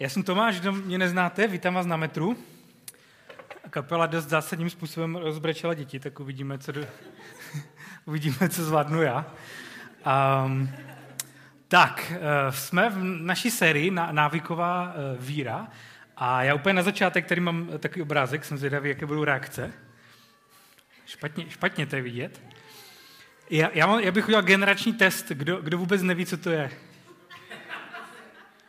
Já 0.00 0.08
jsem 0.08 0.22
Tomáš, 0.22 0.60
kdo 0.60 0.72
mě 0.72 0.98
neznáte, 0.98 1.46
vítám 1.46 1.74
vás 1.74 1.86
na 1.86 1.96
metru. 1.96 2.36
Kapela 3.70 4.06
dost 4.06 4.24
zásadním 4.24 4.70
způsobem 4.70 5.16
rozbrečela 5.16 5.74
děti, 5.74 6.00
tak 6.00 6.20
uvidíme, 6.20 6.58
co, 6.58 6.72
do... 6.72 6.86
uvidíme, 8.04 8.48
co 8.48 8.64
zvládnu 8.64 9.02
já. 9.02 9.26
Um, 10.44 10.70
tak, 11.68 12.12
uh, 12.12 12.54
jsme 12.54 12.90
v 12.90 12.98
naší 13.04 13.50
sérii 13.50 13.90
Návyková 13.90 14.94
uh, 14.94 15.24
víra 15.24 15.68
a 16.16 16.42
já 16.42 16.54
úplně 16.54 16.72
na 16.72 16.82
začátek, 16.82 17.24
který 17.24 17.40
mám 17.40 17.68
takový 17.78 18.02
obrázek, 18.02 18.44
jsem 18.44 18.58
zvědavý, 18.58 18.88
jaké 18.88 19.06
budou 19.06 19.24
reakce. 19.24 19.72
Špatně, 21.06 21.50
špatně 21.50 21.86
to 21.86 21.96
je 21.96 22.02
vidět. 22.02 22.42
Já, 23.50 23.70
já, 23.74 23.86
mám, 23.86 24.00
já 24.00 24.12
bych 24.12 24.24
udělal 24.24 24.42
generační 24.42 24.92
test, 24.92 25.28
kdo, 25.28 25.62
kdo 25.62 25.78
vůbec 25.78 26.02
neví, 26.02 26.26
co 26.26 26.36
to 26.36 26.50
je. 26.50 26.70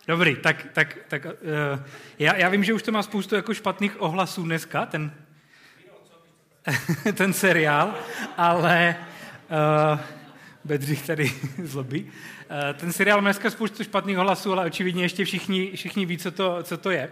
Dobrý, 0.10 0.36
tak, 0.36 0.68
tak, 0.74 0.98
tak 1.08 1.26
uh, 1.26 1.32
já, 2.20 2.36
já 2.36 2.50
vím, 2.50 2.64
že 2.64 2.74
už 2.74 2.84
to 2.84 2.92
má 2.92 3.04
spoustu 3.04 3.36
jako 3.36 3.54
špatných 3.54 4.02
ohlasů 4.02 4.44
dneska, 4.44 4.86
ten, 4.86 5.12
ten 7.14 7.34
seriál, 7.34 7.96
ale 8.38 8.96
uh, 9.94 10.00
Bedřich 10.64 11.08
tady 11.08 11.32
zlobí. 11.64 12.04
Uh, 12.04 12.80
ten 12.80 12.94
seriál 12.94 13.22
má 13.22 13.30
dneska 13.30 13.50
spoustu 13.50 13.84
špatných 13.84 14.18
ohlasů, 14.18 14.54
ale 14.54 14.66
očividně 14.66 15.04
ještě 15.04 15.26
všichni, 15.26 15.72
všichni 15.76 16.06
ví, 16.06 16.18
co 16.18 16.32
to, 16.32 16.64
co 16.64 16.78
to 16.78 16.90
je. 16.92 17.10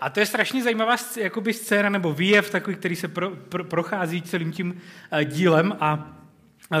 A 0.00 0.10
to 0.10 0.20
je 0.20 0.26
strašně 0.26 0.62
zajímavá 0.62 0.96
jakoby 1.16 1.52
scéna 1.52 1.88
nebo 1.88 2.12
výjev 2.12 2.50
takový, 2.50 2.76
který 2.76 2.96
se 2.96 3.08
pro, 3.08 3.30
pro, 3.30 3.64
prochází 3.64 4.22
celým 4.22 4.52
tím 4.52 4.80
uh, 5.12 5.20
dílem 5.20 5.76
a 5.80 6.18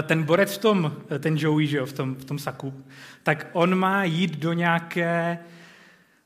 ten 0.02 0.22
borec 0.22 0.54
v 0.54 0.58
tom, 0.58 0.96
ten 1.18 1.36
Joey, 1.38 1.66
že 1.66 1.76
jo, 1.76 1.86
v 1.86 1.92
tom, 1.92 2.14
v 2.14 2.24
tom 2.24 2.38
saku, 2.38 2.84
tak 3.22 3.46
on 3.52 3.74
má 3.74 4.04
jít 4.04 4.36
do 4.38 4.52
nějaké 4.52 5.38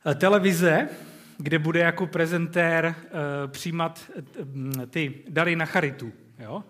eh, 0.06 0.14
televize, 0.14 0.88
kde 1.38 1.58
bude 1.58 1.80
jako 1.80 2.06
prezentér 2.06 2.94
uh, 3.04 3.50
přijímat 3.50 4.10
ty 4.90 5.14
dary 5.28 5.56
na 5.56 5.64
charitu. 5.64 6.12
Jo? 6.38 6.64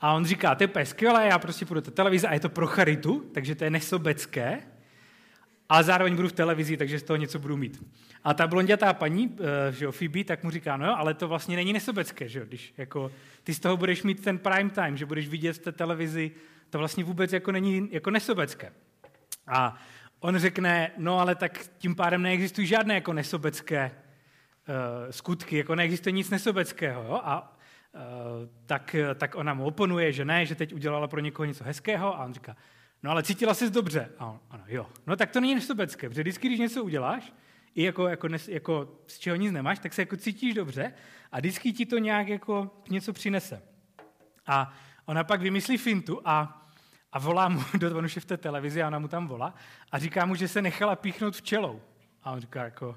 A 0.00 0.12
on 0.12 0.24
říká, 0.24 0.54
to 0.54 0.78
je 0.78 0.86
skvělé, 0.86 1.26
já 1.26 1.38
prostě 1.38 1.66
půjdu 1.66 1.80
do 1.80 1.90
televize 1.90 2.28
a 2.28 2.34
je 2.34 2.40
to 2.40 2.48
pro 2.48 2.66
charitu, 2.66 3.24
takže 3.34 3.54
to 3.54 3.64
je 3.64 3.70
nesobecké, 3.70 4.58
ale 5.68 5.84
zároveň 5.84 6.16
budu 6.16 6.28
v 6.28 6.32
televizi, 6.32 6.76
takže 6.76 6.98
z 6.98 7.02
toho 7.02 7.16
něco 7.16 7.38
budu 7.38 7.56
mít. 7.56 7.84
A 8.24 8.34
ta 8.34 8.46
blondětá 8.46 8.92
paní, 8.92 9.36
že 9.70 9.84
jo, 9.84 9.92
Phoebe, 9.92 10.24
tak 10.24 10.44
mu 10.44 10.50
říká, 10.50 10.76
no 10.76 10.86
jo, 10.86 10.94
ale 10.96 11.14
to 11.14 11.28
vlastně 11.28 11.56
není 11.56 11.72
nesobecké, 11.72 12.28
že 12.28 12.38
jo, 12.38 12.44
když 12.44 12.74
jako, 12.76 13.10
ty 13.44 13.54
z 13.54 13.60
toho 13.60 13.76
budeš 13.76 14.02
mít 14.02 14.24
ten 14.24 14.38
prime 14.38 14.70
time, 14.70 14.96
že 14.96 15.06
budeš 15.06 15.28
vidět 15.28 15.52
v 15.52 15.58
té 15.58 15.72
televizi, 15.72 16.30
to 16.70 16.78
vlastně 16.78 17.04
vůbec 17.04 17.32
jako 17.32 17.52
není 17.52 17.88
jako 17.92 18.10
nesobecké. 18.10 18.72
A 19.46 19.76
on 20.20 20.38
řekne, 20.38 20.90
no 20.96 21.18
ale 21.18 21.34
tak 21.34 21.58
tím 21.78 21.94
pádem 21.94 22.22
neexistují 22.22 22.66
žádné 22.66 22.94
jako 22.94 23.12
nesobecké 23.12 23.90
uh, 23.90 24.74
skutky, 25.10 25.56
jako 25.56 25.74
neexistuje 25.74 26.12
nic 26.12 26.30
nesobeckého. 26.30 27.02
Jo? 27.02 27.20
A 27.24 27.56
uh, 27.92 28.00
tak, 28.66 28.96
tak 29.14 29.34
ona 29.34 29.54
mu 29.54 29.64
oponuje, 29.64 30.12
že 30.12 30.24
ne, 30.24 30.46
že 30.46 30.54
teď 30.54 30.74
udělala 30.74 31.08
pro 31.08 31.20
někoho 31.20 31.46
něco 31.46 31.64
hezkého 31.64 32.20
a 32.20 32.24
on 32.24 32.34
říká, 32.34 32.56
no 33.02 33.10
ale 33.10 33.22
cítila 33.22 33.54
jsi 33.54 33.70
dobře. 33.70 34.10
A 34.18 34.26
on, 34.26 34.40
ano, 34.50 34.64
jo. 34.66 34.86
No 35.06 35.16
tak 35.16 35.30
to 35.30 35.40
není 35.40 35.54
nesobecké, 35.54 36.08
protože 36.08 36.22
vždycky, 36.22 36.46
když 36.48 36.60
něco 36.60 36.84
uděláš, 36.84 37.32
i 37.74 37.82
jako, 37.82 38.08
jako, 38.08 38.28
nes, 38.28 38.48
jako 38.48 39.00
z 39.06 39.18
čeho 39.18 39.36
nic 39.36 39.52
nemáš, 39.52 39.78
tak 39.78 39.94
se 39.94 40.02
jako 40.02 40.16
cítíš 40.16 40.54
dobře 40.54 40.92
a 41.32 41.38
vždycky 41.38 41.72
ti 41.72 41.86
to 41.86 41.98
nějak 41.98 42.28
jako 42.28 42.82
něco 42.90 43.12
přinese. 43.12 43.62
A 44.46 44.72
ona 45.06 45.24
pak 45.24 45.40
vymyslí 45.40 45.76
fintu 45.76 46.20
a 46.24 46.62
a 47.16 47.18
volá 47.18 47.48
mu, 47.48 47.60
do, 47.78 47.98
on 47.98 48.04
už 48.04 48.16
je 48.16 48.22
v 48.22 48.24
té 48.24 48.36
televizi 48.36 48.82
a 48.82 48.86
ona 48.86 48.98
mu 48.98 49.08
tam 49.08 49.28
volá 49.28 49.54
a 49.92 49.98
říká 49.98 50.26
mu, 50.26 50.34
že 50.34 50.48
se 50.48 50.62
nechala 50.62 50.96
píchnout 50.96 51.36
včelou. 51.36 51.80
A 52.22 52.32
on 52.32 52.40
říká 52.40 52.64
jako, 52.64 52.96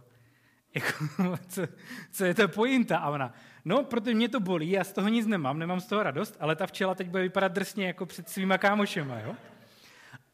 jako 0.76 1.06
co, 1.48 1.62
co 2.12 2.26
je 2.26 2.34
to 2.34 2.48
pointa? 2.48 2.98
A 2.98 3.10
ona, 3.10 3.34
no, 3.66 3.84
protože 3.84 4.16
mě 4.16 4.30
to 4.30 4.40
bolí, 4.40 4.72
já 4.72 4.84
z 4.84 4.94
toho 4.94 5.08
nic 5.10 5.28
nemám, 5.28 5.60
nemám 5.60 5.80
z 5.80 5.86
toho 5.86 6.04
radost, 6.04 6.38
ale 6.40 6.56
ta 6.56 6.68
včela 6.68 6.96
teď 6.96 7.08
bude 7.08 7.24
vypadat 7.24 7.52
drsně 7.52 7.88
jako 7.88 8.06
před 8.06 8.30
svýma 8.30 8.58
kámošema, 8.58 9.20
jo? 9.20 9.36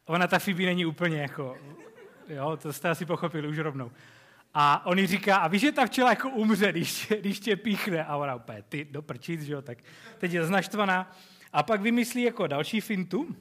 Ona 0.05 0.27
ta 0.27 0.39
Phoebe 0.39 0.65
není 0.65 0.85
úplně 0.85 1.21
jako, 1.21 1.57
jo, 2.27 2.57
to 2.61 2.73
jste 2.73 2.89
asi 2.89 3.05
pochopili 3.05 3.47
už 3.47 3.57
rovnou. 3.57 3.91
A 4.53 4.85
on 4.85 4.99
jí 4.99 5.07
říká, 5.07 5.37
a 5.37 5.47
víš, 5.47 5.61
že 5.61 5.71
ta 5.71 5.85
včela 5.85 6.09
jako 6.09 6.29
umře, 6.29 6.71
když 6.71 7.07
tě, 7.07 7.17
když 7.17 7.39
tě 7.39 7.55
píchne. 7.55 8.05
A 8.05 8.15
ona 8.15 8.35
úplně, 8.35 8.63
ty 8.69 8.85
do 8.85 9.01
prčic, 9.01 9.41
že 9.41 9.53
jo, 9.53 9.61
tak 9.61 9.77
teď 10.17 10.31
je 10.31 10.45
znaštvaná. 10.45 11.11
A 11.53 11.63
pak 11.63 11.81
vymyslí 11.81 12.23
jako 12.23 12.47
další 12.47 12.81
fintu, 12.81 13.35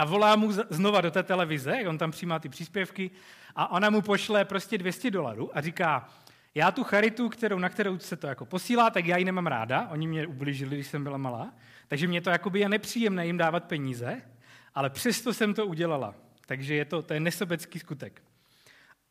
a 0.00 0.04
volá 0.04 0.36
mu 0.36 0.52
znova 0.52 1.00
do 1.00 1.10
té 1.10 1.22
televize, 1.22 1.76
on 1.88 1.98
tam 1.98 2.10
přijímá 2.10 2.38
ty 2.38 2.48
příspěvky 2.48 3.10
a 3.56 3.70
ona 3.70 3.90
mu 3.90 4.02
pošle 4.02 4.44
prostě 4.44 4.78
200 4.78 5.10
dolarů 5.10 5.58
a 5.58 5.60
říká, 5.60 6.08
já 6.54 6.70
tu 6.70 6.84
charitu, 6.84 7.28
kterou, 7.28 7.58
na 7.58 7.68
kterou 7.68 7.98
se 7.98 8.16
to 8.16 8.26
jako 8.26 8.46
posílá, 8.46 8.90
tak 8.90 9.06
já 9.06 9.16
ji 9.16 9.24
nemám 9.24 9.46
ráda, 9.46 9.88
oni 9.90 10.06
mě 10.06 10.26
ubližili, 10.26 10.76
když 10.76 10.86
jsem 10.86 11.04
byla 11.04 11.16
malá, 11.16 11.52
takže 11.88 12.06
mě 12.06 12.20
to 12.20 12.30
jakoby 12.30 12.60
je 12.60 12.68
nepříjemné 12.68 13.26
jim 13.26 13.36
dávat 13.36 13.64
peníze, 13.64 14.22
ale 14.80 14.90
přesto 14.90 15.34
jsem 15.34 15.54
to 15.54 15.66
udělala. 15.66 16.14
Takže 16.46 16.74
je 16.74 16.84
to, 16.84 17.02
to 17.02 17.14
je 17.14 17.20
nesobecký 17.20 17.78
skutek. 17.78 18.22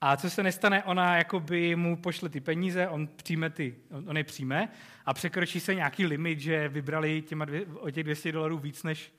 A 0.02 0.18
co 0.18 0.30
se 0.30 0.44
nestane, 0.44 0.84
ona 0.84 1.18
jakoby 1.18 1.76
mu 1.76 1.98
pošle 1.98 2.30
ty 2.30 2.40
peníze, 2.40 2.88
on, 2.88 3.08
přijme 3.08 3.50
ty, 3.50 3.76
on 4.08 4.18
je 4.18 4.24
přijme 4.24 4.70
a 5.06 5.14
překročí 5.14 5.60
se 5.60 5.76
nějaký 5.76 6.06
limit, 6.06 6.40
že 6.40 6.70
vybrali 6.70 7.22
těma 7.22 7.46
dvě, 7.46 7.66
o 7.66 7.92
těch 7.92 8.04
200 8.04 8.32
dolarů 8.32 8.58
víc, 8.58 8.84
než, 8.84 9.14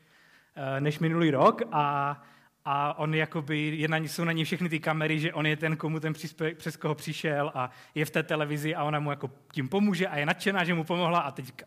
Eh, 0.55 0.81
než 0.81 0.99
minulý 0.99 1.31
rok 1.31 1.63
a, 1.73 2.23
a 2.65 2.99
on 2.99 3.15
jakoby, 3.15 3.77
je 3.77 3.89
na, 3.89 3.97
jsou 3.97 4.25
na 4.25 4.33
něj 4.33 4.45
všechny 4.45 4.69
ty 4.69 4.81
kamery, 4.81 5.19
že 5.19 5.33
on 5.33 5.47
je 5.47 5.57
ten, 5.57 5.77
komu 5.77 6.01
ten 6.01 6.13
příspěvek, 6.13 6.57
přes 6.57 6.77
koho 6.77 6.95
přišel 6.95 7.53
a 7.55 7.71
je 7.95 8.05
v 8.05 8.11
té 8.11 8.23
televizi 8.23 8.75
a 8.75 8.85
ona 8.85 9.01
mu 9.01 9.11
jako 9.11 9.31
tím 9.53 9.69
pomůže 9.69 10.09
a 10.09 10.19
je 10.19 10.27
nadšená, 10.27 10.65
že 10.65 10.75
mu 10.75 10.85
pomohla 10.85 11.21
a 11.21 11.31
teď 11.31 11.45
říká, 11.45 11.67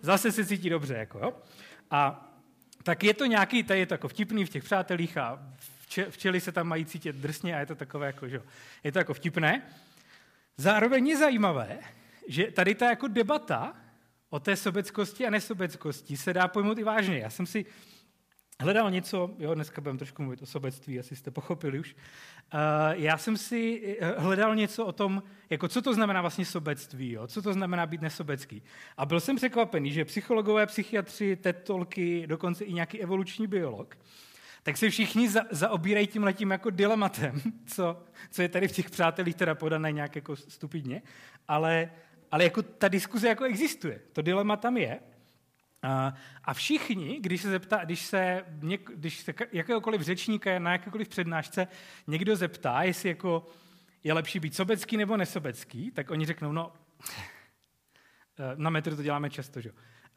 zase 0.00 0.32
se 0.32 0.46
cítí 0.46 0.70
dobře. 0.70 0.94
Jako, 0.94 1.18
jo? 1.18 1.32
A 1.90 2.25
tak 2.86 3.04
je 3.04 3.14
to 3.14 3.26
nějaký, 3.26 3.62
tady 3.62 3.80
je 3.80 3.86
to 3.86 3.94
jako 3.94 4.08
vtipný 4.08 4.44
v 4.44 4.48
těch 4.48 4.64
přátelích 4.64 5.18
a 5.18 5.42
včely 6.10 6.40
se 6.40 6.52
tam 6.52 6.66
mají 6.68 6.84
cítit 6.84 7.16
drsně 7.16 7.56
a 7.56 7.60
je 7.60 7.66
to 7.66 7.74
takové 7.74 8.06
jako, 8.06 8.28
že 8.28 8.42
je 8.84 8.92
to 8.92 8.98
jako 8.98 9.14
vtipné. 9.14 9.62
Zároveň 10.56 11.06
je 11.06 11.16
zajímavé, 11.16 11.78
že 12.28 12.50
tady 12.50 12.74
ta 12.74 12.90
jako 12.90 13.08
debata 13.08 13.74
o 14.30 14.40
té 14.40 14.56
sobeckosti 14.56 15.26
a 15.26 15.30
nesobeckosti 15.30 16.16
se 16.16 16.32
dá 16.32 16.48
pojmout 16.48 16.78
i 16.78 16.84
vážně. 16.84 17.18
Já 17.18 17.30
jsem 17.30 17.46
si 17.46 17.66
hledal 18.60 18.90
něco, 18.90 19.30
jo, 19.38 19.54
dneska 19.54 19.80
budeme 19.80 19.98
trošku 19.98 20.22
mluvit 20.22 20.42
o 20.42 20.46
sobectví, 20.46 20.98
asi 20.98 21.16
jste 21.16 21.30
pochopili 21.30 21.78
už. 21.78 21.96
Uh, 22.54 22.60
já 22.92 23.18
jsem 23.18 23.36
si 23.36 23.96
eh, 24.00 24.14
hledal 24.18 24.56
něco 24.56 24.86
o 24.86 24.92
tom, 24.92 25.22
jako 25.50 25.68
co 25.68 25.82
to 25.82 25.94
znamená 25.94 26.20
vlastně 26.20 26.44
sobectví, 26.44 27.12
jo? 27.12 27.26
co 27.26 27.42
to 27.42 27.52
znamená 27.52 27.86
být 27.86 28.00
nesobecký. 28.00 28.62
A 28.96 29.06
byl 29.06 29.20
jsem 29.20 29.36
překvapený, 29.36 29.92
že 29.92 30.04
psychologové, 30.04 30.66
psychiatři, 30.66 31.36
tetolky, 31.36 32.26
dokonce 32.26 32.64
i 32.64 32.72
nějaký 32.72 33.02
evoluční 33.02 33.46
biolog, 33.46 33.98
tak 34.62 34.76
se 34.76 34.90
všichni 34.90 35.28
za, 35.28 35.40
zaobírají 35.50 36.06
tím 36.06 36.24
letím 36.24 36.50
jako 36.50 36.70
dilematem, 36.70 37.40
co, 37.66 38.02
co 38.30 38.42
je 38.42 38.48
tady 38.48 38.68
v 38.68 38.72
těch 38.72 38.90
přátelích 38.90 39.34
teda 39.34 39.54
podané 39.54 39.92
nějak 39.92 40.16
jako 40.16 40.36
stupidně, 40.36 41.02
ale 41.48 41.90
ale 42.30 42.44
jako 42.44 42.62
ta 42.62 42.88
diskuze 42.88 43.28
jako 43.28 43.44
existuje. 43.44 44.00
To 44.12 44.22
dilema 44.22 44.56
tam 44.56 44.76
je. 44.76 45.00
A 46.44 46.54
všichni, 46.54 47.20
když 47.20 47.42
se 47.42 47.50
zeptá, 47.50 47.84
když 47.84 48.00
se, 48.00 48.44
něk, 48.62 48.90
když 48.94 49.18
se 49.18 49.34
jakéhokoliv 49.52 50.00
řečníka 50.00 50.58
na 50.58 50.72
jakékoliv 50.72 51.08
přednášce 51.08 51.68
někdo 52.06 52.36
zeptá, 52.36 52.82
jestli 52.82 53.08
jako 53.08 53.48
je 54.04 54.12
lepší 54.12 54.40
být 54.40 54.54
sobecký 54.54 54.96
nebo 54.96 55.16
nesobecký, 55.16 55.90
tak 55.90 56.10
oni 56.10 56.26
řeknou, 56.26 56.52
no, 56.52 56.72
na 58.56 58.70
metru 58.70 58.96
to 58.96 59.02
děláme 59.02 59.30
často, 59.30 59.60
že? 59.60 59.70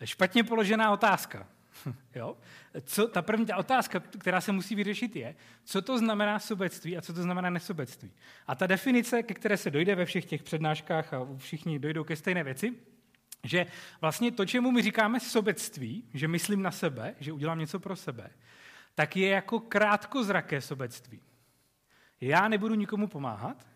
Špatně 0.06 0.44
položená 0.44 0.92
otázka. 0.92 1.48
jo? 2.16 2.38
Co, 2.84 3.08
ta 3.08 3.22
první 3.22 3.46
ta 3.46 3.58
otázka, 3.58 4.00
která 4.00 4.42
se 4.42 4.52
musí 4.52 4.76
vyřešit, 4.76 5.16
je, 5.16 5.36
co 5.64 5.82
to 5.82 5.98
znamená 5.98 6.40
sobectví 6.40 6.98
a 6.98 7.02
co 7.02 7.14
to 7.14 7.22
znamená 7.22 7.50
nesobectví. 7.50 8.12
A 8.48 8.56
ta 8.56 8.68
definice, 8.68 9.24
ke 9.24 9.34
které 9.34 9.58
se 9.58 9.72
dojde 9.72 9.96
ve 9.96 10.06
všech 10.06 10.26
těch 10.26 10.44
přednáškách 10.44 11.14
a 11.14 11.28
všichni 11.38 11.80
dojdou 11.80 12.04
ke 12.04 12.16
stejné 12.16 12.44
věci, 12.44 12.76
že 13.44 13.66
vlastně 14.02 14.32
to, 14.32 14.46
čemu 14.46 14.72
my 14.72 14.82
říkáme 14.82 15.20
sobectví, 15.20 16.04
že 16.14 16.28
myslím 16.28 16.62
na 16.62 16.72
sebe, 16.72 17.16
že 17.20 17.32
udělám 17.32 17.60
něco 17.60 17.80
pro 17.80 17.96
sebe, 17.96 18.30
tak 18.96 19.18
je 19.18 19.30
jako 19.30 19.60
krátkozraké 19.60 20.62
sobectví. 20.62 21.22
Já 22.22 22.48
nebudu 22.48 22.76
nikomu 22.76 23.08
pomáhat, 23.08 23.68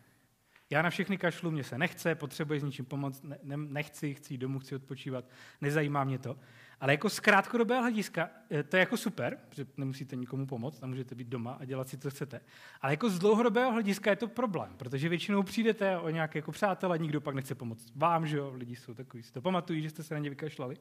já 0.69 0.81
na 0.81 0.89
všechny 0.89 1.17
kašlu, 1.17 1.51
mě 1.51 1.63
se 1.63 1.77
nechce, 1.77 2.15
potřebuji 2.15 2.59
s 2.59 2.63
ničím 2.63 2.85
pomoct, 2.85 3.23
ne, 3.23 3.57
nechci, 3.57 4.13
chci 4.13 4.37
domů, 4.37 4.59
chci 4.59 4.75
odpočívat, 4.75 5.25
nezajímá 5.61 6.03
mě 6.03 6.19
to. 6.19 6.39
Ale 6.83 6.93
jako 6.93 7.09
z 7.09 7.19
krátkodobého 7.19 7.81
hlediska 7.81 8.29
eh, 8.49 8.63
to 8.63 8.75
je 8.75 8.79
jako 8.79 8.97
super, 8.97 9.37
že 9.51 9.65
nemusíte 9.77 10.15
nikomu 10.15 10.45
pomoct 10.45 10.83
a 10.83 10.87
můžete 10.87 11.15
být 11.15 11.27
doma 11.27 11.57
a 11.59 11.65
dělat 11.65 11.89
si, 11.89 11.97
co 11.97 12.09
chcete. 12.09 12.41
Ale 12.81 12.93
jako 12.93 13.09
z 13.09 13.19
dlouhodobého 13.19 13.71
hlediska 13.71 14.09
je 14.09 14.15
to 14.15 14.27
problém, 14.27 14.73
protože 14.77 15.09
většinou 15.09 15.43
přijdete 15.43 15.97
o 15.97 16.09
nějaké 16.09 16.39
jako 16.39 16.51
přátelé, 16.51 16.97
nikdo 16.97 17.21
pak 17.21 17.35
nechce 17.35 17.55
pomoct 17.55 17.91
vám, 17.95 18.27
že 18.27 18.37
jo, 18.37 18.53
lidi 18.55 18.75
jsou 18.75 18.93
takový, 18.93 19.23
si 19.23 19.33
to 19.33 19.41
pamatují, 19.41 19.81
že 19.81 19.89
jste 19.89 20.03
se 20.03 20.13
na 20.13 20.19
ně 20.19 20.29
vykašlali. 20.29 20.77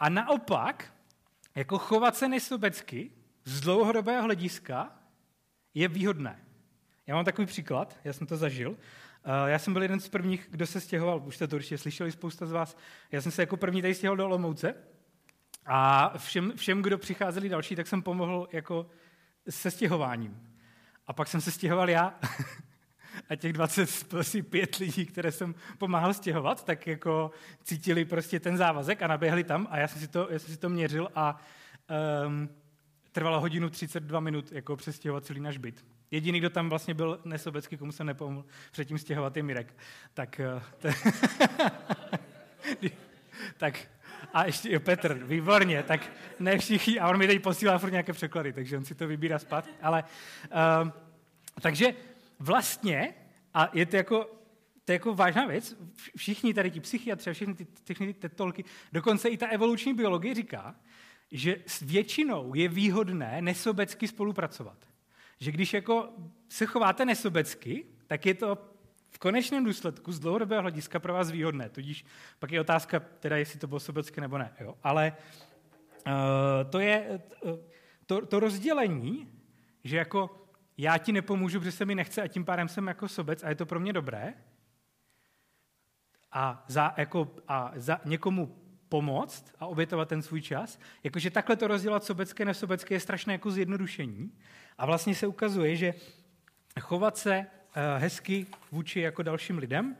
A 0.00 0.08
naopak, 0.08 0.92
jako 1.54 1.78
chovat 1.78 2.16
se 2.16 2.28
nesobecky 2.28 3.10
z 3.44 3.60
dlouhodobého 3.60 4.22
hlediska 4.22 4.92
je 5.74 5.88
výhodné. 5.88 6.38
Já 7.06 7.14
mám 7.14 7.24
takový 7.24 7.46
příklad, 7.46 7.98
já 8.04 8.12
jsem 8.12 8.26
to 8.26 8.36
zažil. 8.36 8.76
Já 9.46 9.58
jsem 9.58 9.72
byl 9.72 9.82
jeden 9.82 10.00
z 10.00 10.08
prvních, 10.08 10.48
kdo 10.50 10.66
se 10.66 10.80
stěhoval, 10.80 11.22
už 11.26 11.36
jste 11.36 11.46
to 11.46 11.56
určitě 11.56 11.78
slyšeli 11.78 12.12
spousta 12.12 12.46
z 12.46 12.52
vás. 12.52 12.76
Já 13.12 13.20
jsem 13.20 13.32
se 13.32 13.42
jako 13.42 13.56
první 13.56 13.82
tady 13.82 13.94
stěhoval 13.94 14.16
do 14.16 14.24
Olomouce 14.24 14.74
a 15.66 16.12
všem, 16.18 16.52
všem, 16.56 16.82
kdo 16.82 16.98
přicházeli 16.98 17.48
další, 17.48 17.76
tak 17.76 17.86
jsem 17.86 18.02
pomohl 18.02 18.48
jako 18.52 18.86
se 19.50 19.70
stěhováním. 19.70 20.40
A 21.06 21.12
pak 21.12 21.28
jsem 21.28 21.40
se 21.40 21.50
stěhoval 21.50 21.90
já. 21.90 22.18
a 23.28 23.36
těch 23.36 23.52
25 23.52 24.76
lidí, 24.76 25.06
které 25.06 25.32
jsem 25.32 25.54
pomáhal 25.78 26.14
stěhovat, 26.14 26.64
tak 26.64 26.86
jako 26.86 27.30
cítili 27.62 28.04
prostě 28.04 28.40
ten 28.40 28.56
závazek 28.56 29.02
a 29.02 29.06
naběhli 29.06 29.44
tam 29.44 29.68
a 29.70 29.78
já 29.78 29.88
jsem 29.88 30.00
si 30.00 30.08
to, 30.08 30.28
já 30.30 30.38
jsem 30.38 30.54
si 30.54 30.60
to 30.60 30.68
měřil 30.68 31.08
a 31.14 31.40
um, 32.26 32.48
trvalo 33.12 33.40
hodinu 33.40 33.70
32 33.70 34.20
minut 34.20 34.52
jako 34.52 34.76
přestěhovat 34.76 35.24
celý 35.24 35.40
náš 35.40 35.58
byt. 35.58 35.84
Jediný, 36.10 36.38
kdo 36.38 36.50
tam 36.50 36.68
vlastně 36.68 36.94
byl 36.94 37.20
nesobecký, 37.24 37.76
komu 37.76 37.92
jsem 37.92 38.06
nepomohl 38.06 38.44
předtím 38.72 38.98
stěhovat, 38.98 39.36
je 39.36 39.42
Mirek. 39.42 39.74
Tak, 40.14 40.40
eh, 40.40 40.62
te... 40.78 40.94
tak 43.56 43.88
a 44.32 44.44
ještě 44.44 44.72
jo, 44.72 44.80
Petr, 44.80 45.14
výborně, 45.24 45.82
tak 45.82 46.12
ne 46.38 46.58
všichni, 46.58 46.98
a 46.98 47.08
on 47.08 47.18
mi 47.18 47.26
teď 47.26 47.42
posílá 47.42 47.78
furt 47.78 47.90
nějaké 47.90 48.12
překlady, 48.12 48.52
takže 48.52 48.76
on 48.76 48.84
si 48.84 48.94
to 48.94 49.06
vybírá 49.06 49.38
spát, 49.38 49.68
ale 49.82 50.04
um, 50.82 50.92
takže 51.60 51.94
vlastně, 52.38 53.14
a 53.54 53.70
je 53.72 53.86
to 53.86 53.96
jako, 53.96 54.24
to 54.84 54.92
je 54.92 54.94
jako 54.94 55.14
vážná 55.14 55.46
věc, 55.46 55.76
všichni 56.16 56.54
tady 56.54 56.70
ti 56.70 56.80
psychiatři 56.80 57.30
a 57.30 57.32
všechny 57.32 57.54
ty, 57.54 57.66
všechny 57.84 58.06
ty 58.06 58.20
tetolky, 58.20 58.64
dokonce 58.92 59.28
i 59.28 59.36
ta 59.36 59.46
evoluční 59.46 59.94
biologie 59.94 60.34
říká, 60.34 60.74
že 61.30 61.56
s 61.66 61.80
většinou 61.80 62.54
je 62.54 62.68
výhodné 62.68 63.42
nesobecky 63.42 64.08
spolupracovat. 64.08 64.89
Že 65.40 65.52
když 65.52 65.74
jako 65.74 66.08
se 66.48 66.66
chováte 66.66 67.04
nesobecky, 67.04 67.84
tak 68.06 68.26
je 68.26 68.34
to 68.34 68.58
v 69.10 69.18
konečném 69.18 69.64
důsledku 69.64 70.12
z 70.12 70.20
dlouhodobého 70.20 70.62
hlediska 70.62 71.00
pro 71.00 71.12
vás 71.12 71.30
výhodné. 71.30 71.68
Tudíž 71.68 72.04
pak 72.38 72.52
je 72.52 72.60
otázka, 72.60 73.00
teda 73.00 73.36
jestli 73.36 73.58
to 73.58 73.66
bylo 73.66 73.80
sobecké 73.80 74.20
nebo 74.20 74.38
ne. 74.38 74.52
Jo? 74.60 74.74
Ale 74.82 75.12
uh, 76.06 76.12
to 76.70 76.78
je 76.80 77.20
uh, 77.42 77.58
to, 78.06 78.26
to 78.26 78.40
rozdělení, 78.40 79.32
že 79.84 79.96
jako 79.96 80.46
já 80.78 80.98
ti 80.98 81.12
nepomůžu, 81.12 81.58
protože 81.58 81.72
se 81.72 81.84
mi 81.84 81.94
nechce 81.94 82.22
a 82.22 82.28
tím 82.28 82.44
pádem 82.44 82.68
jsem 82.68 82.86
jako 82.86 83.08
sobec 83.08 83.42
a 83.42 83.48
je 83.48 83.54
to 83.54 83.66
pro 83.66 83.80
mě 83.80 83.92
dobré. 83.92 84.34
A 86.32 86.64
za, 86.68 86.94
jako, 86.96 87.34
a 87.48 87.72
za 87.76 88.00
někomu 88.04 88.59
pomoct 88.90 89.54
a 89.60 89.66
obětovat 89.66 90.08
ten 90.08 90.22
svůj 90.22 90.40
čas. 90.42 90.78
Jakože 91.04 91.30
takhle 91.30 91.56
to 91.56 91.68
rozdělat 91.68 92.04
sobecké, 92.04 92.44
nesobecké 92.44 92.94
je 92.94 93.00
strašné 93.00 93.32
jako 93.32 93.50
zjednodušení. 93.50 94.32
A 94.78 94.86
vlastně 94.86 95.14
se 95.14 95.26
ukazuje, 95.26 95.76
že 95.76 95.94
chovat 96.80 97.16
se 97.16 97.34
eh, 97.34 97.46
hezky 97.98 98.46
vůči 98.72 99.00
jako 99.00 99.22
dalším 99.22 99.58
lidem 99.58 99.96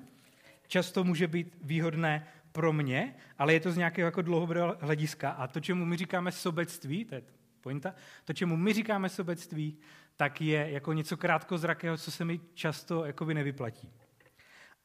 často 0.71 1.05
může 1.05 1.29
být 1.29 1.57
výhodné 1.63 2.27
pro 2.53 2.73
mě, 2.73 3.15
ale 3.39 3.53
je 3.53 3.61
to 3.61 3.73
z 3.73 3.77
nějakého 3.77 4.07
jako 4.07 4.23
dlouhodobého 4.23 4.77
hlediska. 4.81 5.31
A 5.31 5.47
to, 5.47 5.61
čemu 5.61 5.85
my 5.85 5.97
říkáme 5.97 6.33
sobectví, 6.33 7.05
to 7.05 7.15
je 7.15 7.23
pointa, 7.61 7.95
to, 8.25 8.33
čemu 8.33 8.57
my 8.57 8.73
říkáme 8.73 9.09
sobectví, 9.09 9.79
tak 10.17 10.41
je 10.41 10.71
jako 10.71 10.93
něco 10.93 11.17
krátkozrakého, 11.17 11.97
co 11.97 12.11
se 12.11 12.25
mi 12.25 12.41
často 12.55 13.05
jakoby 13.05 13.35
nevyplatí. 13.35 13.93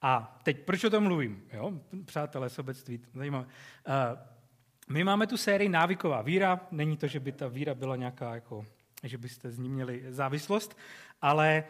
A 0.05 0.39
teď, 0.43 0.59
proč 0.59 0.83
o 0.83 0.89
tom 0.89 1.03
mluvím? 1.03 1.43
Jo? 1.53 1.71
Přátelé, 2.05 2.49
sobectví, 2.49 2.99
zajímavé. 3.13 3.45
Uh, 3.45 3.93
my 4.89 5.03
máme 5.03 5.27
tu 5.27 5.37
sérii 5.37 5.69
návyková 5.69 6.21
víra, 6.21 6.59
není 6.71 6.97
to, 6.97 7.07
že 7.07 7.19
by 7.19 7.31
ta 7.31 7.47
víra 7.47 7.75
byla 7.75 7.95
nějaká, 7.95 8.35
jako, 8.35 8.65
že 9.03 9.17
byste 9.17 9.51
z 9.51 9.59
ní 9.59 9.69
měli 9.69 10.03
závislost, 10.09 10.77
ale 11.21 11.63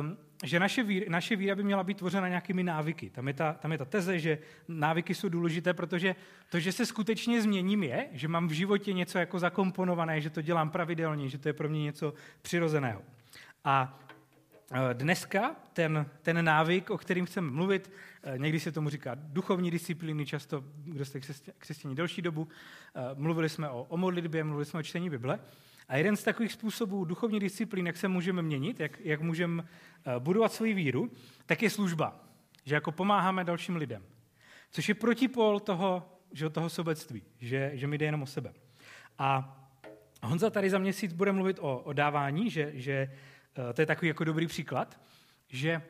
um, 0.00 0.16
že 0.44 0.60
naše 0.60 0.82
víra, 0.82 1.06
naše 1.08 1.36
víra 1.36 1.54
by 1.54 1.62
měla 1.62 1.84
být 1.84 1.98
tvořena 1.98 2.28
nějakými 2.28 2.62
návyky. 2.62 3.10
Tam 3.10 3.28
je, 3.28 3.34
ta, 3.34 3.52
tam 3.52 3.72
je 3.72 3.78
ta 3.78 3.84
teze, 3.84 4.18
že 4.18 4.38
návyky 4.68 5.14
jsou 5.14 5.28
důležité, 5.28 5.74
protože 5.74 6.16
to, 6.50 6.60
že 6.60 6.72
se 6.72 6.86
skutečně 6.86 7.42
změním, 7.42 7.82
je, 7.82 8.08
že 8.12 8.28
mám 8.28 8.48
v 8.48 8.52
životě 8.52 8.92
něco 8.92 9.18
jako 9.18 9.38
zakomponované, 9.38 10.20
že 10.20 10.30
to 10.30 10.42
dělám 10.42 10.70
pravidelně, 10.70 11.28
že 11.28 11.38
to 11.38 11.48
je 11.48 11.52
pro 11.52 11.68
mě 11.68 11.82
něco 11.82 12.14
přirozeného. 12.42 13.02
A 13.64 13.98
Dneska 14.92 15.56
ten, 15.72 16.06
ten 16.22 16.44
návyk, 16.44 16.90
o 16.90 16.98
kterým 16.98 17.26
chceme 17.26 17.50
mluvit, 17.50 17.92
e, 18.22 18.38
někdy 18.38 18.60
se 18.60 18.72
tomu 18.72 18.88
říká 18.88 19.14
duchovní 19.14 19.70
disciplíny, 19.70 20.26
často, 20.26 20.64
kdo 20.76 21.04
jste 21.04 21.20
křesťaní 21.58 21.94
delší 21.94 22.22
dobu, 22.22 22.48
e, 22.94 23.14
mluvili 23.14 23.48
jsme 23.48 23.68
o, 23.70 23.84
o 23.84 23.96
modlitbě, 23.96 24.44
mluvili 24.44 24.64
jsme 24.64 24.80
o 24.80 24.82
čtení 24.82 25.10
Bible, 25.10 25.38
a 25.88 25.96
jeden 25.96 26.16
z 26.16 26.22
takových 26.22 26.52
způsobů 26.52 27.04
duchovní 27.04 27.40
disciplín, 27.40 27.86
jak 27.86 27.96
se 27.96 28.08
můžeme 28.08 28.42
měnit, 28.42 28.80
jak, 28.80 29.00
jak 29.00 29.20
můžeme 29.20 29.62
eh, 29.62 30.12
budovat 30.18 30.52
svoji 30.52 30.74
víru, 30.74 31.10
tak 31.46 31.62
je 31.62 31.70
služba. 31.70 32.20
Že 32.64 32.74
jako 32.74 32.92
pomáháme 32.92 33.44
dalším 33.44 33.76
lidem. 33.76 34.02
Což 34.70 34.88
je 34.88 34.94
protipol 34.94 35.60
toho, 35.60 36.08
že 36.32 36.50
toho 36.50 36.68
sobectví, 36.68 37.22
že, 37.38 37.70
že 37.74 37.86
mi 37.86 37.98
jde 37.98 38.06
jenom 38.06 38.22
o 38.22 38.26
sebe. 38.26 38.52
A 39.18 39.60
Honza 40.22 40.50
tady 40.50 40.70
za 40.70 40.78
měsíc 40.78 41.12
bude 41.12 41.32
mluvit 41.32 41.58
o, 41.60 41.78
o 41.78 41.92
dávání, 41.92 42.50
že, 42.50 42.70
že 42.74 42.92
eh, 42.92 43.10
to 43.74 43.82
je 43.82 43.86
takový 43.86 44.08
jako 44.08 44.24
dobrý 44.24 44.46
příklad, 44.46 45.00
že 45.48 45.82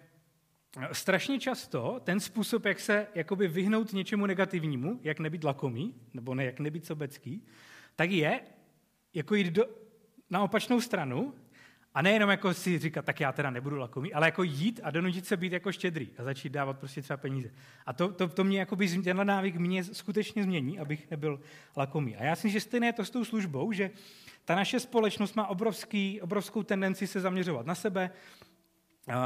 eh, 0.81 0.89
strašně 0.93 1.39
často 1.39 2.01
ten 2.05 2.21
způsob, 2.21 2.65
jak 2.65 2.81
se 2.81 3.07
jakoby 3.15 3.49
vyhnout 3.49 3.93
něčemu 3.93 4.27
negativnímu, 4.27 5.01
jak 5.03 5.19
nebýt 5.21 5.45
lakomý, 5.45 5.95
nebo 6.15 6.35
ne, 6.35 6.45
jak 6.45 6.61
nebýt 6.61 6.87
sobecký, 6.87 7.47
tak 7.97 8.11
je 8.11 8.41
jako 9.15 9.35
jít 9.35 9.47
do, 9.47 9.65
na 10.31 10.43
opačnou 10.43 10.81
stranu 10.81 11.35
a 11.95 12.03
nejenom 12.03 12.31
jako 12.31 12.55
si 12.55 12.79
říkat, 12.79 13.05
tak 13.05 13.21
já 13.21 13.33
teda 13.33 13.51
nebudu 13.51 13.77
lakomý, 13.77 14.15
ale 14.15 14.27
jako 14.27 14.43
jít 14.43 14.81
a 14.83 14.91
donutit 14.91 15.27
se 15.27 15.37
být 15.37 15.53
jako 15.53 15.73
štědrý 15.73 16.09
a 16.19 16.25
začít 16.25 16.53
dávat 16.53 16.79
prostě 16.79 17.03
třeba 17.03 17.17
peníze. 17.17 17.51
A 17.87 17.93
to, 17.93 18.13
to, 18.13 18.29
to 18.29 18.45
mě, 18.45 18.59
jakoby, 18.59 18.89
tenhle 18.89 19.25
návyk 19.25 19.57
mě 19.57 19.85
skutečně 19.85 20.43
změní, 20.43 20.79
abych 20.79 21.11
nebyl 21.11 21.41
lakomý. 21.77 22.17
A 22.17 22.25
já 22.25 22.37
si 22.37 22.47
myslím, 22.47 22.51
že 22.51 22.61
stejné 22.61 22.87
je 22.87 22.93
to 22.93 23.05
s 23.05 23.11
tou 23.11 23.25
službou, 23.25 23.73
že 23.73 23.91
ta 24.45 24.55
naše 24.55 24.81
společnost 24.81 25.37
má 25.37 25.47
obrovský, 25.47 26.21
obrovskou 26.21 26.63
tendenci 26.63 27.07
se 27.07 27.21
zaměřovat 27.21 27.67
na 27.67 27.75
sebe, 27.75 28.11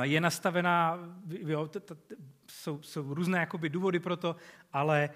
je 0.03 0.21
nastavená, 0.21 0.99
jo, 1.29 1.69
t, 1.69 1.81
t, 1.81 1.95
t, 1.95 2.15
jsou, 2.51 2.83
jsou 2.83 3.15
různé 3.15 3.39
jakoby, 3.39 3.69
důvody 3.69 3.99
pro 3.99 4.17
to, 4.17 4.37
ale 4.73 5.05
e, 5.05 5.11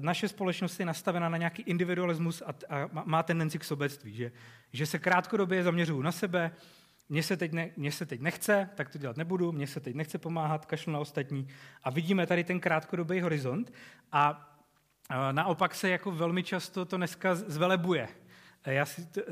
naše 0.00 0.28
společnost 0.28 0.80
je 0.80 0.86
nastavená 0.86 1.28
na 1.28 1.36
nějaký 1.36 1.62
individualismus 1.62 2.42
a, 2.42 2.74
a 2.74 3.04
má 3.04 3.22
tendenci 3.22 3.58
k 3.58 3.64
sobectví, 3.64 4.14
že, 4.14 4.32
že 4.72 4.86
se 4.86 4.98
krátkodobě 4.98 5.62
zaměřuju 5.62 6.02
na 6.02 6.12
sebe, 6.12 6.50
mně 7.08 7.22
se, 7.22 7.36
teď 7.36 7.52
ne, 7.52 7.70
mně 7.76 7.92
se 7.92 8.06
teď 8.06 8.20
nechce, 8.20 8.70
tak 8.74 8.90
to 8.90 8.98
dělat 8.98 9.16
nebudu, 9.16 9.52
mně 9.52 9.66
se 9.66 9.80
teď 9.80 9.94
nechce 9.94 10.18
pomáhat, 10.18 10.66
kašlu 10.66 10.92
na 10.92 10.98
ostatní. 10.98 11.48
A 11.82 11.90
vidíme 11.90 12.26
tady 12.26 12.44
ten 12.44 12.60
krátkodobý 12.60 13.20
horizont 13.20 13.72
a 14.12 14.50
naopak 15.32 15.74
se 15.74 15.88
jako 15.88 16.10
velmi 16.10 16.42
často 16.42 16.84
to 16.84 16.96
dneska 16.96 17.34
zvelebuje. 17.34 18.08
Já 18.66 18.86
si, 18.86 19.08
e, 19.18 19.22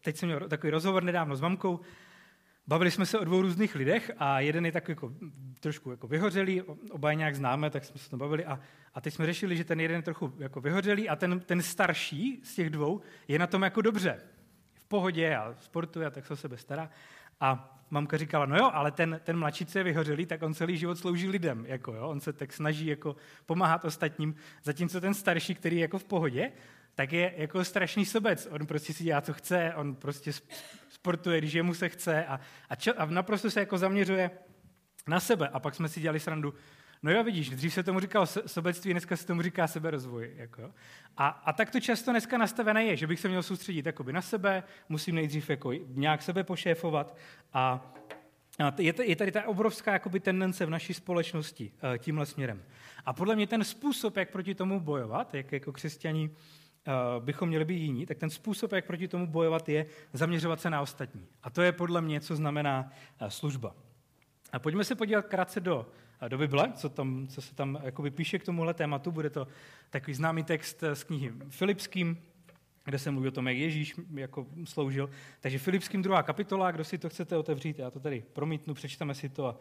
teď 0.00 0.16
jsem 0.16 0.28
měl 0.28 0.48
takový 0.48 0.70
rozhovor 0.70 1.02
nedávno 1.02 1.36
s 1.36 1.40
mamkou, 1.40 1.80
Bavili 2.66 2.90
jsme 2.90 3.06
se 3.06 3.18
o 3.18 3.24
dvou 3.24 3.42
různých 3.42 3.74
lidech 3.74 4.10
a 4.18 4.40
jeden 4.40 4.66
je 4.66 4.72
tak 4.72 4.88
jako, 4.88 5.12
trošku 5.60 5.90
jako 5.90 6.06
vyhořelý, 6.06 6.62
oba 6.62 7.10
je 7.10 7.16
nějak 7.16 7.34
známe, 7.34 7.70
tak 7.70 7.84
jsme 7.84 7.98
se 7.98 8.10
to 8.10 8.16
bavili 8.16 8.44
a, 8.44 8.60
a 8.94 9.00
teď 9.00 9.14
jsme 9.14 9.26
řešili, 9.26 9.56
že 9.56 9.64
ten 9.64 9.80
jeden 9.80 9.96
je 9.96 10.02
trochu 10.02 10.32
jako 10.38 10.60
vyhořelý 10.60 11.08
a 11.08 11.16
ten, 11.16 11.40
ten 11.40 11.62
starší 11.62 12.40
z 12.44 12.54
těch 12.54 12.70
dvou 12.70 13.00
je 13.28 13.38
na 13.38 13.46
tom 13.46 13.62
jako 13.62 13.82
dobře. 13.82 14.20
Pohodě 14.92 15.36
a 15.36 15.54
sportuje 15.60 16.06
a 16.06 16.10
tak 16.10 16.26
se 16.26 16.32
o 16.32 16.36
sebe 16.36 16.56
stará. 16.56 16.90
A 17.40 17.78
mamka 17.90 18.16
říkala, 18.16 18.46
no 18.46 18.56
jo, 18.56 18.70
ale 18.72 18.90
ten, 18.90 19.20
ten 19.24 19.38
mladší, 19.38 19.66
co 19.66 19.78
je 19.78 19.84
vyhořelý, 19.84 20.26
tak 20.26 20.42
on 20.42 20.54
celý 20.54 20.76
život 20.76 20.98
slouží 20.98 21.28
lidem, 21.28 21.64
jako 21.68 21.94
jo, 21.94 22.08
on 22.08 22.20
se 22.20 22.32
tak 22.32 22.52
snaží 22.52 22.86
jako 22.86 23.16
pomáhat 23.46 23.84
ostatním, 23.84 24.34
zatímco 24.62 25.00
ten 25.00 25.14
starší, 25.14 25.54
který 25.54 25.76
je 25.76 25.82
jako 25.82 25.98
v 25.98 26.04
pohodě, 26.04 26.52
tak 26.94 27.12
je 27.12 27.34
jako 27.36 27.64
strašný 27.64 28.06
sobec. 28.06 28.48
On 28.50 28.66
prostě 28.66 28.92
si 28.92 29.04
dělá, 29.04 29.20
co 29.20 29.32
chce, 29.32 29.72
on 29.76 29.94
prostě 29.94 30.32
sportuje, 30.88 31.38
když 31.38 31.52
jemu 31.52 31.74
se 31.74 31.88
chce 31.88 32.26
a, 32.26 32.40
a, 32.68 32.74
čo, 32.76 32.92
a 33.00 33.04
naprosto 33.04 33.50
se 33.50 33.60
jako 33.60 33.78
zaměřuje 33.78 34.30
na 35.08 35.20
sebe. 35.20 35.48
A 35.48 35.60
pak 35.60 35.74
jsme 35.74 35.88
si 35.88 36.00
dělali 36.00 36.20
srandu, 36.20 36.54
no 37.02 37.10
jo, 37.10 37.24
vidíš, 37.24 37.50
dřív 37.50 37.74
se 37.74 37.82
tomu 37.82 38.00
říkalo 38.00 38.26
sobectví, 38.26 38.92
dneska 38.92 39.16
se 39.16 39.26
tomu 39.26 39.42
říká 39.42 39.66
seberozvoj. 39.66 40.32
Jako. 40.36 40.72
A, 41.16 41.28
a 41.28 41.52
tak 41.52 41.70
to 41.70 41.80
často 41.80 42.10
dneska 42.10 42.38
nastavené 42.38 42.84
je, 42.84 42.96
že 42.96 43.06
bych 43.06 43.20
se 43.20 43.28
měl 43.28 43.42
soustředit 43.42 43.86
jakoby 43.86 44.12
na 44.12 44.22
sebe, 44.22 44.62
musím 44.88 45.14
nejdřív 45.14 45.50
jako 45.50 45.72
nějak 45.86 46.22
sebe 46.22 46.44
pošéfovat 46.44 47.16
a 47.52 47.92
je, 48.78 49.16
tady 49.16 49.32
ta 49.32 49.48
obrovská 49.48 49.92
jakoby, 49.92 50.20
tendence 50.20 50.66
v 50.66 50.70
naší 50.70 50.94
společnosti 50.94 51.72
uh, 51.72 51.98
tímhle 51.98 52.26
směrem. 52.26 52.62
A 53.06 53.12
podle 53.12 53.36
mě 53.36 53.46
ten 53.46 53.64
způsob, 53.64 54.16
jak 54.16 54.30
proti 54.30 54.54
tomu 54.54 54.80
bojovat, 54.80 55.34
jak 55.34 55.52
jako 55.52 55.72
křesťaní 55.72 56.30
Eh, 56.86 57.20
bychom 57.20 57.48
měli 57.48 57.64
být 57.64 57.78
jiní, 57.78 58.06
tak 58.06 58.18
ten 58.18 58.30
způsob, 58.30 58.72
jak 58.72 58.86
proti 58.86 59.08
tomu 59.08 59.26
bojovat, 59.26 59.68
je 59.68 59.86
zaměřovat 60.12 60.60
se 60.60 60.70
na 60.70 60.80
ostatní. 60.80 61.26
A 61.42 61.50
to 61.50 61.62
je 61.62 61.72
podle 61.72 62.00
mě, 62.00 62.20
co 62.20 62.36
znamená 62.36 62.90
eh, 63.20 63.30
služba. 63.30 63.74
A 64.52 64.58
pojďme 64.58 64.84
se 64.84 64.94
podívat 64.94 65.26
krátce 65.26 65.60
do, 65.60 65.86
do 66.28 66.38
Bible, 66.38 66.72
co, 66.72 66.88
tam, 66.88 67.26
co 67.28 67.42
se 67.42 67.54
tam 67.54 67.78
jakoby 67.82 68.10
píše 68.10 68.38
k 68.38 68.44
tomuhle 68.44 68.74
tématu. 68.74 69.10
Bude 69.10 69.30
to 69.30 69.46
takový 69.90 70.14
známý 70.14 70.44
text 70.44 70.84
z 70.94 71.04
knihy 71.04 71.32
Filipským, 71.48 72.22
kde 72.84 72.98
se 72.98 73.10
mluví 73.10 73.28
o 73.28 73.32
tom, 73.32 73.48
jak 73.48 73.56
Ježíš 73.56 73.94
jako 74.14 74.46
sloužil. 74.64 75.10
Takže 75.40 75.58
Filipským 75.58 76.02
druhá 76.02 76.22
kapitola, 76.22 76.70
kdo 76.70 76.84
si 76.84 76.98
to 76.98 77.08
chcete 77.08 77.36
otevřít, 77.36 77.78
já 77.78 77.90
to 77.90 78.00
tady 78.00 78.24
promítnu, 78.32 78.74
přečteme 78.74 79.14
si 79.14 79.28
to 79.28 79.46
a, 79.46 79.58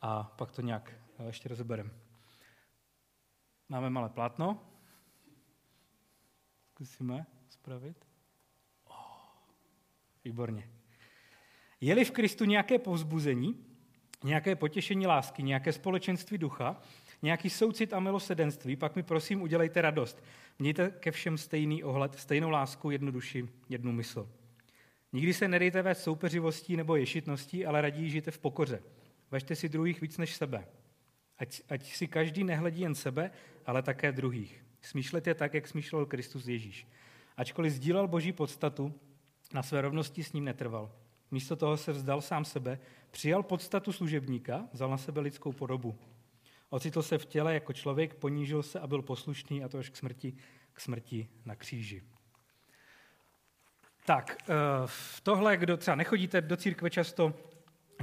a 0.00 0.22
pak 0.22 0.52
to 0.52 0.62
nějak 0.62 0.92
eh, 1.18 1.26
ještě 1.26 1.48
rozebereme. 1.48 1.90
Máme 3.68 3.90
malé 3.90 4.08
plátno. 4.08 4.62
Zkusíme 6.70 7.26
spravit. 7.48 8.04
Oh, 8.84 8.94
výborně. 10.24 10.70
Je-li 11.80 12.04
v 12.04 12.10
Kristu 12.10 12.44
nějaké 12.44 12.78
povzbuzení, 12.78 13.71
nějaké 14.24 14.56
potěšení 14.56 15.06
lásky, 15.06 15.42
nějaké 15.42 15.72
společenství 15.72 16.38
ducha, 16.38 16.80
nějaký 17.22 17.50
soucit 17.50 17.92
a 17.92 18.00
milosedenství, 18.00 18.76
pak 18.76 18.96
mi 18.96 19.02
prosím 19.02 19.42
udělejte 19.42 19.82
radost. 19.82 20.22
Mějte 20.58 20.90
ke 20.90 21.10
všem 21.10 21.38
stejný 21.38 21.84
ohled, 21.84 22.14
stejnou 22.14 22.50
lásku, 22.50 22.90
jednu 22.90 23.10
duši, 23.10 23.48
jednu 23.68 23.92
mysl. 23.92 24.28
Nikdy 25.12 25.34
se 25.34 25.48
nedejte 25.48 25.82
vést 25.82 26.02
soupeřivostí 26.02 26.76
nebo 26.76 26.96
ješitností, 26.96 27.66
ale 27.66 27.80
raději 27.80 28.10
žijte 28.10 28.30
v 28.30 28.38
pokoře. 28.38 28.82
Vežte 29.30 29.56
si 29.56 29.68
druhých 29.68 30.00
víc 30.00 30.18
než 30.18 30.34
sebe. 30.34 30.66
Ať, 31.38 31.62
ať 31.68 31.92
si 31.92 32.08
každý 32.08 32.44
nehledí 32.44 32.80
jen 32.80 32.94
sebe, 32.94 33.30
ale 33.66 33.82
také 33.82 34.12
druhých. 34.12 34.64
Smýšlete 34.82 35.34
tak, 35.34 35.54
jak 35.54 35.68
smýšlel 35.68 36.06
Kristus 36.06 36.46
Ježíš. 36.46 36.86
Ačkoliv 37.36 37.72
sdílel 37.72 38.08
boží 38.08 38.32
podstatu, 38.32 38.94
na 39.54 39.62
své 39.62 39.80
rovnosti 39.80 40.24
s 40.24 40.32
ním 40.32 40.44
netrval. 40.44 40.92
Místo 41.32 41.56
toho 41.56 41.76
se 41.76 41.92
vzdal 41.92 42.20
sám 42.20 42.44
sebe, 42.44 42.78
přijal 43.10 43.42
podstatu 43.42 43.92
služebníka, 43.92 44.68
vzal 44.72 44.90
na 44.90 44.98
sebe 44.98 45.20
lidskou 45.20 45.52
podobu. 45.52 45.98
Ocitl 46.70 47.02
se 47.02 47.18
v 47.18 47.26
těle 47.26 47.54
jako 47.54 47.72
člověk, 47.72 48.14
ponížil 48.14 48.62
se 48.62 48.80
a 48.80 48.86
byl 48.86 49.02
poslušný 49.02 49.64
a 49.64 49.68
to 49.68 49.78
až 49.78 49.90
k 49.90 49.96
smrti, 49.96 50.34
k 50.72 50.80
smrti 50.80 51.28
na 51.44 51.56
kříži. 51.56 52.02
Tak, 54.04 54.36
eh, 54.42 54.54
v 54.86 55.20
tohle, 55.20 55.56
kdo 55.56 55.76
třeba 55.76 55.94
nechodíte 55.94 56.40
do 56.40 56.56
církve 56.56 56.90
často, 56.90 57.34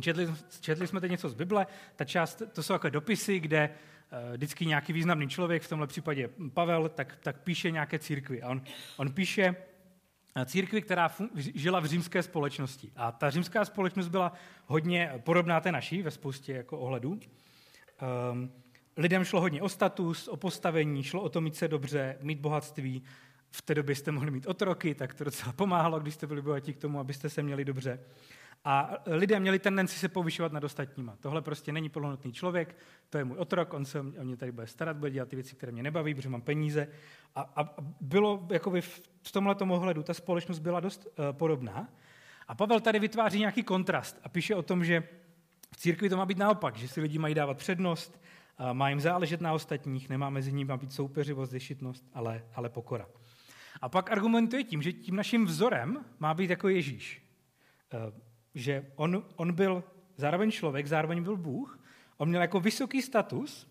četli, 0.02 0.28
četli 0.62 0.88
jsme 0.88 1.02
teď 1.02 1.12
něco 1.12 1.30
z 1.30 1.34
Bible, 1.34 1.68
ta 1.96 2.06
část, 2.06 2.42
to 2.54 2.64
jsou 2.64 2.74
jako 2.74 2.90
dopisy, 2.90 3.40
kde 3.40 3.70
eh, 4.12 4.38
vždycky 4.38 4.66
nějaký 4.66 4.94
významný 4.94 5.30
člověk, 5.30 5.64
v 5.64 5.70
tomhle 5.70 5.88
případě 5.88 6.30
Pavel, 6.54 6.90
tak, 6.90 7.18
tak 7.24 7.44
píše 7.44 7.72
nějaké 7.72 8.00
církvy. 8.00 8.42
A 8.42 8.50
on, 8.50 8.62
on 8.98 9.12
píše 9.14 9.56
církvi, 10.46 10.82
která 10.82 11.12
žila 11.36 11.80
v 11.80 11.86
římské 11.86 12.24
společnosti. 12.24 12.92
A 12.96 13.12
ta 13.12 13.30
římská 13.30 13.66
společnost 13.66 14.08
byla 14.08 14.34
hodně 14.66 15.14
podobná 15.24 15.62
té 15.62 15.72
naší 15.72 16.02
ve 16.02 16.12
spoustě 16.12 16.54
jako 16.54 16.80
ohledů. 16.80 17.20
Um, 18.32 18.52
lidem 18.98 19.24
šlo 19.24 19.42
hodně 19.42 19.62
o 19.62 19.70
status, 19.70 20.28
o 20.28 20.38
postavení, 20.38 21.04
šlo 21.04 21.22
o 21.22 21.30
to 21.30 21.42
mít 21.42 21.56
se 21.56 21.68
dobře, 21.68 22.18
mít 22.22 22.40
bohatství. 22.40 23.04
V 23.52 23.62
té 23.62 23.76
době 23.76 23.96
jste 23.96 24.12
mohli 24.12 24.32
mít 24.32 24.48
otroky, 24.48 24.96
tak 24.96 25.14
to 25.14 25.24
docela 25.24 25.54
pomáhalo, 25.54 26.00
když 26.00 26.14
jste 26.14 26.28
byli 26.28 26.42
bohatí 26.42 26.74
k 26.74 26.78
tomu, 26.78 27.00
abyste 27.00 27.30
se 27.30 27.44
měli 27.44 27.66
dobře. 27.66 28.00
A 28.64 28.94
lidé 29.06 29.40
měli 29.40 29.60
tendenci 29.60 30.00
se 30.00 30.10
povyšovat 30.10 30.52
nad 30.52 30.64
ostatníma. 30.64 31.16
Tohle 31.20 31.42
prostě 31.42 31.72
není 31.72 31.90
plnohodnotný 31.90 32.34
člověk, 32.34 32.78
to 33.10 33.18
je 33.18 33.24
můj 33.26 33.38
otrok, 33.38 33.74
on 33.74 33.86
se 33.86 34.00
o 34.00 34.04
mě 34.04 34.38
tady 34.38 34.52
bude 34.52 34.68
starat, 34.68 34.98
bude 34.98 35.12
dělat 35.12 35.30
ty 35.30 35.36
věci, 35.36 35.56
které 35.56 35.72
mě 35.72 35.84
nebaví, 35.84 36.16
protože 36.16 36.30
mám 36.30 36.42
peníze. 36.42 36.88
A, 37.36 37.54
a 37.56 37.76
bylo 38.02 38.48
jakoby 38.52 38.82
v 38.82 39.32
tomhle 39.32 39.56
ohledu, 39.56 40.04
ta 40.04 40.14
společnost 40.14 40.60
byla 40.60 40.80
dost 40.80 41.06
uh, 41.06 41.26
podobná. 41.32 41.90
A 42.48 42.56
Pavel 42.56 42.80
tady 42.80 43.00
vytváří 43.00 43.40
nějaký 43.40 43.64
kontrast 43.64 44.20
a 44.24 44.30
píše 44.30 44.56
o 44.56 44.62
tom, 44.62 44.86
že 44.86 45.04
v 45.72 45.78
církvi 45.78 46.10
to 46.10 46.18
má 46.18 46.26
být 46.26 46.38
naopak, 46.38 46.78
že 46.78 46.88
si 46.88 47.02
lidi 47.02 47.20
mají 47.20 47.36
dávat 47.36 47.58
přednost, 47.58 48.22
má 48.74 48.90
jim 48.90 49.00
záležet 49.00 49.42
na 49.42 49.54
ostatních, 49.54 50.10
nemá 50.10 50.30
mezi 50.30 50.52
nimi 50.52 50.74
být 50.78 50.94
soupeřivost, 50.94 51.52
zešitnost, 51.52 52.06
ale, 52.14 52.46
ale 52.56 52.70
pokora. 52.70 53.08
A 53.82 53.90
pak 53.90 54.12
argumentuje 54.12 54.64
tím, 54.64 54.82
že 54.82 54.94
tím 54.94 55.16
naším 55.16 55.46
vzorem 55.46 56.06
má 56.20 56.34
být 56.34 56.50
jako 56.50 56.70
Ježíš. 56.70 57.22
E, 57.94 58.29
že 58.56 58.92
on, 58.96 59.24
on 59.36 59.54
byl 59.54 59.84
zároveň 60.18 60.52
člověk, 60.52 60.88
zároveň 60.88 61.24
byl 61.24 61.38
Bůh, 61.38 61.80
on 62.18 62.30
měl 62.30 62.42
jako 62.42 62.60
vysoký 62.60 63.02
status, 63.02 63.68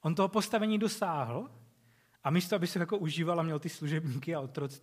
on 0.00 0.14
toho 0.14 0.28
postavení 0.28 0.78
dosáhl 0.78 1.50
a 2.24 2.30
místo, 2.30 2.56
aby 2.56 2.66
se 2.66 2.78
jako 2.78 2.98
užíval 2.98 3.40
a 3.40 3.42
měl 3.42 3.58
ty 3.58 3.68
služebníky 3.68 4.34
a 4.34 4.40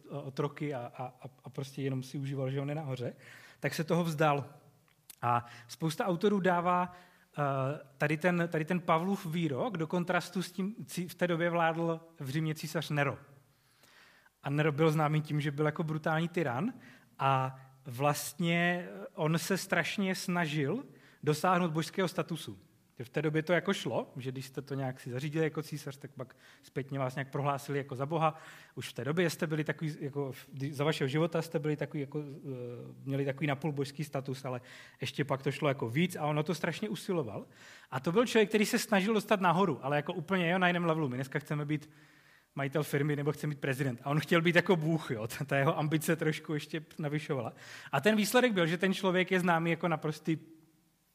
otroky 0.09 0.73
a, 0.73 0.91
a, 0.97 1.29
a 1.43 1.49
prostě 1.49 1.81
jenom 1.81 2.03
si 2.03 2.17
užíval, 2.17 2.51
že 2.51 2.61
on 2.61 2.69
je 2.69 2.75
nahoře, 2.75 3.15
tak 3.59 3.73
se 3.73 3.83
toho 3.83 4.03
vzdal. 4.03 4.45
A 5.21 5.45
spousta 5.67 6.05
autorů 6.05 6.39
dává 6.39 6.91
uh, 7.37 7.43
tady 7.97 8.17
ten, 8.17 8.47
tady 8.51 8.65
ten 8.65 8.79
Pavlův 8.79 9.25
výrok 9.25 9.77
do 9.77 9.87
kontrastu 9.87 10.41
s 10.41 10.51
tím, 10.51 10.75
v 11.07 11.15
té 11.15 11.27
době 11.27 11.49
vládl 11.49 11.99
v 12.19 12.29
Římě 12.29 12.55
císař 12.55 12.89
Nero. 12.89 13.17
A 14.43 14.49
Nero 14.49 14.71
byl 14.71 14.91
známý 14.91 15.21
tím, 15.21 15.41
že 15.41 15.51
byl 15.51 15.65
jako 15.65 15.83
brutální 15.83 16.29
tyran 16.29 16.73
a 17.19 17.59
vlastně 17.85 18.87
on 19.13 19.39
se 19.39 19.57
strašně 19.57 20.15
snažil 20.15 20.83
dosáhnout 21.23 21.71
božského 21.71 22.07
statusu. 22.07 22.59
V 23.03 23.09
té 23.09 23.21
době 23.21 23.43
to 23.43 23.53
jako 23.53 23.73
šlo, 23.73 24.11
že 24.17 24.31
když 24.31 24.45
jste 24.45 24.61
to 24.61 24.73
nějak 24.73 24.99
si 24.99 25.11
zařídili 25.11 25.43
jako 25.43 25.63
císař, 25.63 25.97
tak 25.97 26.11
pak 26.11 26.35
zpětně 26.63 26.99
vás 26.99 27.15
nějak 27.15 27.31
prohlásili 27.31 27.77
jako 27.77 27.95
za 27.95 28.05
Boha. 28.05 28.35
Už 28.75 28.89
v 28.89 28.93
té 28.93 29.05
době 29.05 29.29
jste 29.29 29.47
byli 29.47 29.63
takový, 29.63 29.95
jako 29.99 30.31
za 30.71 30.83
vašeho 30.83 31.07
života 31.07 31.41
jste 31.41 31.59
byli 31.59 31.75
takový, 31.75 32.01
jako, 32.01 32.19
eh, 32.19 32.51
měli 33.03 33.25
takový 33.25 33.47
napůl 33.47 33.71
božský 33.71 34.03
status, 34.03 34.45
ale 34.45 34.61
ještě 35.01 35.25
pak 35.25 35.43
to 35.43 35.51
šlo 35.51 35.67
jako 35.67 35.89
víc 35.89 36.15
a 36.15 36.25
ono 36.25 36.43
to 36.43 36.55
strašně 36.55 36.89
usiloval. 36.89 37.45
A 37.91 37.99
to 37.99 38.11
byl 38.11 38.25
člověk, 38.25 38.49
který 38.49 38.65
se 38.65 38.79
snažil 38.79 39.13
dostat 39.13 39.41
nahoru, 39.41 39.79
ale 39.81 39.95
jako 39.95 40.13
úplně 40.13 40.49
jo, 40.49 40.59
na 40.59 40.67
jiném 40.67 40.85
levelu. 40.85 41.09
My 41.09 41.17
dneska 41.17 41.39
chceme 41.39 41.65
být 41.65 41.89
majitel 42.55 42.83
firmy 42.83 43.15
nebo 43.15 43.31
chce 43.31 43.47
být 43.47 43.59
prezident. 43.59 44.01
A 44.03 44.09
on 44.09 44.19
chtěl 44.19 44.41
být 44.41 44.55
jako 44.55 44.75
Bůh, 44.75 45.11
jo. 45.11 45.27
Ta 45.45 45.57
jeho 45.57 45.79
ambice 45.79 46.15
trošku 46.15 46.53
ještě 46.53 46.85
navyšovala. 46.99 47.53
A 47.91 48.01
ten 48.01 48.15
výsledek 48.15 48.53
byl, 48.53 48.67
že 48.67 48.77
ten 48.77 48.93
člověk 48.93 49.31
je 49.31 49.39
známý 49.39 49.69
jako 49.69 49.87
naprostý 49.87 50.37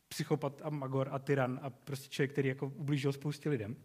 psychopat 0.09 0.63
a 0.65 0.71
magor 0.71 1.09
a 1.13 1.19
tyran 1.19 1.61
a 1.63 1.71
prostě 1.71 2.09
člověk, 2.09 2.33
který 2.33 2.49
jako 2.49 2.67
ublížil 2.67 3.13
spoustě 3.13 3.51
lidem. 3.51 3.77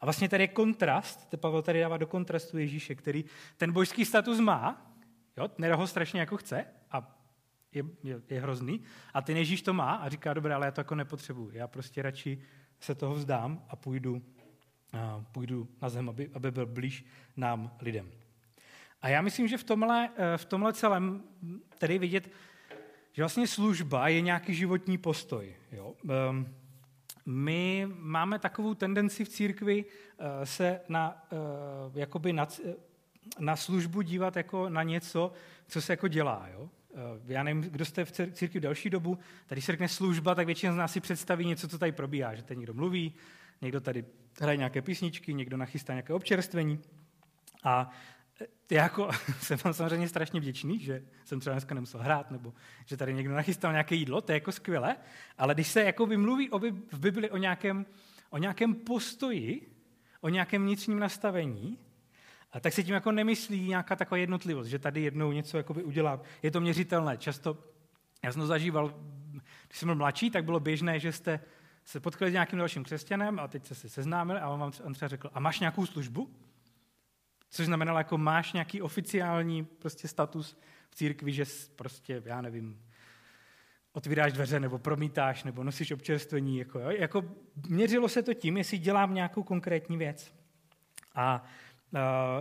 A 0.00 0.06
vlastně 0.06 0.28
tady 0.28 0.42
je 0.42 0.48
kontrast, 0.48 1.28
to 1.28 1.36
Pavel 1.36 1.62
tady 1.62 1.80
dává 1.80 1.96
do 1.96 2.06
kontrastu 2.06 2.58
Ježíše, 2.58 2.94
který 2.94 3.24
ten 3.56 3.72
božský 3.72 4.04
status 4.04 4.40
má, 4.40 4.92
jo, 5.36 5.50
Nero 5.58 5.76
ho 5.76 5.86
strašně 5.86 6.20
jako 6.20 6.36
chce 6.36 6.66
a 6.90 7.20
je, 7.72 7.84
je, 8.02 8.20
je 8.30 8.40
hrozný, 8.40 8.82
a 9.14 9.22
ten 9.22 9.36
Ježíš 9.36 9.62
to 9.62 9.72
má 9.72 9.94
a 9.94 10.08
říká, 10.08 10.34
dobré, 10.34 10.54
ale 10.54 10.66
já 10.66 10.70
to 10.72 10.80
jako 10.80 10.94
nepotřebuji, 10.94 11.50
já 11.52 11.66
prostě 11.66 12.02
radši 12.02 12.38
se 12.80 12.94
toho 12.94 13.14
vzdám 13.14 13.64
a 13.68 13.76
půjdu, 13.76 14.22
půjdu 15.32 15.68
na 15.82 15.88
zem, 15.88 16.08
aby, 16.08 16.30
aby 16.34 16.50
byl 16.50 16.66
blíž 16.66 17.04
nám 17.36 17.70
lidem. 17.80 18.10
A 19.02 19.08
já 19.08 19.22
myslím, 19.22 19.48
že 19.48 19.58
v 19.58 19.64
tomhle, 19.64 20.10
eh, 20.16 20.38
v 20.38 20.44
tomhle 20.44 20.72
celém 20.72 21.22
tady 21.78 21.98
vidět, 21.98 22.30
že 23.12 23.22
vlastně 23.22 23.46
služba 23.46 24.08
je 24.08 24.20
nějaký 24.20 24.54
životní 24.54 24.98
postoj. 24.98 25.56
Jo? 25.72 25.94
Ehm, 26.10 26.54
my 27.26 27.88
máme 27.88 28.38
takovou 28.38 28.74
tendenci 28.74 29.24
v 29.24 29.28
církvi 29.28 29.84
eh, 29.84 30.46
se 30.46 30.80
na, 30.88 31.26
eh, 31.32 32.00
jakoby 32.00 32.32
na, 32.32 32.48
na 33.38 33.56
službu 33.56 34.02
dívat 34.02 34.36
jako 34.36 34.68
na 34.68 34.82
něco, 34.82 35.32
co 35.68 35.82
se 35.82 35.92
jako 35.92 36.08
dělá. 36.08 36.48
Jo? 36.52 36.70
Já 37.26 37.42
nevím, 37.42 37.62
kdo 37.62 37.84
jste 37.84 38.04
v 38.04 38.12
církvi 38.12 38.60
další 38.60 38.90
dobu, 38.90 39.18
tady 39.46 39.60
se 39.60 39.72
řekne 39.72 39.88
služba, 39.88 40.34
tak 40.34 40.46
většina 40.46 40.72
z 40.72 40.76
nás 40.76 40.92
si 40.92 41.00
představí 41.00 41.46
něco, 41.46 41.68
co 41.68 41.78
tady 41.78 41.92
probíhá, 41.92 42.34
že 42.34 42.42
tady 42.42 42.58
někdo 42.58 42.74
mluví, 42.74 43.14
někdo 43.64 43.80
tady 43.80 44.04
hraje 44.40 44.56
nějaké 44.56 44.82
písničky, 44.82 45.34
někdo 45.34 45.56
nachystá 45.56 45.92
nějaké 45.92 46.12
občerstvení. 46.12 46.80
A 47.64 47.90
já 48.70 48.82
jako 48.82 49.10
jsem 49.40 49.58
vám 49.64 49.74
samozřejmě 49.74 50.08
strašně 50.08 50.40
vděčný, 50.40 50.80
že 50.80 51.02
jsem 51.24 51.40
třeba 51.40 51.54
dneska 51.54 51.74
nemusel 51.74 52.00
hrát, 52.00 52.30
nebo 52.30 52.54
že 52.86 52.96
tady 52.96 53.14
někdo 53.14 53.34
nachystal 53.34 53.72
nějaké 53.72 53.94
jídlo, 53.94 54.20
to 54.20 54.32
je 54.32 54.36
jako 54.36 54.52
skvělé, 54.52 54.96
ale 55.38 55.54
když 55.54 55.68
se 55.68 55.84
jako 55.84 56.06
vymluví 56.06 56.50
o, 56.50 56.58
v 56.92 56.98
Bibli 56.98 57.30
o 57.30 57.36
nějakém, 57.36 57.86
o 58.30 58.38
nějakém 58.38 58.74
postoji, 58.74 59.70
o 60.20 60.28
nějakém 60.28 60.62
vnitřním 60.62 60.98
nastavení, 60.98 61.78
a 62.52 62.60
tak 62.60 62.72
se 62.72 62.82
tím 62.82 62.94
jako 62.94 63.12
nemyslí 63.12 63.68
nějaká 63.68 63.96
taková 63.96 64.18
jednotlivost, 64.18 64.70
že 64.70 64.78
tady 64.78 65.02
jednou 65.02 65.32
něco 65.32 65.56
jakoby 65.56 65.82
udělám. 65.82 66.20
Je 66.42 66.50
to 66.50 66.60
měřitelné. 66.60 67.16
Často, 67.16 67.58
já 68.22 68.32
jsem 68.32 68.40
to 68.40 68.46
zažíval, 68.46 68.94
když 69.66 69.78
jsem 69.78 69.86
byl 69.86 69.96
mladší, 69.96 70.30
tak 70.30 70.44
bylo 70.44 70.60
běžné, 70.60 71.00
že 71.00 71.12
jste 71.12 71.40
se 71.84 72.00
potkali 72.00 72.30
s 72.30 72.32
nějakým 72.32 72.58
dalším 72.58 72.84
křesťanem 72.84 73.40
a 73.40 73.48
teď 73.48 73.66
se 73.66 73.88
seznámili 73.88 74.40
a 74.40 74.48
on 74.48 74.60
vám 74.60 74.70
třeba 74.70 75.08
řekl, 75.08 75.30
a 75.34 75.40
máš 75.40 75.60
nějakou 75.60 75.86
službu? 75.86 76.30
Což 77.50 77.66
znamenalo, 77.66 77.98
jako 77.98 78.18
máš 78.18 78.52
nějaký 78.52 78.82
oficiální 78.82 79.64
prostě 79.64 80.08
status 80.08 80.56
v 80.90 80.94
církvi, 80.94 81.32
že 81.32 81.44
prostě, 81.76 82.22
já 82.24 82.40
nevím, 82.40 82.82
otvíráš 83.92 84.32
dveře, 84.32 84.60
nebo 84.60 84.78
promítáš, 84.78 85.44
nebo 85.44 85.64
nosíš 85.64 85.90
občerstvení. 85.90 86.58
Jako, 86.58 86.78
jo? 86.78 86.90
jako 86.90 87.24
měřilo 87.68 88.08
se 88.08 88.22
to 88.22 88.34
tím, 88.34 88.56
jestli 88.56 88.78
dělám 88.78 89.14
nějakou 89.14 89.42
konkrétní 89.42 89.96
věc. 89.96 90.34
A 91.14 91.44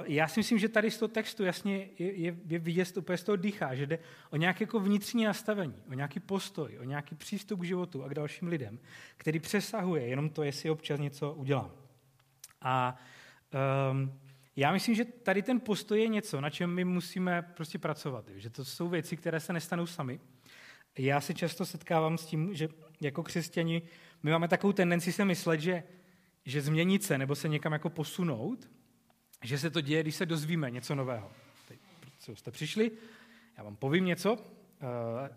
já 0.06 0.28
si 0.28 0.40
myslím, 0.40 0.60
že 0.60 0.70
tady 0.70 0.92
z 0.92 0.98
toho 0.98 1.10
textu 1.10 1.44
jasně 1.44 1.90
je, 2.00 2.14
je, 2.14 2.36
je 2.46 2.60
vidět 2.60 2.98
úplně 2.98 3.18
z 3.18 3.24
toho 3.24 3.36
dýchá, 3.36 3.76
že 3.76 3.86
jde 3.86 4.00
o 4.30 4.38
nějaké 4.38 4.64
jako 4.64 4.80
vnitřní 4.80 5.26
nastavení, 5.26 5.76
o 5.90 5.94
nějaký 5.94 6.20
postoj, 6.20 6.78
o 6.80 6.84
nějaký 6.84 7.16
přístup 7.16 7.60
k 7.60 7.64
životu 7.64 8.04
a 8.04 8.10
k 8.10 8.14
dalším 8.14 8.48
lidem, 8.48 8.80
který 9.18 9.40
přesahuje 9.40 10.08
jenom 10.08 10.30
to, 10.30 10.44
jestli 10.44 10.70
občas 10.70 11.00
něco 11.00 11.34
udělám. 11.34 11.72
A 12.62 12.98
um, 13.92 14.20
já 14.56 14.72
myslím, 14.72 14.96
že 14.96 15.06
tady 15.06 15.42
ten 15.42 15.60
postoj 15.60 16.02
je 16.02 16.08
něco, 16.08 16.42
na 16.42 16.50
čem 16.50 16.74
my 16.74 16.86
musíme 16.86 17.42
prostě 17.42 17.80
pracovat. 17.80 18.26
Že 18.36 18.50
to 18.50 18.66
jsou 18.66 18.90
věci, 18.90 19.18
které 19.18 19.40
se 19.40 19.54
nestanou 19.54 19.86
sami. 19.86 20.20
Já 20.98 21.22
se 21.22 21.34
často 21.34 21.66
setkávám 21.66 22.18
s 22.18 22.26
tím, 22.26 22.56
že 22.56 22.70
jako 23.02 23.24
křesťani 23.24 23.82
my 24.24 24.32
máme 24.32 24.48
takovou 24.48 24.74
tendenci 24.74 25.12
se 25.12 25.26
myslet, 25.26 25.60
že, 25.60 25.84
že 26.46 26.62
změnit 26.62 27.04
se 27.04 27.18
nebo 27.18 27.36
se 27.36 27.50
někam 27.50 27.74
jako 27.74 27.90
posunout, 27.90 28.70
že 29.44 29.58
se 29.58 29.70
to 29.70 29.82
děje, 29.82 30.04
když 30.04 30.16
se 30.16 30.26
dozvíme 30.26 30.72
něco 30.72 30.96
nového. 30.96 31.32
Teď, 31.68 31.80
co 32.20 32.36
jste 32.36 32.52
přišli, 32.52 32.92
já 33.58 33.64
vám 33.64 33.76
povím 33.76 34.06
něco. 34.06 34.38
Eh, 34.82 35.30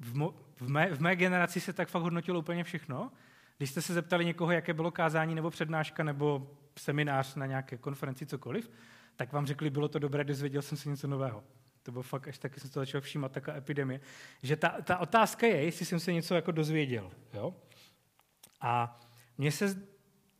v, 0.00 0.14
mo, 0.14 0.34
v, 0.60 0.68
mé, 0.68 0.94
v 0.94 1.00
mé 1.00 1.16
generaci 1.16 1.60
se 1.60 1.72
tak 1.72 1.88
fakt 1.88 2.02
hodnotilo 2.02 2.38
úplně 2.38 2.64
všechno. 2.64 3.12
Když 3.58 3.70
jste 3.70 3.82
se 3.82 3.94
zeptali 3.94 4.24
někoho, 4.24 4.52
jaké 4.52 4.74
bylo 4.74 4.90
kázání 4.90 5.34
nebo 5.34 5.50
přednáška 5.50 6.04
nebo 6.04 6.50
seminář 6.78 7.34
na 7.34 7.46
nějaké 7.46 7.76
konferenci, 7.76 8.26
cokoliv, 8.26 8.70
tak 9.16 9.32
vám 9.32 9.46
řekli, 9.46 9.70
bylo 9.70 9.88
to 9.88 9.98
dobré, 9.98 10.24
dozvěděl 10.24 10.62
jsem 10.62 10.78
se 10.78 10.88
něco 10.88 11.06
nového. 11.06 11.44
To 11.82 11.92
bylo 11.92 12.02
fakt, 12.02 12.28
až 12.28 12.38
taky 12.38 12.60
jsem 12.60 12.70
to 12.70 12.80
začal 12.80 13.00
všímat, 13.00 13.32
taká 13.32 13.56
epidemie. 13.56 14.00
Že 14.42 14.56
ta, 14.56 14.68
ta 14.68 14.98
otázka 14.98 15.46
je, 15.46 15.64
jestli 15.64 15.86
jsem 15.86 16.00
se 16.00 16.12
něco 16.12 16.34
jako 16.34 16.52
dozvěděl. 16.52 17.10
Jo? 17.34 17.54
A 18.60 19.00
mně 19.38 19.52
se 19.52 19.82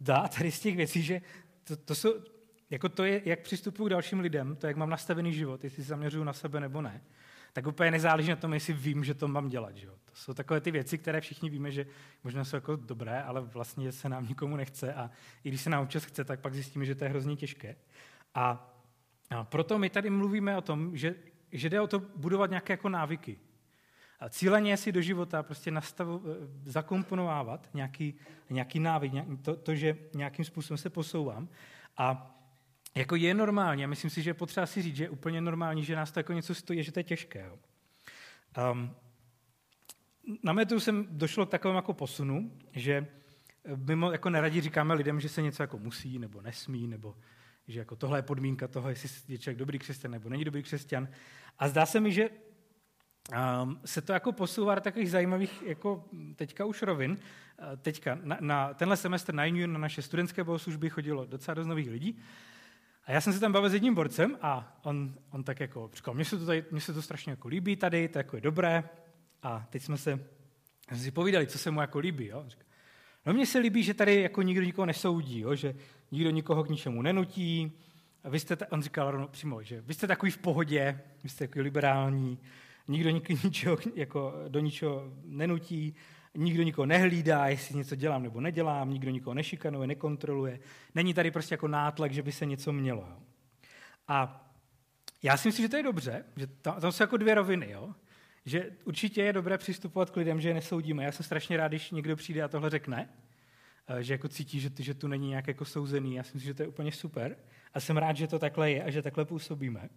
dá 0.00 0.28
tady 0.28 0.52
z 0.52 0.60
těch 0.60 0.76
věcí, 0.76 1.02
že 1.02 1.20
to, 1.64 1.76
to, 1.76 1.94
jsou, 1.94 2.14
jako 2.72 2.88
to 2.88 3.04
je, 3.04 3.22
jak 3.24 3.40
přistupuji 3.40 3.86
k 3.86 3.90
dalším 3.90 4.20
lidem, 4.20 4.56
to, 4.56 4.66
jak 4.66 4.76
mám 4.76 4.90
nastavený 4.90 5.32
život, 5.32 5.64
jestli 5.64 5.82
se 5.82 5.88
zaměřuju 5.88 6.24
na 6.24 6.32
sebe 6.32 6.60
nebo 6.60 6.82
ne, 6.82 7.02
tak 7.52 7.66
úplně 7.66 7.90
nezáleží 7.90 8.30
na 8.30 8.36
tom, 8.36 8.54
jestli 8.54 8.72
vím, 8.72 9.04
že 9.04 9.14
to 9.14 9.28
mám 9.28 9.48
dělat. 9.48 9.76
Že 9.76 9.86
jo? 9.86 9.92
To 10.04 10.12
jsou 10.14 10.34
takové 10.34 10.60
ty 10.60 10.70
věci, 10.70 10.98
které 10.98 11.20
všichni 11.20 11.50
víme, 11.50 11.70
že 11.70 11.86
možná 12.24 12.44
jsou 12.44 12.56
jako 12.56 12.76
dobré, 12.76 13.22
ale 13.22 13.40
vlastně 13.40 13.92
se 13.92 14.08
nám 14.08 14.28
nikomu 14.28 14.56
nechce 14.56 14.94
a 14.94 15.10
i 15.44 15.48
když 15.48 15.60
se 15.60 15.70
nám 15.70 15.82
občas 15.82 16.04
chce, 16.04 16.24
tak 16.24 16.40
pak 16.40 16.54
zjistíme, 16.54 16.84
že 16.84 16.94
to 16.94 17.04
je 17.04 17.10
hrozně 17.10 17.36
těžké. 17.36 17.76
A, 18.34 18.74
a 19.30 19.44
proto 19.44 19.78
my 19.78 19.90
tady 19.90 20.10
mluvíme 20.10 20.56
o 20.56 20.60
tom, 20.60 20.96
že, 20.96 21.14
že 21.52 21.70
jde 21.70 21.80
o 21.80 21.86
to 21.86 21.98
budovat 21.98 22.50
nějaké 22.50 22.72
jako 22.72 22.88
návyky. 22.88 23.38
A 24.20 24.28
cíleně 24.28 24.76
si 24.76 24.92
do 24.92 25.00
života 25.00 25.42
prostě 25.42 25.70
nastavu, 25.70 26.22
eh, 26.24 26.70
zakomponovávat 26.70 27.68
nějaký, 27.74 28.14
nějaký 28.50 28.80
návyk, 28.80 29.12
to, 29.42 29.56
to, 29.56 29.74
že 29.74 29.98
nějakým 30.14 30.44
způsobem 30.44 30.78
se 30.78 30.90
posouvám. 30.90 31.48
A 31.96 32.38
jako 32.94 33.16
je 33.16 33.34
normální, 33.34 33.84
a 33.84 33.88
myslím 33.88 34.10
si, 34.10 34.22
že 34.22 34.34
potřeba 34.34 34.66
si 34.66 34.82
říct, 34.82 34.96
že 34.96 35.04
je 35.04 35.10
úplně 35.10 35.40
normální, 35.40 35.84
že 35.84 35.96
nás 35.96 36.12
to 36.12 36.18
jako 36.18 36.32
něco 36.32 36.54
stojí, 36.54 36.82
že 36.82 36.92
to 36.92 37.00
je 37.00 37.04
těžké. 37.04 37.44
Jo. 37.48 37.58
Um, 38.72 38.94
na 40.42 40.52
metu 40.52 40.80
jsem 40.80 41.06
došlo 41.10 41.46
k 41.46 41.50
takovému 41.50 41.78
jako 41.78 41.92
posunu, 41.94 42.52
že 42.72 43.06
mimo 43.76 44.12
jako 44.12 44.30
neradí 44.30 44.60
říkáme 44.60 44.94
lidem, 44.94 45.20
že 45.20 45.28
se 45.28 45.42
něco 45.42 45.62
jako 45.62 45.78
musí 45.78 46.18
nebo 46.18 46.42
nesmí, 46.42 46.86
nebo 46.86 47.16
že 47.68 47.78
jako 47.78 47.96
tohle 47.96 48.18
je 48.18 48.22
podmínka 48.22 48.68
toho, 48.68 48.88
jestli 48.88 49.08
je 49.28 49.38
člověk 49.38 49.58
dobrý 49.58 49.78
křesťan 49.78 50.10
nebo 50.10 50.28
není 50.28 50.44
dobrý 50.44 50.62
křesťan. 50.62 51.08
A 51.58 51.68
zdá 51.68 51.86
se 51.86 52.00
mi, 52.00 52.12
že 52.12 52.30
um, 53.62 53.80
se 53.84 54.00
to 54.00 54.12
jako 54.12 54.32
posouvá 54.32 54.74
do 54.74 54.80
takových 54.80 55.10
zajímavých, 55.10 55.62
jako 55.62 56.04
teďka 56.36 56.64
už 56.64 56.82
rovin. 56.82 57.10
Uh, 57.10 57.76
teďka 57.76 58.18
na, 58.22 58.38
na 58.40 58.74
tenhle 58.74 58.96
semestr 58.96 59.34
na 59.34 59.44
Union, 59.44 59.72
na 59.72 59.78
naše 59.78 60.02
studentské 60.02 60.44
bohoslužby 60.44 60.90
chodilo 60.90 61.24
docela 61.24 61.54
dost 61.54 61.66
nových 61.66 61.90
lidí 61.90 62.18
a 63.04 63.12
já 63.12 63.20
jsem 63.20 63.32
se 63.32 63.40
tam 63.40 63.52
bavil 63.52 63.70
s 63.70 63.74
jedním 63.74 63.94
borcem 63.94 64.38
a 64.42 64.78
on, 64.82 65.14
on 65.30 65.44
tak 65.44 65.60
jako 65.60 65.90
říkal, 65.94 66.14
mně 66.14 66.24
se, 66.24 66.38
to 66.38 66.46
tady, 66.46 66.64
mně 66.70 66.80
se 66.80 66.92
to 66.92 67.02
strašně 67.02 67.32
jako 67.32 67.48
líbí 67.48 67.76
tady, 67.76 68.08
to 68.08 68.18
jako 68.18 68.36
je 68.36 68.42
dobré. 68.42 68.84
A 69.42 69.66
teď 69.70 69.82
jsme 69.82 69.98
se 69.98 70.20
jsme 70.88 71.04
si 71.04 71.10
povídali, 71.10 71.46
co 71.46 71.58
se 71.58 71.70
mu 71.70 71.80
jako 71.80 71.98
líbí. 71.98 72.26
Jo? 72.26 72.44
Říkal, 72.46 72.66
no 73.26 73.32
mně 73.32 73.46
se 73.46 73.58
líbí, 73.58 73.82
že 73.82 73.94
tady 73.94 74.20
jako 74.20 74.42
nikdo 74.42 74.62
nikoho 74.62 74.86
nesoudí, 74.86 75.40
jo? 75.40 75.54
že 75.54 75.74
nikdo 76.10 76.30
nikoho 76.30 76.64
k 76.64 76.68
ničemu 76.68 77.02
nenutí. 77.02 77.72
A 78.24 78.28
vy 78.28 78.40
jste, 78.40 78.56
on 78.56 78.82
říkal 78.82 79.10
rovno 79.10 79.28
přímo, 79.28 79.62
že 79.62 79.80
vy 79.80 79.94
jste 79.94 80.06
takový 80.06 80.32
v 80.32 80.38
pohodě, 80.38 81.00
vy 81.22 81.28
jste 81.28 81.46
takový 81.46 81.62
liberální, 81.62 82.38
nikdo 82.88 83.10
ničeho, 83.44 83.78
jako, 83.94 84.34
do 84.48 84.60
ničeho 84.60 85.12
nenutí, 85.24 85.94
nikdo 86.34 86.62
nikoho 86.62 86.86
nehlídá, 86.86 87.46
jestli 87.46 87.76
něco 87.76 87.96
dělám 87.96 88.22
nebo 88.22 88.40
nedělám, 88.40 88.90
nikdo 88.90 89.10
nikoho 89.10 89.34
nešikanuje, 89.34 89.86
nekontroluje. 89.86 90.60
Není 90.94 91.14
tady 91.14 91.30
prostě 91.30 91.54
jako 91.54 91.68
nátlak, 91.68 92.12
že 92.12 92.22
by 92.22 92.32
se 92.32 92.46
něco 92.46 92.72
mělo. 92.72 93.08
A 94.08 94.48
já 95.22 95.36
si 95.36 95.48
myslím, 95.48 95.64
že 95.64 95.68
to 95.68 95.76
je 95.76 95.82
dobře, 95.82 96.24
že 96.36 96.46
to, 96.46 96.74
to 96.80 96.92
jsou 96.92 97.02
jako 97.02 97.16
dvě 97.16 97.34
roviny. 97.34 97.70
Jo. 97.70 97.94
Že 98.44 98.70
určitě 98.84 99.22
je 99.22 99.32
dobré 99.32 99.58
přistupovat 99.58 100.10
k 100.10 100.16
lidem, 100.16 100.40
že 100.40 100.48
je 100.48 100.54
nesoudíme. 100.54 101.04
Já 101.04 101.12
jsem 101.12 101.24
strašně 101.24 101.56
rád, 101.56 101.68
když 101.68 101.90
někdo 101.90 102.16
přijde 102.16 102.42
a 102.42 102.48
tohle 102.48 102.70
řekne, 102.70 103.08
eh, 103.88 104.02
že 104.02 104.14
jako 104.14 104.28
cítí, 104.28 104.60
že, 104.60 104.70
že 104.78 104.94
tu 104.94 105.08
není 105.08 105.28
nějak 105.28 105.48
jako 105.48 105.64
souzený. 105.64 106.14
Já 106.14 106.22
si 106.22 106.30
myslím, 106.34 106.50
že 106.50 106.54
to 106.54 106.62
je 106.62 106.68
úplně 106.68 106.92
super. 106.92 107.36
A 107.74 107.80
jsem 107.80 107.96
rád, 107.96 108.16
že 108.16 108.26
to 108.26 108.38
takhle 108.38 108.70
je 108.70 108.84
a 108.84 108.90
že 108.90 109.02
takhle 109.02 109.24
působíme. 109.24 109.88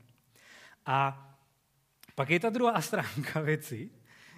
A 0.85 1.29
pak 2.15 2.29
je 2.29 2.39
ta 2.39 2.49
druhá 2.49 2.81
stránka 2.81 3.41
věci, 3.41 3.89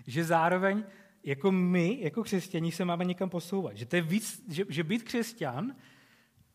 že 0.08 0.24
zároveň 0.24 0.84
jako 1.28 1.52
my, 1.52 1.98
jako 2.02 2.24
křesťaní, 2.24 2.72
se 2.72 2.86
máme 2.86 3.06
někam 3.06 3.30
posouvat. 3.30 3.78
Že, 3.78 3.86
to 3.86 3.96
je 3.96 4.02
víc, 4.02 4.44
že, 4.50 4.66
že 4.70 4.84
být 4.84 5.04
křesťan 5.04 5.76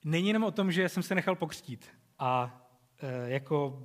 není 0.04 0.28
jenom 0.28 0.44
o 0.44 0.50
tom, 0.50 0.72
že 0.72 0.88
jsem 0.88 1.02
se 1.02 1.14
nechal 1.14 1.36
pokřtít 1.36 1.86
a 2.18 2.60
e, 2.98 3.30
jako 3.30 3.82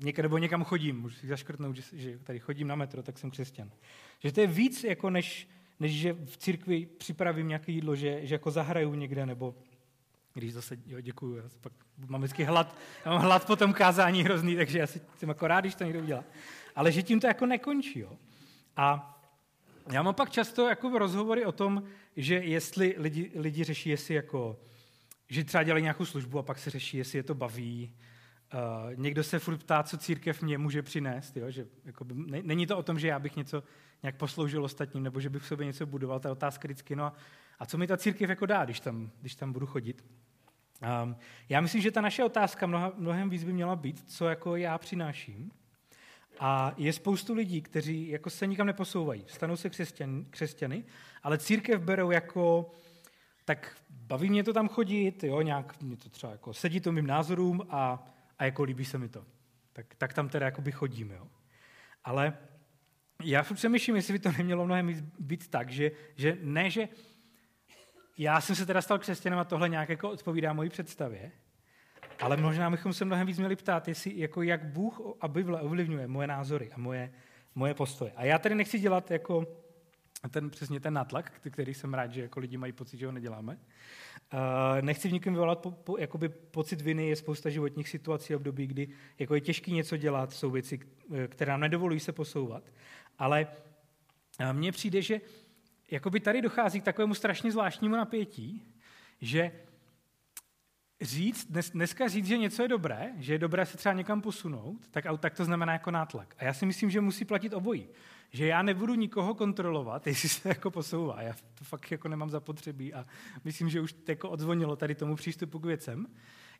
někde, 0.00 0.22
nebo 0.22 0.38
někam 0.38 0.64
chodím, 0.64 1.00
můžu 1.00 1.14
si 1.16 1.26
zaškrtnout, 1.26 1.76
že, 1.76 1.82
že 1.92 2.18
tady 2.18 2.38
chodím 2.38 2.68
na 2.68 2.74
metro, 2.74 3.02
tak 3.02 3.18
jsem 3.18 3.30
křesťan. 3.30 3.70
Že 4.18 4.32
to 4.32 4.40
je 4.40 4.46
víc, 4.46 4.84
jako 4.84 5.10
než, 5.10 5.48
než 5.80 5.92
že 5.92 6.12
v 6.12 6.36
církvi 6.36 6.86
připravím 6.86 7.48
nějaké 7.48 7.72
jídlo, 7.72 7.96
že, 7.96 8.26
že 8.26 8.34
jako 8.34 8.50
zahraju 8.50 8.94
někde, 8.94 9.26
nebo 9.26 9.54
když 10.34 10.52
zase, 10.52 10.76
jo, 10.86 11.00
děkuju, 11.00 11.36
já 11.36 11.42
pak 11.60 11.72
mám 12.06 12.20
vždycky 12.20 12.44
hlad, 12.44 12.76
já 13.04 13.12
mám 13.12 13.22
hlad 13.22 13.46
po 13.46 13.56
tom 13.56 13.72
kázání 13.72 14.22
hrozný, 14.22 14.56
takže 14.56 14.78
já 14.78 14.86
si, 14.86 15.00
jsem 15.16 15.28
jako 15.28 15.46
rád, 15.46 15.60
když 15.60 15.74
to 15.74 15.84
někdo 15.84 16.00
udělá. 16.00 16.24
Ale 16.76 16.92
že 16.92 17.02
tím 17.02 17.20
to 17.20 17.26
jako 17.26 17.46
nekončí, 17.46 17.98
jo. 17.98 18.16
A 18.76 19.16
já 19.92 20.02
mám 20.02 20.14
pak 20.14 20.30
často 20.30 20.68
jako 20.68 20.98
rozhovory 20.98 21.46
o 21.46 21.52
tom, 21.52 21.82
že 22.16 22.34
jestli 22.34 22.94
lidi, 22.98 23.30
lidi 23.34 23.64
řeší, 23.64 23.90
jestli 23.90 24.14
jako, 24.14 24.60
že 25.28 25.44
třeba 25.44 25.62
dělají 25.62 25.82
nějakou 25.82 26.04
službu 26.04 26.38
a 26.38 26.42
pak 26.42 26.58
se 26.58 26.70
řeší, 26.70 26.96
jestli 26.96 27.18
je 27.18 27.22
to 27.22 27.34
baví. 27.34 27.94
Uh, 28.54 28.94
někdo 28.94 29.24
se 29.24 29.38
furt 29.38 29.58
ptá, 29.58 29.82
co 29.82 29.98
církev 29.98 30.42
mě 30.42 30.58
může 30.58 30.82
přinést. 30.82 31.36
Jo? 31.36 31.50
Že, 31.50 31.66
jako, 31.84 32.04
ne, 32.12 32.42
není 32.42 32.66
to 32.66 32.78
o 32.78 32.82
tom, 32.82 32.98
že 32.98 33.08
já 33.08 33.18
bych 33.18 33.36
něco 33.36 33.62
nějak 34.02 34.16
posloužil 34.16 34.64
ostatním, 34.64 35.02
nebo 35.02 35.20
že 35.20 35.30
bych 35.30 35.42
v 35.42 35.46
sobě 35.46 35.66
něco 35.66 35.86
budoval. 35.86 36.20
Ta 36.20 36.32
otázka 36.32 36.66
vždycky, 36.66 36.96
no 36.96 37.04
a, 37.04 37.12
a 37.58 37.66
co 37.66 37.78
mi 37.78 37.86
ta 37.86 37.96
církev 37.96 38.30
jako 38.30 38.46
dá, 38.46 38.64
když 38.64 38.80
tam, 38.80 39.10
když 39.20 39.34
tam 39.34 39.52
budu 39.52 39.66
chodit? 39.66 40.04
Um, 41.02 41.16
já 41.48 41.60
myslím, 41.60 41.82
že 41.82 41.90
ta 41.90 42.00
naše 42.00 42.24
otázka 42.24 42.66
mnoha, 42.66 42.92
mnohem 42.96 43.30
víc 43.30 43.44
by 43.44 43.52
měla 43.52 43.76
být, 43.76 44.10
co 44.10 44.28
jako 44.28 44.56
já 44.56 44.78
přináším, 44.78 45.50
a 46.38 46.74
je 46.76 46.92
spoustu 46.92 47.34
lidí, 47.34 47.62
kteří 47.62 48.08
jako 48.08 48.30
se 48.30 48.46
nikam 48.46 48.66
neposouvají, 48.66 49.24
stanou 49.26 49.56
se 49.56 49.70
křesťan, 49.70 50.24
křesťany, 50.30 50.84
ale 51.22 51.38
církev 51.38 51.80
berou 51.80 52.10
jako, 52.10 52.70
tak 53.44 53.76
baví 53.90 54.30
mě 54.30 54.44
to 54.44 54.52
tam 54.52 54.68
chodit, 54.68 55.24
jo, 55.24 55.42
nějak 55.42 55.82
mě 55.82 55.96
to 55.96 56.08
třeba 56.08 56.32
jako 56.32 56.54
sedí 56.54 56.80
to 56.80 56.92
mým 56.92 57.06
názorům 57.06 57.66
a, 57.70 58.06
a 58.38 58.44
jako 58.44 58.62
líbí 58.62 58.84
se 58.84 58.98
mi 58.98 59.08
to. 59.08 59.24
Tak, 59.72 59.94
tak 59.94 60.14
tam 60.14 60.28
teda 60.28 60.46
jakoby 60.46 60.72
chodím, 60.72 61.10
jo. 61.10 61.26
Ale 62.04 62.38
já 63.24 63.42
přemýšlím, 63.42 63.96
jestli 63.96 64.12
by 64.12 64.18
to 64.18 64.32
nemělo 64.32 64.66
mnohem 64.66 65.10
být 65.18 65.48
tak, 65.48 65.70
že, 65.70 65.90
že 66.16 66.38
ne, 66.40 66.70
že 66.70 66.88
já 68.18 68.40
jsem 68.40 68.56
se 68.56 68.66
teda 68.66 68.82
stal 68.82 68.98
křesťanem 68.98 69.38
a 69.38 69.44
tohle 69.44 69.68
nějak 69.68 69.88
jako 69.88 70.10
odpovídá 70.10 70.52
mojí 70.52 70.70
představě, 70.70 71.32
ale 72.20 72.36
možná 72.36 72.70
bychom 72.70 72.92
se 72.92 73.04
mnohem 73.04 73.26
víc 73.26 73.38
měli 73.38 73.56
ptát, 73.56 73.88
jestli, 73.88 74.18
jako 74.18 74.42
jak 74.42 74.64
Bůh 74.64 75.00
a 75.20 75.28
Bible 75.28 75.60
ovlivňuje 75.60 76.06
moje 76.06 76.26
názory 76.26 76.70
a 76.72 76.78
moje, 76.78 77.12
moje 77.54 77.74
postoje. 77.74 78.12
A 78.16 78.24
já 78.24 78.38
tady 78.38 78.54
nechci 78.54 78.78
dělat 78.78 79.10
jako 79.10 79.46
ten, 80.30 80.50
přesně 80.50 80.80
ten 80.80 80.94
natlak, 80.94 81.32
který 81.50 81.74
jsem 81.74 81.94
rád, 81.94 82.12
že 82.12 82.22
jako 82.22 82.40
lidi 82.40 82.56
mají 82.56 82.72
pocit, 82.72 82.98
že 82.98 83.06
ho 83.06 83.12
neděláme. 83.12 83.58
Uh, 84.32 84.38
nechci 84.80 85.08
v 85.08 85.12
nikom 85.12 85.32
vyvolat 85.32 85.58
po, 85.58 85.70
po, 85.70 85.98
jakoby 85.98 86.28
pocit 86.28 86.80
viny, 86.80 87.08
je 87.08 87.16
spousta 87.16 87.50
životních 87.50 87.88
situací 87.88 88.34
a 88.34 88.36
období, 88.36 88.66
kdy 88.66 88.88
jako 89.18 89.34
je 89.34 89.40
těžké 89.40 89.70
něco 89.70 89.96
dělat, 89.96 90.32
jsou 90.32 90.50
věci, 90.50 90.80
které 91.28 91.50
nám 91.50 91.60
nedovolují 91.60 92.00
se 92.00 92.12
posouvat. 92.12 92.62
Ale 93.18 93.46
uh, 94.40 94.52
mně 94.52 94.72
přijde, 94.72 95.02
že 95.02 95.20
jakoby 95.90 96.20
tady 96.20 96.42
dochází 96.42 96.80
k 96.80 96.84
takovému 96.84 97.14
strašně 97.14 97.52
zvláštnímu 97.52 97.96
napětí, 97.96 98.62
že 99.20 99.52
říct, 101.00 101.50
dnes, 101.50 101.70
dneska 101.70 102.08
říct, 102.08 102.26
že 102.26 102.38
něco 102.38 102.62
je 102.62 102.68
dobré, 102.68 103.12
že 103.18 103.34
je 103.34 103.38
dobré 103.38 103.66
se 103.66 103.76
třeba 103.76 103.92
někam 103.92 104.20
posunout, 104.20 104.78
tak, 104.90 105.04
tak 105.18 105.34
to 105.34 105.44
znamená 105.44 105.72
jako 105.72 105.90
nátlak. 105.90 106.34
A 106.38 106.44
já 106.44 106.54
si 106.54 106.66
myslím, 106.66 106.90
že 106.90 107.00
musí 107.00 107.24
platit 107.24 107.54
obojí. 107.54 107.88
Že 108.32 108.46
já 108.46 108.62
nebudu 108.62 108.94
nikoho 108.94 109.34
kontrolovat, 109.34 110.06
jestli 110.06 110.28
se 110.28 110.48
jako 110.48 110.70
posouvá. 110.70 111.22
Já 111.22 111.34
to 111.54 111.64
fakt 111.64 111.90
jako 111.90 112.08
nemám 112.08 112.30
zapotřebí 112.30 112.94
a 112.94 113.06
myslím, 113.44 113.68
že 113.68 113.80
už 113.80 113.92
to 113.92 114.10
jako 114.10 114.30
odzvonilo 114.30 114.76
tady 114.76 114.94
tomu 114.94 115.16
přístupu 115.16 115.58
k 115.58 115.64
věcem. 115.64 116.06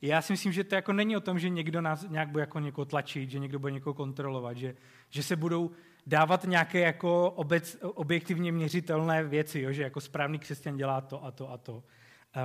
Já 0.02 0.22
si 0.22 0.32
myslím, 0.32 0.52
že 0.52 0.64
to 0.64 0.74
jako 0.74 0.92
není 0.92 1.16
o 1.16 1.20
tom, 1.20 1.38
že 1.38 1.48
někdo 1.48 1.80
nás 1.80 2.06
nějak 2.08 2.28
bude 2.28 2.42
jako 2.42 2.58
někoho 2.58 2.84
tlačit, 2.84 3.30
že 3.30 3.38
někdo 3.38 3.58
bude 3.58 3.72
někoho 3.72 3.94
kontrolovat, 3.94 4.56
že, 4.56 4.76
že 5.10 5.22
se 5.22 5.36
budou 5.36 5.70
dávat 6.06 6.44
nějaké 6.44 6.80
jako 6.80 7.30
obec, 7.30 7.76
objektivně 7.82 8.52
měřitelné 8.52 9.24
věci, 9.24 9.60
jo? 9.60 9.72
že 9.72 9.82
jako 9.82 10.00
správný 10.00 10.38
křesťan 10.38 10.76
dělá 10.76 11.00
to 11.00 11.24
a 11.24 11.30
to 11.30 11.50
a 11.50 11.58
to. 11.58 11.82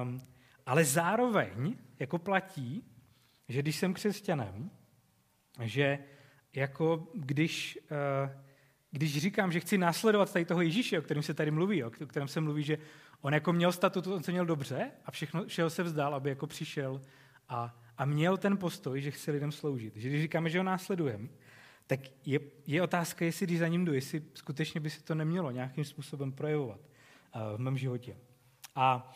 Um, 0.01 0.21
ale 0.65 0.85
zároveň 0.85 1.75
jako 1.99 2.17
platí, 2.19 2.83
že 3.49 3.61
když 3.61 3.75
jsem 3.75 3.93
křesťanem, 3.93 4.71
že 5.61 5.99
jako 6.55 7.07
když, 7.13 7.79
uh, 7.91 8.41
když 8.91 9.17
říkám, 9.17 9.51
že 9.51 9.59
chci 9.59 9.77
následovat 9.77 10.33
tady 10.33 10.45
toho 10.45 10.61
Ježíše, 10.61 10.99
o 10.99 11.01
kterém 11.01 11.23
se 11.23 11.33
tady 11.33 11.51
mluví, 11.51 11.83
o 11.83 11.89
kterém 11.89 12.27
se 12.27 12.41
mluví, 12.41 12.63
že 12.63 12.77
on 13.21 13.33
jako 13.33 13.53
měl 13.53 13.71
statut, 13.71 14.07
on 14.07 14.23
se 14.23 14.31
měl 14.31 14.45
dobře 14.45 14.91
a 15.05 15.11
všechno, 15.11 15.45
všeho 15.45 15.69
se 15.69 15.83
vzdal, 15.83 16.15
aby 16.15 16.29
jako 16.29 16.47
přišel 16.47 17.01
a, 17.49 17.79
a 17.97 18.05
měl 18.05 18.37
ten 18.37 18.57
postoj, 18.57 19.01
že 19.01 19.11
chce 19.11 19.31
lidem 19.31 19.51
sloužit. 19.51 19.95
Že 19.95 20.09
když 20.09 20.21
říkáme, 20.21 20.49
že 20.49 20.57
ho 20.57 20.63
následujeme, 20.63 21.27
tak 21.87 21.99
je, 22.25 22.39
je 22.67 22.81
otázka, 22.81 23.25
jestli 23.25 23.45
když 23.45 23.59
za 23.59 23.67
ním 23.67 23.85
jdu, 23.85 23.93
jestli 23.93 24.23
skutečně 24.33 24.81
by 24.81 24.89
se 24.89 25.03
to 25.03 25.15
nemělo 25.15 25.51
nějakým 25.51 25.85
způsobem 25.85 26.31
projevovat 26.31 26.79
uh, 26.79 27.41
v 27.55 27.59
mém 27.59 27.77
životě. 27.77 28.17
A 28.75 29.15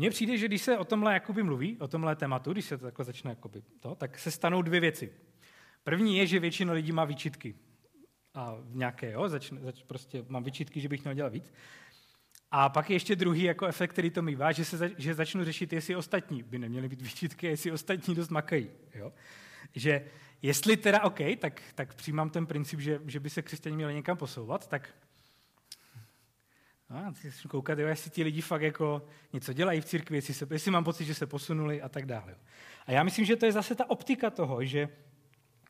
mně 0.00 0.10
přijde, 0.10 0.36
že 0.36 0.48
když 0.48 0.62
se 0.62 0.78
o 0.78 0.84
tomhle 0.84 1.12
jakoby 1.14 1.42
mluví, 1.42 1.78
o 1.78 1.88
tomhle 1.88 2.16
tématu, 2.16 2.52
když 2.52 2.64
se 2.64 2.78
to 2.78 2.84
takhle 2.84 3.04
začne 3.04 3.30
jakoby 3.30 3.62
to, 3.80 3.94
tak 3.94 4.18
se 4.18 4.30
stanou 4.30 4.62
dvě 4.62 4.80
věci. 4.80 5.12
První 5.84 6.18
je, 6.18 6.26
že 6.26 6.38
většina 6.38 6.72
lidí 6.72 6.92
má 6.92 7.04
výčitky. 7.04 7.54
A 8.34 8.56
nějaké, 8.68 9.12
jo, 9.12 9.28
začne, 9.28 9.60
zač, 9.60 9.82
prostě 9.82 10.24
mám 10.28 10.44
výčitky, 10.44 10.80
že 10.80 10.88
bych 10.88 11.04
měl 11.04 11.14
dělat 11.14 11.32
víc. 11.32 11.52
A 12.50 12.68
pak 12.68 12.90
je 12.90 12.96
ještě 12.96 13.16
druhý 13.16 13.42
jako 13.42 13.66
efekt, 13.66 13.90
který 13.90 14.10
to 14.10 14.22
mývá, 14.22 14.52
že, 14.52 14.64
se 14.64 14.90
že 14.98 15.14
začnu 15.14 15.44
řešit, 15.44 15.72
jestli 15.72 15.96
ostatní 15.96 16.42
by 16.42 16.58
neměli 16.58 16.88
být 16.88 17.02
výčitky, 17.02 17.46
jestli 17.46 17.72
ostatní 17.72 18.14
dost 18.14 18.30
makají. 18.30 18.70
Jo? 18.94 19.12
Že 19.74 20.04
jestli 20.42 20.76
teda 20.76 21.02
OK, 21.02 21.18
tak, 21.38 21.62
tak 21.74 21.94
přijímám 21.94 22.30
ten 22.30 22.46
princip, 22.46 22.80
že, 22.80 23.00
že 23.06 23.20
by 23.20 23.30
se 23.30 23.42
křesťané 23.42 23.76
měli 23.76 23.94
někam 23.94 24.16
posouvat, 24.16 24.68
tak 24.68 24.94
No, 26.90 27.14
koukat, 27.48 27.78
jo, 27.78 27.88
jestli 27.88 28.10
ti 28.10 28.22
lidi 28.22 28.40
fakt 28.40 28.62
jako 28.62 29.02
něco 29.32 29.52
dělají 29.52 29.80
v 29.80 29.84
církvi, 29.84 30.16
jestli, 30.16 30.34
se, 30.34 30.46
jestli 30.50 30.70
mám 30.70 30.84
pocit, 30.84 31.04
že 31.04 31.14
se 31.14 31.26
posunuli 31.26 31.82
a 31.82 31.88
tak 31.88 32.06
dále. 32.06 32.36
A 32.86 32.92
já 32.92 33.02
myslím, 33.02 33.24
že 33.24 33.36
to 33.36 33.46
je 33.46 33.52
zase 33.52 33.74
ta 33.74 33.90
optika 33.90 34.30
toho, 34.30 34.64
že, 34.64 34.88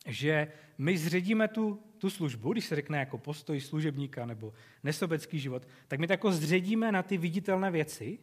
že 0.06 0.52
my 0.78 0.98
zředíme 0.98 1.48
tu, 1.48 1.83
tu 1.98 2.11
službu, 2.11 2.52
když 2.52 2.64
se 2.64 2.76
řekne 2.76 2.98
jako 2.98 3.18
postoj 3.18 3.61
služebníka 3.61 4.26
nebo 4.26 4.52
nesobecký 4.83 5.38
život, 5.38 5.68
tak 5.88 6.00
my 6.00 6.06
to 6.06 6.12
jako 6.12 6.33
zředíme 6.33 6.92
na 6.92 7.02
ty 7.02 7.18
viditelné 7.18 7.70
věci, 7.70 8.18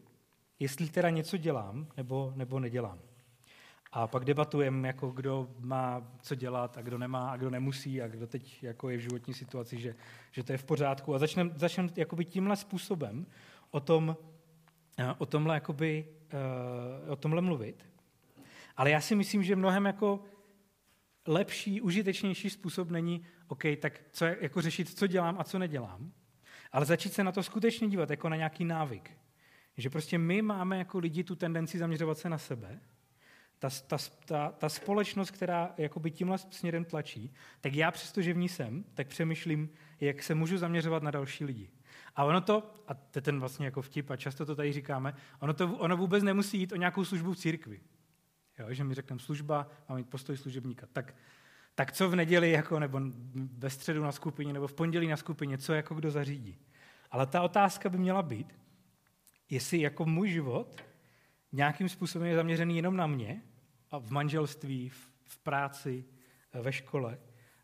jestli 0.60 0.90
teda 0.90 1.10
něco 1.10 1.38
dělám 1.38 1.88
nebo, 1.98 2.34
nebo 2.36 2.60
nedělám. 2.60 3.00
A 3.98 4.08
pak 4.08 4.26
debatujeme, 4.26 4.88
jako 4.88 5.10
kdo 5.10 5.50
má 5.60 6.12
co 6.22 6.36
dělat 6.36 6.78
a 6.78 6.82
kdo 6.82 6.98
nemá 6.98 7.32
a 7.32 7.38
kdo 7.38 7.50
nemusí 7.50 8.02
a 8.02 8.08
kdo 8.08 8.28
teď 8.28 8.64
jako 8.64 8.90
je 8.90 8.98
v 8.98 9.02
životní 9.02 9.34
situaci, 9.34 9.80
že, 9.80 9.96
že 10.32 10.44
to 10.44 10.52
je 10.52 10.58
v 10.58 10.64
pořádku. 10.64 11.16
A 11.16 11.20
začneme 11.20 11.52
začnem 11.56 11.90
tímhle 12.24 12.56
způsobem 12.56 13.26
o, 13.72 13.80
tom, 13.80 14.18
eh, 14.98 15.14
o, 15.18 15.26
tomhle, 15.26 15.56
jakoby, 15.56 16.08
uh, 17.06 17.12
o 17.12 17.16
tomhle 17.16 17.42
mluvit. 17.42 17.86
Ale 18.76 18.90
já 18.90 19.02
si 19.02 19.16
myslím, 19.16 19.44
že 19.44 19.56
mnohem 19.56 19.86
jako 19.86 20.24
lepší, 21.28 21.82
užitečnější 21.82 22.50
způsob 22.50 22.90
není, 22.90 23.26
OK, 23.48 23.64
tak 23.80 24.02
co, 24.12 24.26
jako 24.26 24.62
řešit, 24.62 24.98
co 24.98 25.08
dělám 25.08 25.36
a 25.40 25.44
co 25.44 25.60
nedělám, 25.60 26.12
ale 26.72 26.86
začít 26.86 27.14
se 27.14 27.24
na 27.24 27.32
to 27.32 27.44
skutečně 27.44 27.88
dívat 27.88 28.10
jako 28.10 28.30
na 28.30 28.36
nějaký 28.36 28.66
návyk. 28.66 29.12
Že 29.78 29.90
prostě 29.90 30.18
my 30.18 30.42
máme 30.42 30.78
jako 30.78 31.00
lidi 31.00 31.24
tu 31.24 31.36
tendenci 31.36 31.78
zaměřovat 31.78 32.18
se 32.18 32.30
na 32.30 32.38
sebe 32.38 32.80
ta, 33.60 33.70
ta, 33.88 33.98
ta, 34.26 34.50
ta 34.58 34.70
společnost, 34.70 35.32
která 35.32 35.74
jakoby 35.78 36.12
tímhle 36.12 36.38
směrem 36.38 36.86
tlačí, 36.86 37.34
tak 37.62 37.74
já 37.74 37.92
přesto, 37.92 38.22
že 38.22 38.34
v 38.34 38.38
ní 38.38 38.50
jsem, 38.50 38.84
tak 38.94 39.08
přemýšlím, 39.08 39.70
jak 40.00 40.24
se 40.24 40.36
můžu 40.36 40.58
zaměřovat 40.58 41.04
na 41.04 41.12
další 41.12 41.46
lidi. 41.46 41.70
A 42.16 42.24
ono 42.24 42.42
to, 42.42 42.74
a 42.88 42.94
to 42.94 43.18
je 43.18 43.22
ten 43.22 43.40
vlastně 43.40 43.66
jako 43.66 43.82
vtip, 43.82 44.12
a 44.12 44.16
často 44.16 44.46
to 44.46 44.56
tady 44.56 44.74
říkáme, 44.74 45.14
ono, 45.40 45.54
to, 45.54 45.78
ono 45.78 45.98
vůbec 45.98 46.24
nemusí 46.24 46.60
jít 46.60 46.72
o 46.72 46.76
nějakou 46.76 47.06
službu 47.06 47.34
v 47.34 47.38
církvi. 47.38 47.82
Jo, 48.60 48.74
že 48.74 48.84
mi 48.84 48.94
řekneme 48.94 49.20
služba, 49.20 49.68
mám 49.90 49.98
mít 49.98 50.10
postoj 50.10 50.38
služebníka. 50.38 50.88
Tak, 50.94 51.16
tak 51.76 51.92
co 51.92 52.10
v 52.10 52.16
neděli, 52.16 52.52
jako, 52.52 52.80
nebo 52.80 53.02
ve 53.58 53.70
středu 53.70 54.04
na 54.04 54.12
skupině, 54.12 54.54
nebo 54.54 54.68
v 54.68 54.74
pondělí 54.74 55.08
na 55.08 55.18
skupině, 55.18 55.58
co 55.58 55.74
jako 55.74 55.96
kdo 55.96 56.12
zařídí. 56.12 56.58
Ale 57.12 57.28
ta 57.28 57.42
otázka 57.42 57.90
by 57.90 57.98
měla 57.98 58.22
být, 58.22 58.60
jestli 59.50 59.82
jako 59.82 60.06
můj 60.06 60.30
život 60.30 60.84
nějakým 61.52 61.90
způsobem 61.90 62.28
je 62.28 62.36
zaměřený 62.36 62.76
jenom 62.76 62.98
na 62.98 63.08
mě 63.08 63.42
a 63.92 63.98
v 63.98 64.12
manželství, 64.12 64.90
v, 64.90 65.12
v 65.24 65.38
práci, 65.38 66.06
ve 66.54 66.74
škole, 66.74 67.18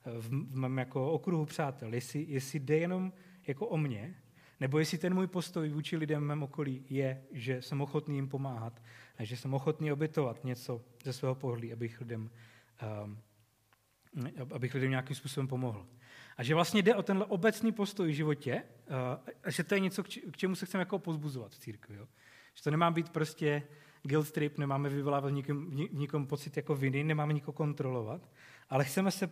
v, 0.06 0.30
v 0.30 0.56
mém 0.56 0.78
jako 0.78 1.12
okruhu 1.12 1.46
přátel, 1.46 1.94
jestli, 1.94 2.26
jestli 2.30 2.60
jde 2.60 2.78
jenom 2.78 3.14
jako 3.48 3.68
o 3.68 3.78
mě, 3.78 4.16
nebo 4.60 4.80
jestli 4.80 4.98
ten 4.98 5.14
můj 5.14 5.28
postoj 5.28 5.70
vůči 5.70 5.98
lidem 5.98 6.24
v 6.24 6.26
mém 6.26 6.44
okolí 6.44 6.86
je, 6.90 7.24
že 7.32 7.62
jsem 7.62 7.82
ochotný 7.82 8.16
jim 8.16 8.30
pomáhat 8.30 8.82
a 9.18 9.24
že 9.24 9.38
jsem 9.38 9.54
ochotný 9.54 9.92
obětovat 9.92 10.44
něco 10.44 10.82
ze 11.04 11.14
svého 11.14 11.36
pohledu, 11.36 11.74
abych 11.74 12.02
lidem, 12.02 12.30
um, 13.06 13.20
abych 14.54 14.74
lidem 14.74 14.90
nějakým 14.90 15.16
způsobem 15.16 15.48
pomohl. 15.48 15.88
A 16.38 16.44
že 16.44 16.56
vlastně 16.56 16.82
jde 16.82 16.96
o 16.96 17.04
tenhle 17.04 17.26
obecný 17.26 17.72
postoj 17.72 18.12
v 18.12 18.16
životě, 18.16 18.64
uh, 18.64 18.96
a 19.44 19.52
že 19.52 19.64
to 19.64 19.74
je 19.74 19.80
něco, 19.80 20.04
k 20.04 20.38
čemu 20.38 20.56
se 20.56 20.66
chceme 20.66 20.82
jako 20.82 21.00
pozbuzovat 21.00 21.52
v 21.52 21.60
církvi. 21.60 21.96
Jo? 21.96 22.08
Že 22.54 22.64
to 22.64 22.72
nemá 22.72 22.92
být 22.92 23.10
prostě 23.10 23.64
guilt 24.04 24.32
trip, 24.32 24.58
nemáme 24.58 24.90
vyvolávat 24.90 25.32
v 25.32 25.36
nikom, 25.36 25.72
v 25.72 25.94
nikom 25.94 26.28
pocit 26.28 26.58
jako 26.58 26.76
viny, 26.76 27.04
nemáme 27.04 27.34
nikoho 27.34 27.54
kontrolovat, 27.54 28.30
ale 28.70 28.86
chceme 28.86 29.12
se 29.12 29.30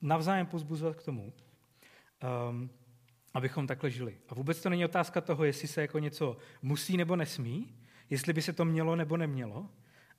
navzájem 0.00 0.46
pozbuzovat 0.46 0.96
k 0.96 1.02
tomu, 1.02 1.32
um, 2.50 2.70
abychom 3.34 3.66
takhle 3.66 3.90
žili. 3.90 4.18
A 4.28 4.34
vůbec 4.34 4.62
to 4.62 4.70
není 4.70 4.84
otázka 4.84 5.20
toho, 5.20 5.44
jestli 5.44 5.68
se 5.68 5.80
jako 5.80 5.98
něco 5.98 6.36
musí 6.62 6.96
nebo 6.96 7.16
nesmí, 7.16 7.74
jestli 8.10 8.32
by 8.32 8.42
se 8.42 8.52
to 8.52 8.64
mělo 8.64 8.96
nebo 8.96 9.16
nemělo, 9.16 9.68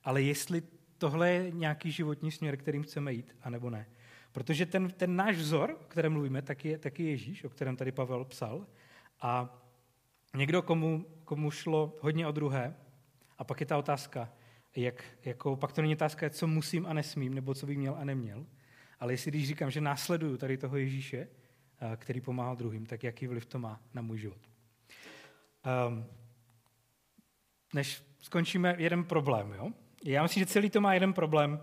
ale 0.04 0.22
jestli 0.22 0.62
tohle 0.98 1.30
je 1.30 1.50
nějaký 1.50 1.90
životní 1.90 2.30
směr, 2.30 2.56
kterým 2.56 2.82
chceme 2.82 3.12
jít, 3.12 3.36
anebo 3.42 3.70
ne. 3.70 3.86
Protože 4.32 4.66
ten, 4.66 4.90
ten 4.90 5.16
náš 5.16 5.36
vzor, 5.36 5.76
o 5.80 5.84
kterém 5.84 6.12
mluvíme, 6.12 6.42
tak 6.42 6.64
je, 6.64 6.78
taky 6.78 7.02
Ježíš, 7.02 7.44
o 7.44 7.48
kterém 7.48 7.76
tady 7.76 7.92
Pavel 7.92 8.24
psal. 8.24 8.66
A 9.20 9.58
někdo, 10.34 10.62
komu, 10.62 11.06
komu 11.30 11.50
šlo 11.50 11.96
hodně 12.00 12.26
o 12.26 12.32
druhé, 12.32 12.74
a 13.38 13.44
pak 13.44 13.60
je 13.60 13.66
ta 13.66 13.78
otázka, 13.78 14.32
jak, 14.76 15.04
jako, 15.24 15.56
pak 15.56 15.72
to 15.72 15.82
není 15.82 15.94
otázka, 15.94 16.30
co 16.30 16.46
musím 16.46 16.86
a 16.86 16.92
nesmím, 16.92 17.34
nebo 17.34 17.54
co 17.54 17.66
bych 17.66 17.78
měl 17.78 17.94
a 17.94 18.04
neměl, 18.04 18.46
ale 19.00 19.12
jestli 19.12 19.30
když 19.30 19.48
říkám, 19.48 19.70
že 19.70 19.80
následuju 19.80 20.36
tady 20.36 20.58
toho 20.58 20.76
Ježíše, 20.76 21.18
eh, 21.18 21.96
který 21.96 22.20
pomáhal 22.20 22.56
druhým, 22.56 22.86
tak 22.86 23.02
jaký 23.02 23.26
vliv 23.26 23.46
to 23.46 23.58
má 23.58 23.80
na 23.94 24.02
můj 24.02 24.18
život. 24.18 24.38
Um, 25.88 26.04
než 27.74 28.02
skončíme, 28.18 28.74
jeden 28.78 29.04
problém. 29.04 29.52
Jo? 29.52 29.70
Já 30.04 30.22
myslím, 30.22 30.40
že 30.40 30.46
celý 30.46 30.70
to 30.70 30.80
má 30.80 30.94
jeden 30.94 31.12
problém. 31.12 31.60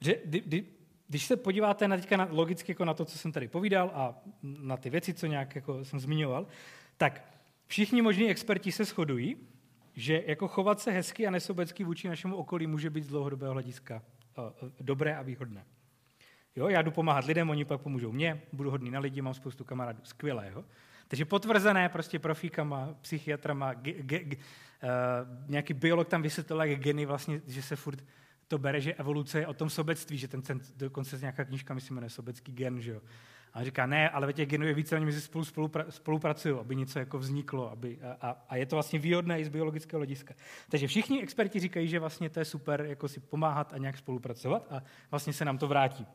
Že, 0.00 0.16
kdy, 0.24 0.40
kdy, 0.40 0.66
když 1.08 1.26
se 1.26 1.36
podíváte 1.36 1.88
na, 1.88 1.96
teďka 1.96 2.16
na, 2.16 2.28
logicky 2.30 2.72
jako 2.72 2.84
na 2.84 2.94
to, 2.94 3.04
co 3.04 3.18
jsem 3.18 3.32
tady 3.32 3.48
povídal 3.48 3.90
a 3.94 4.14
na 4.42 4.76
ty 4.76 4.90
věci, 4.90 5.14
co 5.14 5.26
nějak 5.26 5.54
jako 5.54 5.84
jsem 5.84 6.00
zmiňoval, 6.00 6.46
tak 6.96 7.31
všichni 7.72 8.02
možní 8.02 8.30
experti 8.30 8.72
se 8.72 8.84
shodují, 8.84 9.36
že 9.94 10.22
jako 10.26 10.48
chovat 10.48 10.80
se 10.80 10.90
hezky 10.90 11.26
a 11.26 11.30
nesobecky 11.30 11.84
vůči 11.84 12.08
našemu 12.08 12.36
okolí 12.36 12.66
může 12.66 12.90
být 12.90 13.04
z 13.04 13.08
dlouhodobého 13.08 13.52
hlediska 13.52 14.02
uh, 14.38 14.68
dobré 14.80 15.16
a 15.16 15.22
výhodné. 15.22 15.64
Jo, 16.56 16.68
já 16.68 16.82
jdu 16.82 16.90
pomáhat 16.90 17.24
lidem, 17.24 17.50
oni 17.50 17.64
pak 17.64 17.80
pomůžou 17.80 18.12
mě, 18.12 18.42
budu 18.52 18.70
hodný 18.70 18.90
na 18.90 19.00
lidi, 19.00 19.22
mám 19.22 19.34
spoustu 19.34 19.64
kamarádů, 19.64 20.00
skvělé. 20.04 20.50
Jo? 20.54 20.64
Takže 21.08 21.24
potvrzené 21.24 21.88
prostě 21.88 22.18
profíkama, 22.18 22.94
psychiatrama, 23.00 23.74
ge, 23.74 23.92
ge, 23.92 24.18
ge, 24.18 24.36
uh, 24.36 24.42
nějaký 25.48 25.74
biolog 25.74 26.08
tam 26.08 26.22
vysvětlil, 26.22 26.62
jak 26.62 26.80
geny 26.80 27.06
vlastně, 27.06 27.40
že 27.46 27.62
se 27.62 27.76
furt 27.76 28.04
to 28.48 28.58
bere, 28.58 28.80
že 28.80 28.94
evoluce 28.94 29.38
je 29.38 29.46
o 29.46 29.54
tom 29.54 29.70
sobectví, 29.70 30.18
že 30.18 30.28
ten 30.28 30.42
dokonce 30.76 31.18
nějaká 31.18 31.44
knížka, 31.44 31.74
myslím, 31.74 31.94
jmenuje 31.94 32.10
sobecký 32.10 32.52
gen, 32.52 32.80
že 32.80 32.90
jo. 32.90 33.00
A 33.54 33.64
říká, 33.64 33.86
ne, 33.86 34.10
ale 34.10 34.26
ve 34.26 34.32
těch 34.32 34.48
genů 34.48 34.66
je 34.66 34.74
více, 34.74 34.96
oni 34.96 35.04
mezi 35.04 35.20
spolu 35.20 35.44
spolupra, 35.44 35.84
spolupracují, 35.88 36.54
aby 36.60 36.76
něco 36.76 36.98
jako 36.98 37.18
vzniklo. 37.18 37.70
Aby, 37.70 37.98
a, 38.20 38.44
a, 38.48 38.56
je 38.56 38.66
to 38.66 38.76
vlastně 38.76 38.98
výhodné 38.98 39.40
i 39.40 39.44
z 39.44 39.48
biologického 39.48 39.98
hlediska. 39.98 40.34
Takže 40.70 40.86
všichni 40.86 41.22
experti 41.22 41.60
říkají, 41.60 41.88
že 41.88 41.98
vlastně 41.98 42.30
to 42.30 42.38
je 42.38 42.44
super 42.44 42.80
jako 42.88 43.08
si 43.08 43.20
pomáhat 43.20 43.72
a 43.72 43.78
nějak 43.78 43.98
spolupracovat 43.98 44.72
a 44.72 44.82
vlastně 45.10 45.32
se 45.32 45.44
nám 45.44 45.58
to 45.58 45.68
vrátí. 45.68 46.06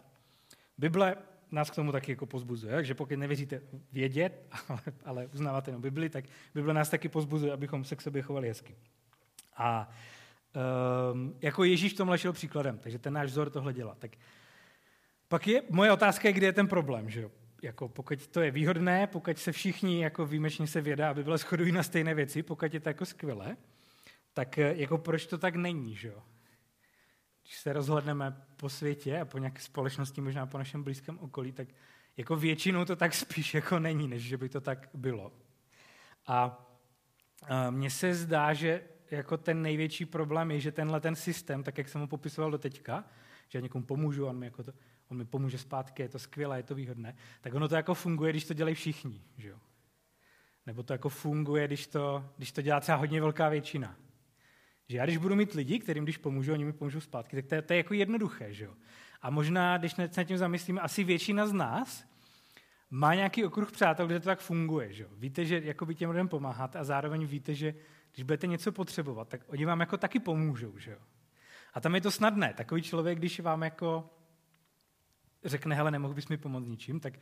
Bible 0.77 1.15
nás 1.51 1.71
k 1.71 1.75
tomu 1.75 1.91
taky 1.91 2.11
jako 2.11 2.25
pozbuzuje, 2.25 2.75
takže 2.75 2.93
pokud 2.93 3.15
nevěříte 3.15 3.61
vědět, 3.91 4.47
ale, 4.69 4.81
ale 5.05 5.27
uznáváte 5.27 5.71
jenom 5.71 5.81
Bibli, 5.81 6.09
tak 6.09 6.25
Bible 6.55 6.73
nás 6.73 6.89
taky 6.89 7.09
pozbuzuje, 7.09 7.53
abychom 7.53 7.83
se 7.83 7.95
k 7.95 8.01
sobě 8.01 8.21
chovali 8.21 8.47
hezky. 8.47 8.75
A 9.57 9.89
um, 11.13 11.35
jako 11.41 11.63
Ježíš 11.63 11.93
v 11.93 11.97
tomhle 11.97 12.17
šel 12.17 12.33
příkladem, 12.33 12.77
takže 12.77 12.99
ten 12.99 13.13
náš 13.13 13.29
vzor 13.29 13.49
tohle 13.49 13.73
dělá. 13.73 13.95
Tak 13.99 14.11
pak 15.27 15.47
je 15.47 15.61
moje 15.69 15.91
otázka, 15.91 16.31
kde 16.31 16.47
je 16.47 16.53
ten 16.53 16.67
problém, 16.67 17.09
že 17.09 17.21
jo? 17.21 17.31
Jako 17.61 17.89
pokud 17.89 18.27
to 18.27 18.41
je 18.41 18.51
výhodné, 18.51 19.07
pokud 19.07 19.37
se 19.37 19.51
všichni 19.51 20.03
jako 20.03 20.25
výjimečně 20.25 20.67
se 20.67 20.81
věda, 20.81 21.09
aby 21.09 21.23
byla 21.23 21.37
shodují 21.37 21.71
na 21.71 21.83
stejné 21.83 22.13
věci, 22.13 22.43
pokud 22.43 22.73
je 22.73 22.79
to 22.79 22.89
jako 22.89 23.05
skvělé, 23.05 23.57
tak 24.33 24.57
eh, 24.57 24.73
jako 24.75 24.97
proč 24.97 25.25
to 25.25 25.37
tak 25.37 25.55
není, 25.55 25.95
že 25.95 26.07
jo? 26.07 26.23
Když 27.43 27.57
se 27.57 27.73
rozhledneme 27.73 28.45
po 28.57 28.69
světě 28.69 29.19
a 29.19 29.25
po 29.25 29.37
nějaké 29.37 29.61
společnosti, 29.61 30.21
možná 30.21 30.45
po 30.45 30.57
našem 30.57 30.83
blízkém 30.83 31.19
okolí, 31.19 31.51
tak 31.51 31.67
jako 32.17 32.35
většinou 32.35 32.85
to 32.85 32.95
tak 32.95 33.13
spíš 33.25 33.53
jako 33.53 33.79
není, 33.79 34.07
než 34.07 34.23
že 34.23 34.37
by 34.37 34.49
to 34.49 34.61
tak 34.61 34.89
bylo. 34.93 35.31
A 36.27 36.63
mně 37.69 37.89
se 37.89 38.13
zdá, 38.13 38.53
že 38.53 38.83
jako 39.11 39.37
ten 39.37 39.61
největší 39.61 40.05
problém 40.05 40.51
je, 40.51 40.59
že 40.59 40.71
tenhle 40.71 40.99
ten 40.99 41.15
systém, 41.15 41.63
tak 41.63 41.77
jak 41.77 41.89
jsem 41.89 42.01
ho 42.01 42.07
popisoval 42.07 42.51
do 42.51 42.57
teďka, 42.57 43.03
že 43.47 43.57
já 43.57 43.61
někomu 43.61 43.85
pomůžu, 43.85 44.25
on 44.25 44.37
mi, 44.37 44.45
jako 44.45 44.63
to, 44.63 44.73
on 45.09 45.17
mi 45.17 45.25
pomůže 45.25 45.57
zpátky, 45.57 46.01
je 46.01 46.09
to 46.09 46.19
skvělé, 46.19 46.59
je 46.59 46.63
to 46.63 46.75
výhodné, 46.75 47.15
tak 47.41 47.53
ono 47.53 47.67
to 47.67 47.75
jako 47.75 47.93
funguje, 47.93 48.31
když 48.31 48.45
to 48.45 48.53
dělají 48.53 48.75
všichni. 48.75 49.21
Že 49.37 49.49
jo? 49.49 49.57
Nebo 50.65 50.83
to 50.83 50.93
jako 50.93 51.09
funguje, 51.09 51.67
když 51.67 51.87
to, 51.87 52.25
když 52.37 52.51
to 52.51 52.61
dělá 52.61 52.79
třeba 52.79 52.97
hodně 52.97 53.21
velká 53.21 53.49
většina. 53.49 53.95
Že 54.89 54.97
já 54.97 55.05
když 55.05 55.17
budu 55.17 55.35
mít 55.35 55.53
lidi, 55.53 55.79
kterým 55.79 56.03
když 56.03 56.17
pomůžu, 56.17 56.53
oni 56.53 56.65
mi 56.65 56.73
pomůžou 56.73 56.99
zpátky, 56.99 57.35
tak 57.35 57.45
to 57.45 57.55
je, 57.55 57.61
to 57.61 57.73
je 57.73 57.77
jako 57.77 57.93
jednoduché. 57.93 58.53
Že 58.53 58.65
jo? 58.65 58.73
A 59.21 59.29
možná, 59.29 59.77
když 59.77 59.95
se 60.11 60.25
tím 60.25 60.37
zamyslíme, 60.37 60.81
asi 60.81 61.03
většina 61.03 61.47
z 61.47 61.53
nás 61.53 62.05
má 62.89 63.13
nějaký 63.15 63.45
okruh 63.45 63.71
přátel, 63.71 64.07
kde 64.07 64.19
to 64.19 64.25
tak 64.25 64.39
funguje. 64.39 64.93
Že 64.93 65.03
jo? 65.03 65.09
Víte, 65.11 65.45
že 65.45 65.61
jako 65.63 65.85
by 65.85 65.95
těm 65.95 66.09
lidem 66.09 66.27
pomáhat 66.27 66.75
a 66.75 66.83
zároveň 66.83 67.25
víte, 67.25 67.53
že 67.53 67.75
když 68.13 68.23
budete 68.23 68.47
něco 68.47 68.71
potřebovat, 68.71 69.27
tak 69.27 69.41
oni 69.47 69.65
vám 69.65 69.79
jako 69.79 69.97
taky 69.97 70.19
pomůžou. 70.19 70.77
Že 70.77 70.91
jo? 70.91 70.99
A 71.73 71.79
tam 71.79 71.95
je 71.95 72.01
to 72.01 72.11
snadné. 72.11 72.53
Takový 72.53 72.81
člověk, 72.81 73.17
když 73.17 73.39
vám 73.39 73.61
jako 73.61 74.09
řekne, 75.45 75.75
hele, 75.75 75.91
nemohl 75.91 76.13
bys 76.13 76.27
mi 76.27 76.37
pomoct 76.37 76.67
ničím, 76.67 76.99
tak 76.99 77.13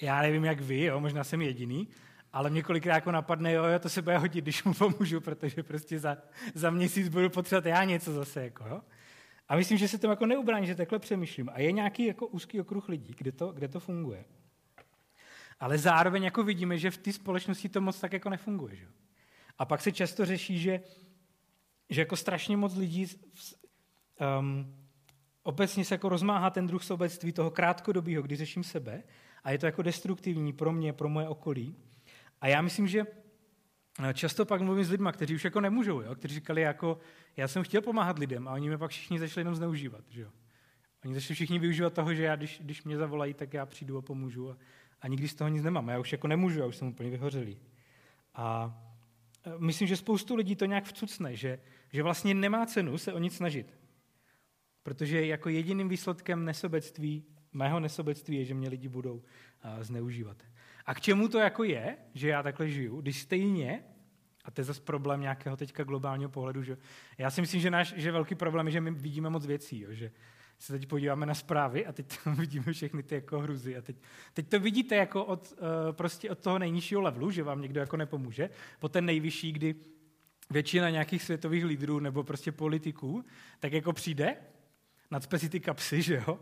já 0.00 0.22
nevím, 0.22 0.44
jak 0.44 0.60
vy, 0.60 0.84
jo, 0.84 1.00
možná 1.00 1.24
jsem 1.24 1.42
jediný, 1.42 1.88
ale 2.32 2.50
mě 2.50 2.62
kolikrát 2.62 2.94
jako 2.94 3.12
napadne, 3.12 3.52
jo, 3.52 3.64
jo, 3.64 3.78
to 3.78 3.88
se 3.88 4.02
bude 4.02 4.18
hodit, 4.18 4.44
když 4.44 4.64
mu 4.64 4.74
pomůžu, 4.74 5.20
protože 5.20 5.62
prostě 5.62 5.98
za, 5.98 6.16
za 6.54 6.70
měsíc 6.70 7.08
budu 7.08 7.30
potřebovat 7.30 7.66
já 7.66 7.84
něco 7.84 8.12
zase. 8.12 8.42
Jako, 8.42 8.64
jo. 8.68 8.80
A 9.48 9.56
myslím, 9.56 9.78
že 9.78 9.88
se 9.88 9.98
to 9.98 10.10
jako 10.10 10.26
neubrání, 10.26 10.66
že 10.66 10.74
takhle 10.74 10.98
přemýšlím. 10.98 11.50
A 11.52 11.60
je 11.60 11.72
nějaký 11.72 12.06
jako 12.06 12.26
úzký 12.26 12.60
okruh 12.60 12.88
lidí, 12.88 13.14
kde 13.18 13.32
to, 13.32 13.52
kde 13.52 13.68
to 13.68 13.80
funguje. 13.80 14.24
Ale 15.60 15.78
zároveň 15.78 16.24
jako 16.24 16.42
vidíme, 16.42 16.78
že 16.78 16.90
v 16.90 16.98
té 16.98 17.12
společnosti 17.12 17.68
to 17.68 17.80
moc 17.80 18.00
tak 18.00 18.12
jako 18.12 18.30
nefunguje. 18.30 18.76
Že? 18.76 18.86
A 19.58 19.64
pak 19.64 19.80
se 19.80 19.92
často 19.92 20.26
řeší, 20.26 20.58
že, 20.58 20.80
že 21.90 22.00
jako 22.00 22.16
strašně 22.16 22.56
moc 22.56 22.76
lidí 22.76 23.06
um, 24.40 24.74
obecně 25.48 25.84
se 25.84 25.94
jako 25.94 26.08
rozmáhá 26.08 26.50
ten 26.50 26.66
druh 26.66 26.84
sobectví 26.84 27.32
toho 27.32 27.50
krátkodobího, 27.50 28.22
kdy 28.22 28.36
řeším 28.36 28.64
sebe 28.64 29.02
a 29.44 29.50
je 29.50 29.58
to 29.58 29.66
jako 29.66 29.82
destruktivní 29.82 30.52
pro 30.52 30.72
mě, 30.72 30.92
pro 30.92 31.08
moje 31.08 31.28
okolí. 31.28 31.76
A 32.40 32.46
já 32.46 32.62
myslím, 32.62 32.88
že 32.88 33.06
eh, 34.08 34.14
často 34.14 34.46
pak 34.46 34.60
mluvím 34.60 34.84
s 34.84 34.90
lidmi, 34.90 35.08
kteří 35.12 35.34
už 35.34 35.44
jako 35.44 35.60
nemůžou, 35.60 36.00
jo? 36.00 36.14
kteří 36.14 36.34
říkali, 36.34 36.60
jako, 36.60 36.98
já 37.36 37.48
jsem 37.48 37.62
chtěl 37.62 37.82
pomáhat 37.82 38.18
lidem 38.18 38.48
a 38.48 38.52
oni 38.52 38.68
mě 38.68 38.78
pak 38.78 38.90
všichni 38.90 39.18
začali 39.18 39.40
jenom 39.40 39.54
zneužívat. 39.54 40.04
Že 40.08 40.22
jo? 40.22 40.30
Oni 41.04 41.14
začali 41.14 41.34
všichni 41.34 41.58
využívat 41.58 41.92
toho, 41.92 42.14
že 42.14 42.22
já, 42.22 42.36
když, 42.36 42.60
když 42.64 42.84
mě 42.84 42.96
zavolají, 42.96 43.34
tak 43.34 43.54
já 43.54 43.66
přijdu 43.66 43.98
a 43.98 44.02
pomůžu 44.02 44.50
a, 44.50 44.56
a 45.00 45.08
nikdy 45.08 45.28
z 45.28 45.34
toho 45.34 45.48
nic 45.48 45.62
nemám. 45.62 45.88
Já 45.88 45.98
už 45.98 46.12
jako 46.12 46.28
nemůžu, 46.28 46.60
já 46.60 46.66
už 46.66 46.76
jsem 46.76 46.88
úplně 46.88 47.10
vyhořelý. 47.10 47.58
A 48.34 48.76
eh, 49.46 49.52
myslím, 49.58 49.88
že 49.88 49.96
spoustu 49.96 50.36
lidí 50.36 50.56
to 50.56 50.64
nějak 50.64 50.84
vcucne, 50.84 51.36
že, 51.36 51.58
že 51.92 52.02
vlastně 52.02 52.34
nemá 52.34 52.66
cenu 52.66 52.98
se 52.98 53.12
o 53.12 53.18
nic 53.18 53.36
snažit. 53.36 53.77
Protože 54.88 55.26
jako 55.26 55.48
jediným 55.48 55.88
výsledkem 55.88 56.44
nesobectví, 56.44 57.24
mého 57.52 57.80
nesobectví 57.80 58.36
je, 58.36 58.44
že 58.44 58.54
mě 58.54 58.68
lidi 58.68 58.88
budou 58.88 59.14
uh, 59.14 59.22
zneužívat. 59.80 60.36
A 60.86 60.94
k 60.94 61.00
čemu 61.00 61.28
to 61.28 61.38
jako 61.38 61.64
je, 61.64 61.96
že 62.14 62.28
já 62.28 62.42
takhle 62.42 62.68
žiju, 62.68 63.00
když 63.00 63.20
stejně, 63.20 63.84
a 64.44 64.50
to 64.50 64.60
je 64.60 64.64
zase 64.64 64.80
problém 64.80 65.20
nějakého 65.20 65.56
teďka 65.56 65.84
globálního 65.84 66.30
pohledu, 66.30 66.62
že 66.62 66.76
já 67.18 67.30
si 67.30 67.40
myslím, 67.40 67.60
že 67.60 67.70
náš 67.70 67.94
že 67.96 68.12
velký 68.12 68.34
problém 68.34 68.66
je, 68.66 68.72
že 68.72 68.80
my 68.80 68.90
vidíme 68.90 69.30
moc 69.30 69.46
věcí, 69.46 69.80
jo, 69.80 69.88
že 69.92 70.10
se 70.58 70.72
teď 70.72 70.88
podíváme 70.88 71.26
na 71.26 71.34
zprávy 71.34 71.86
a 71.86 71.92
teď 71.92 72.18
tam 72.24 72.34
vidíme 72.44 72.72
všechny 72.72 73.02
ty 73.02 73.14
jako 73.14 73.40
hruzy. 73.40 73.76
A 73.76 73.82
teď, 73.82 73.96
teď 74.34 74.48
to 74.48 74.60
vidíte 74.60 74.96
jako 74.96 75.24
od, 75.24 75.52
uh, 75.52 75.92
prostě 75.92 76.30
od 76.30 76.38
toho 76.38 76.58
nejnižšího 76.58 77.00
levelu, 77.00 77.30
že 77.30 77.42
vám 77.42 77.62
někdo 77.62 77.80
jako 77.80 77.96
nepomůže, 77.96 78.50
po 78.78 78.88
ten 78.88 79.04
nejvyšší, 79.04 79.52
kdy 79.52 79.74
většina 80.50 80.90
nějakých 80.90 81.22
světových 81.22 81.64
lídrů 81.64 82.00
nebo 82.00 82.24
prostě 82.24 82.52
politiků, 82.52 83.24
tak 83.60 83.72
jako 83.72 83.92
přijde, 83.92 84.36
si 85.36 85.48
ty 85.48 85.60
kapsy, 85.60 86.02
že 86.02 86.14
jo, 86.26 86.38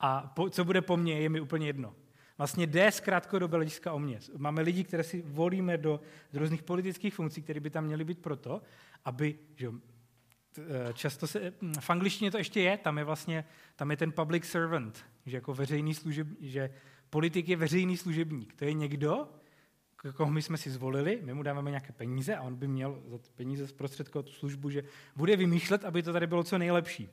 a 0.00 0.32
po, 0.34 0.50
co 0.50 0.64
bude 0.64 0.80
po 0.80 0.96
mně, 0.96 1.20
je 1.20 1.28
mi 1.28 1.40
úplně 1.40 1.66
jedno. 1.66 1.94
Vlastně 2.38 2.66
jde 2.66 2.92
z 2.92 3.00
krátkodobé 3.00 3.56
hlediska 3.56 3.92
o 3.92 3.98
mě. 3.98 4.18
Máme 4.36 4.62
lidi, 4.62 4.84
které 4.84 5.02
si 5.02 5.22
volíme 5.26 5.78
do, 5.78 6.00
různých 6.32 6.62
politických 6.62 7.14
funkcí, 7.14 7.42
které 7.42 7.60
by 7.60 7.70
tam 7.70 7.84
měly 7.84 8.04
být 8.04 8.18
proto, 8.18 8.62
aby, 9.04 9.38
že 9.56 9.68
e, 9.68 10.92
často 10.92 11.26
se, 11.26 11.52
v 11.80 11.90
angličtině 11.90 12.30
to 12.30 12.38
ještě 12.38 12.60
je, 12.60 12.76
tam 12.76 12.98
je 12.98 13.04
vlastně, 13.04 13.44
tam 13.76 13.90
je 13.90 13.96
ten 13.96 14.12
public 14.12 14.44
servant, 14.44 15.04
že 15.26 15.36
jako 15.36 15.54
veřejný 15.54 15.94
služeb, 15.94 16.26
že 16.40 16.70
politik 17.10 17.48
je 17.48 17.56
veřejný 17.56 17.96
služebník. 17.96 18.54
To 18.54 18.64
je 18.64 18.72
někdo, 18.72 19.28
koho 20.14 20.30
my 20.30 20.42
jsme 20.42 20.56
si 20.56 20.70
zvolili, 20.70 21.20
my 21.22 21.34
mu 21.34 21.42
dáváme 21.42 21.70
nějaké 21.70 21.92
peníze 21.92 22.36
a 22.36 22.42
on 22.42 22.56
by 22.56 22.68
měl 22.68 23.02
za 23.06 23.18
ty 23.18 23.28
peníze 23.34 23.68
zprostředkovat 23.68 24.26
tu 24.26 24.32
službu, 24.32 24.70
že 24.70 24.84
bude 25.16 25.36
vymýšlet, 25.36 25.84
aby 25.84 26.02
to 26.02 26.12
tady 26.12 26.26
bylo 26.26 26.44
co 26.44 26.58
nejlepší. 26.58 27.10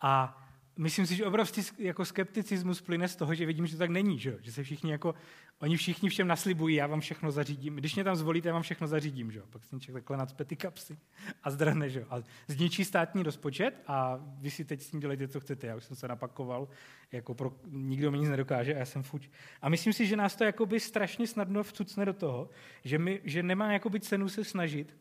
A 0.00 0.42
myslím 0.76 1.06
si, 1.06 1.16
že 1.16 1.26
obrovský 1.26 1.62
jako 1.78 2.04
skepticismus 2.04 2.80
plyne 2.80 3.08
z 3.08 3.16
toho, 3.16 3.34
že 3.34 3.46
vidím, 3.46 3.66
že 3.66 3.72
to 3.72 3.78
tak 3.78 3.90
není, 3.90 4.18
že, 4.18 4.38
že 4.40 4.52
se 4.52 4.62
všichni 4.62 4.90
jako, 4.92 5.14
oni 5.58 5.76
všichni 5.76 6.08
všem 6.08 6.28
naslibují, 6.28 6.76
já 6.76 6.86
vám 6.86 7.00
všechno 7.00 7.30
zařídím. 7.30 7.76
Když 7.76 7.94
mě 7.94 8.04
tam 8.04 8.16
zvolíte, 8.16 8.48
já 8.48 8.52
vám 8.52 8.62
všechno 8.62 8.86
zařídím, 8.86 9.32
že? 9.32 9.42
pak 9.50 9.62
člověk 9.62 10.04
takhle 10.04 10.16
nad 10.16 10.36
ty 10.44 10.56
kapsy 10.56 10.98
a 11.42 11.50
zdrhne, 11.50 11.90
že? 11.90 12.04
a 12.10 12.22
zničí 12.48 12.84
státní 12.84 13.22
rozpočet 13.22 13.82
a 13.86 14.20
vy 14.38 14.50
si 14.50 14.64
teď 14.64 14.82
s 14.82 14.90
tím 14.90 15.00
dělejte, 15.00 15.28
co 15.28 15.40
chcete. 15.40 15.66
Já 15.66 15.76
už 15.76 15.84
jsem 15.84 15.96
se 15.96 16.08
napakoval, 16.08 16.68
jako 17.12 17.34
pro, 17.34 17.52
nikdo 17.66 18.10
mi 18.10 18.18
nic 18.18 18.28
nedokáže 18.28 18.74
a 18.74 18.78
já 18.78 18.84
jsem 18.84 19.02
fuč. 19.02 19.30
A 19.62 19.68
myslím 19.68 19.92
si, 19.92 20.06
že 20.06 20.16
nás 20.16 20.36
to 20.36 20.44
jakoby 20.44 20.80
strašně 20.80 21.26
snadno 21.26 21.62
vcucne 21.62 22.04
do 22.04 22.12
toho, 22.12 22.50
že, 22.84 22.98
my, 22.98 23.20
že 23.24 23.42
nemá 23.42 23.72
jakoby 23.72 24.00
cenu 24.00 24.28
se 24.28 24.44
snažit, 24.44 24.96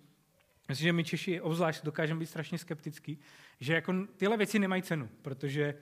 Myslím, 0.69 0.85
že 0.85 0.93
my 0.93 1.03
Češi 1.03 1.41
obzvlášť 1.41 1.83
dokážeme 1.83 2.19
být 2.19 2.25
strašně 2.25 2.57
skeptický, 2.57 3.19
že 3.59 3.73
jako 3.73 3.93
tyhle 4.17 4.37
věci 4.37 4.59
nemají 4.59 4.81
cenu, 4.81 5.09
protože 5.21 5.75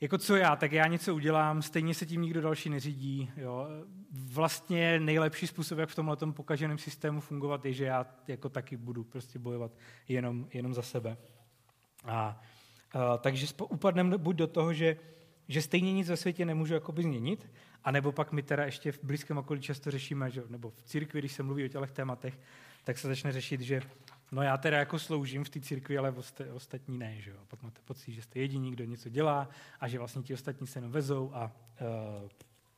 jako 0.00 0.18
co 0.18 0.36
já, 0.36 0.56
tak 0.56 0.72
já 0.72 0.86
něco 0.86 1.14
udělám, 1.14 1.62
stejně 1.62 1.94
se 1.94 2.06
tím 2.06 2.22
nikdo 2.22 2.40
další 2.40 2.70
neřídí. 2.70 3.30
Jo. 3.36 3.66
Vlastně 4.12 5.00
nejlepší 5.00 5.46
způsob, 5.46 5.78
jak 5.78 5.88
v 5.88 5.94
tomhle 5.94 6.16
pokaženém 6.32 6.78
systému 6.78 7.20
fungovat, 7.20 7.64
je, 7.64 7.72
že 7.72 7.84
já 7.84 8.06
jako 8.28 8.48
taky 8.48 8.76
budu 8.76 9.04
prostě 9.04 9.38
bojovat 9.38 9.72
jenom, 10.08 10.48
jenom 10.52 10.74
za 10.74 10.82
sebe. 10.82 11.16
A, 12.04 12.42
a 12.92 13.18
takže 13.18 13.46
upadneme 13.68 14.18
buď 14.18 14.36
do 14.36 14.46
toho, 14.46 14.72
že, 14.72 14.96
že 15.48 15.62
stejně 15.62 15.92
nic 15.92 16.08
ve 16.08 16.16
světě 16.16 16.44
nemůžu 16.44 16.74
jakoby 16.74 17.02
změnit, 17.02 17.50
anebo 17.84 18.12
pak 18.12 18.32
my 18.32 18.42
teda 18.42 18.64
ještě 18.64 18.92
v 18.92 19.04
blízkém 19.04 19.38
okolí 19.38 19.60
často 19.60 19.90
řešíme, 19.90 20.30
že, 20.30 20.42
nebo 20.48 20.70
v 20.70 20.82
církvi, 20.82 21.18
když 21.18 21.32
se 21.32 21.42
mluví 21.42 21.64
o 21.64 21.68
těch 21.68 21.92
tématech, 21.92 22.38
tak 22.86 22.98
se 22.98 23.08
začne 23.08 23.32
řešit, 23.32 23.60
že 23.60 23.80
no 24.32 24.42
já 24.42 24.56
teda 24.56 24.78
jako 24.78 24.98
sloužím 24.98 25.44
v 25.44 25.48
té 25.48 25.60
církvi, 25.60 25.98
ale 25.98 26.14
ostatní 26.52 26.98
ne, 26.98 27.20
že 27.20 27.30
jo. 27.30 27.36
Pak 27.48 27.62
máte 27.62 27.80
pocit, 27.84 28.12
že 28.12 28.22
jste 28.22 28.38
jediní, 28.38 28.70
kdo 28.70 28.84
něco 28.84 29.08
dělá 29.08 29.48
a 29.80 29.88
že 29.88 29.98
vlastně 29.98 30.22
ti 30.22 30.34
ostatní 30.34 30.66
se 30.66 30.78
jenom 30.78 30.92
vezou 30.92 31.30
a 31.34 31.52
uh, 32.22 32.28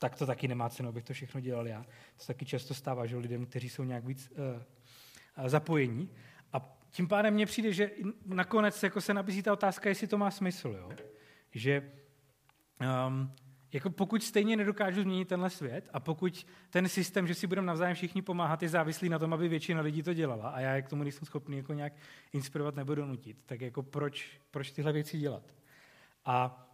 tak 0.00 0.16
to 0.16 0.26
taky 0.26 0.48
nemá 0.48 0.68
cenu, 0.68 0.88
abych 0.88 1.04
to 1.04 1.12
všechno 1.12 1.40
dělal 1.40 1.68
já. 1.68 1.84
To 2.16 2.26
taky 2.26 2.44
často 2.44 2.74
stává, 2.74 3.06
že 3.06 3.16
lidem, 3.16 3.46
kteří 3.46 3.68
jsou 3.68 3.84
nějak 3.84 4.04
víc 4.04 4.30
uh, 4.30 5.46
zapojení. 5.46 6.10
A 6.52 6.78
tím 6.90 7.08
pádem 7.08 7.34
mně 7.34 7.46
přijde, 7.46 7.72
že 7.72 7.90
nakonec 8.26 8.82
jako 8.82 9.00
se 9.00 9.14
nabízí 9.14 9.42
ta 9.42 9.52
otázka, 9.52 9.88
jestli 9.88 10.06
to 10.06 10.18
má 10.18 10.30
smysl. 10.30 10.68
Jo? 10.68 10.90
Že 11.52 11.92
um, 13.08 13.32
jako 13.72 13.90
pokud 13.90 14.22
stejně 14.22 14.56
nedokážu 14.56 15.02
změnit 15.02 15.28
tenhle 15.28 15.50
svět 15.50 15.88
a 15.92 16.00
pokud 16.00 16.46
ten 16.70 16.88
systém, 16.88 17.26
že 17.26 17.34
si 17.34 17.46
budeme 17.46 17.66
navzájem 17.66 17.94
všichni 17.94 18.22
pomáhat, 18.22 18.62
je 18.62 18.68
závislý 18.68 19.08
na 19.08 19.18
tom, 19.18 19.32
aby 19.32 19.48
většina 19.48 19.80
lidí 19.80 20.02
to 20.02 20.14
dělala 20.14 20.48
a 20.48 20.60
já 20.60 20.82
k 20.82 20.88
tomu 20.88 21.02
nejsem 21.02 21.26
schopný 21.26 21.56
jako 21.56 21.72
nějak 21.72 21.92
inspirovat 22.32 22.76
nebo 22.76 22.94
donutit, 22.94 23.36
tak 23.46 23.60
jako 23.60 23.82
proč, 23.82 24.40
proč 24.50 24.70
tyhle 24.70 24.92
věci 24.92 25.18
dělat? 25.18 25.42
A 26.24 26.64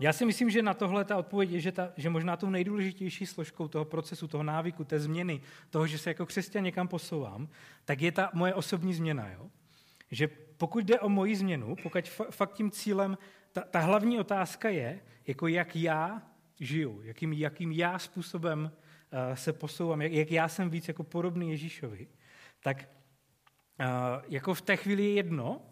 já 0.00 0.12
si 0.12 0.24
myslím, 0.24 0.50
že 0.50 0.62
na 0.62 0.74
tohle 0.74 1.04
ta 1.04 1.16
odpověď 1.16 1.50
je, 1.50 1.60
že, 1.60 1.72
ta, 1.72 1.92
že 1.96 2.10
možná 2.10 2.36
tou 2.36 2.50
nejdůležitější 2.50 3.26
složkou 3.26 3.68
toho 3.68 3.84
procesu, 3.84 4.28
toho 4.28 4.42
návyku, 4.42 4.84
té 4.84 5.00
změny, 5.00 5.40
toho, 5.70 5.86
že 5.86 5.98
se 5.98 6.10
jako 6.10 6.26
křesťan 6.26 6.64
někam 6.64 6.88
posouvám, 6.88 7.48
tak 7.84 8.00
je 8.00 8.12
ta 8.12 8.30
moje 8.34 8.54
osobní 8.54 8.94
změna. 8.94 9.28
Jo? 9.28 9.50
Že 10.10 10.28
pokud 10.56 10.84
jde 10.84 11.00
o 11.00 11.08
moji 11.08 11.36
změnu, 11.36 11.76
pokud 11.82 12.08
fakt 12.08 12.52
tím 12.52 12.70
cílem 12.70 13.18
ta, 13.56 13.60
ta 13.60 13.80
hlavní 13.80 14.20
otázka 14.20 14.68
je, 14.68 15.00
jako 15.26 15.46
jak 15.46 15.76
já 15.76 16.22
žiju, 16.60 17.02
jakým, 17.02 17.32
jakým 17.32 17.72
já 17.72 17.98
způsobem 17.98 18.60
uh, 18.70 19.34
se 19.34 19.52
posouvám, 19.52 20.02
jak, 20.02 20.12
jak 20.12 20.30
já 20.30 20.48
jsem 20.48 20.70
víc 20.70 20.88
jako 20.88 21.04
podobný 21.04 21.50
Ježíšovi, 21.50 22.08
tak 22.60 22.88
uh, 23.80 23.86
jako 24.28 24.54
v 24.54 24.60
té 24.60 24.76
chvíli 24.76 25.04
je 25.04 25.12
jedno, 25.12 25.62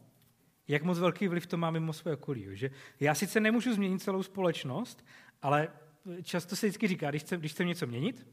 jak 0.68 0.82
moc 0.82 0.98
velký 0.98 1.28
vliv 1.28 1.46
to 1.46 1.56
má 1.56 1.70
mimo 1.70 1.92
své 1.92 2.12
okolí. 2.12 2.48
Že 2.52 2.70
já 3.00 3.14
sice 3.14 3.40
nemůžu 3.40 3.74
změnit 3.74 4.02
celou 4.02 4.22
společnost, 4.22 5.06
ale 5.42 5.68
často 6.22 6.56
se 6.56 6.66
vždycky 6.66 6.88
říká, 6.88 7.10
když 7.10 7.22
chcem, 7.22 7.40
když 7.40 7.52
chcem 7.52 7.66
něco 7.66 7.86
měnit, 7.86 8.26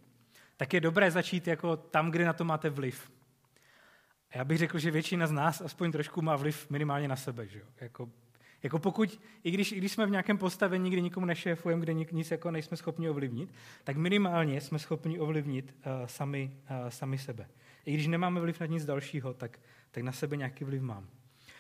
tak 0.57 0.73
je 0.73 0.81
dobré 0.81 1.11
začít 1.11 1.47
jako 1.47 1.77
tam, 1.77 2.11
kde 2.11 2.25
na 2.25 2.33
to 2.33 2.45
máte 2.45 2.69
vliv. 2.69 3.11
Já 4.35 4.45
bych 4.45 4.57
řekl, 4.57 4.79
že 4.79 4.91
většina 4.91 5.27
z 5.27 5.31
nás 5.31 5.61
aspoň 5.61 5.91
trošku 5.91 6.21
má 6.21 6.35
vliv 6.35 6.69
minimálně 6.69 7.07
na 7.07 7.15
sebe. 7.15 7.47
Že? 7.47 7.61
Jako 7.81 8.09
Jako 8.63 8.80
pokud, 8.80 9.21
i 9.43 9.52
když, 9.52 9.71
i 9.71 9.76
když 9.76 9.91
jsme 9.91 10.06
v 10.06 10.12
nějakém 10.12 10.38
postavení, 10.38 10.89
kde 10.89 11.02
nikomu 11.02 11.26
nešéfujeme, 11.26 11.82
kde 11.82 11.93
nic 11.93 12.32
jako 12.32 12.52
nejsme 12.52 12.78
schopni 12.78 13.10
ovlivnit, 13.10 13.54
tak 13.84 13.97
minimálně 13.97 14.62
jsme 14.62 14.80
schopni 14.80 15.19
ovlivnit 15.19 15.76
uh, 15.78 16.08
sami, 16.08 16.52
uh, 16.84 16.89
sami 16.89 17.17
sebe. 17.17 17.50
I 17.86 17.93
když 17.93 18.08
nemáme 18.08 18.39
vliv 18.39 18.60
na 18.60 18.65
nic 18.65 18.86
dalšího, 18.86 19.34
tak, 19.34 19.60
tak 19.91 20.04
na 20.04 20.12
sebe 20.12 20.38
nějaký 20.38 20.63
vliv 20.63 20.82
mám. 20.82 21.08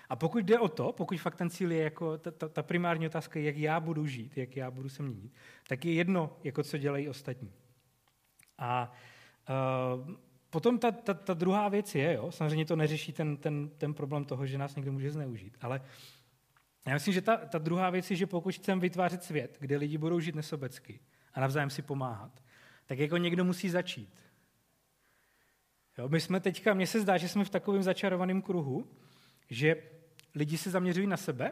A 0.09 0.15
pokud 0.15 0.45
jde 0.45 0.59
o 0.59 0.67
to, 0.67 0.91
pokud 0.91 1.17
fakt 1.19 1.35
ten 1.35 1.49
cíl 1.49 1.71
je 1.71 1.83
jako 1.83 2.17
ta, 2.17 2.31
ta, 2.31 2.49
ta 2.49 2.63
primární 2.63 3.05
otázka, 3.05 3.39
jak 3.39 3.57
já 3.57 3.79
budu 3.79 4.07
žít, 4.07 4.37
jak 4.37 4.55
já 4.55 4.71
budu 4.71 4.89
se 4.89 5.03
měnit, 5.03 5.31
tak 5.67 5.85
je 5.85 5.93
jedno, 5.93 6.37
jako 6.43 6.63
co 6.63 6.77
dělají 6.77 7.09
ostatní. 7.09 7.51
A 8.57 8.93
uh, 9.99 10.15
potom 10.49 10.79
ta, 10.79 10.91
ta, 10.91 11.13
ta 11.13 11.33
druhá 11.33 11.69
věc 11.69 11.95
je, 11.95 12.13
jo, 12.13 12.31
samozřejmě 12.31 12.65
to 12.65 12.75
neřeší 12.75 13.13
ten, 13.13 13.37
ten, 13.37 13.69
ten 13.69 13.93
problém 13.93 14.25
toho, 14.25 14.45
že 14.45 14.57
nás 14.57 14.75
někdo 14.75 14.91
může 14.91 15.11
zneužít, 15.11 15.57
ale 15.61 15.81
já 16.85 16.93
myslím, 16.93 17.13
že 17.13 17.21
ta, 17.21 17.37
ta 17.37 17.57
druhá 17.57 17.89
věc 17.89 18.11
je, 18.11 18.17
že 18.17 18.27
pokud 18.27 18.55
chceme 18.55 18.81
vytvářet 18.81 19.23
svět, 19.23 19.57
kde 19.59 19.77
lidi 19.77 19.97
budou 19.97 20.19
žít 20.19 20.35
nesobecky 20.35 20.99
a 21.33 21.39
navzájem 21.39 21.69
si 21.69 21.81
pomáhat, 21.81 22.43
tak 22.85 22.99
jako 22.99 23.17
někdo 23.17 23.43
musí 23.43 23.69
začít. 23.69 24.31
Jo, 25.97 26.09
my 26.09 26.21
jsme 26.21 26.39
teďka, 26.39 26.73
mně 26.73 26.87
se 26.87 27.01
zdá, 27.01 27.17
že 27.17 27.29
jsme 27.29 27.45
v 27.45 27.49
takovém 27.49 27.83
začarovaném 27.83 28.41
kruhu, 28.41 28.87
že 29.49 29.75
lidi 30.35 30.57
se 30.57 30.69
zaměřují 30.69 31.07
na 31.07 31.17
sebe, 31.17 31.51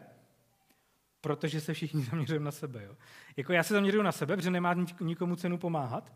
protože 1.20 1.60
se 1.60 1.74
všichni 1.74 2.02
zaměřují 2.10 2.40
na 2.40 2.50
sebe. 2.50 2.84
Jo. 2.84 2.96
Jako 3.36 3.52
já 3.52 3.62
se 3.62 3.74
zaměřuju 3.74 4.02
na 4.02 4.12
sebe, 4.12 4.36
protože 4.36 4.50
nemá 4.50 4.74
nikomu 5.00 5.36
cenu 5.36 5.58
pomáhat, 5.58 6.12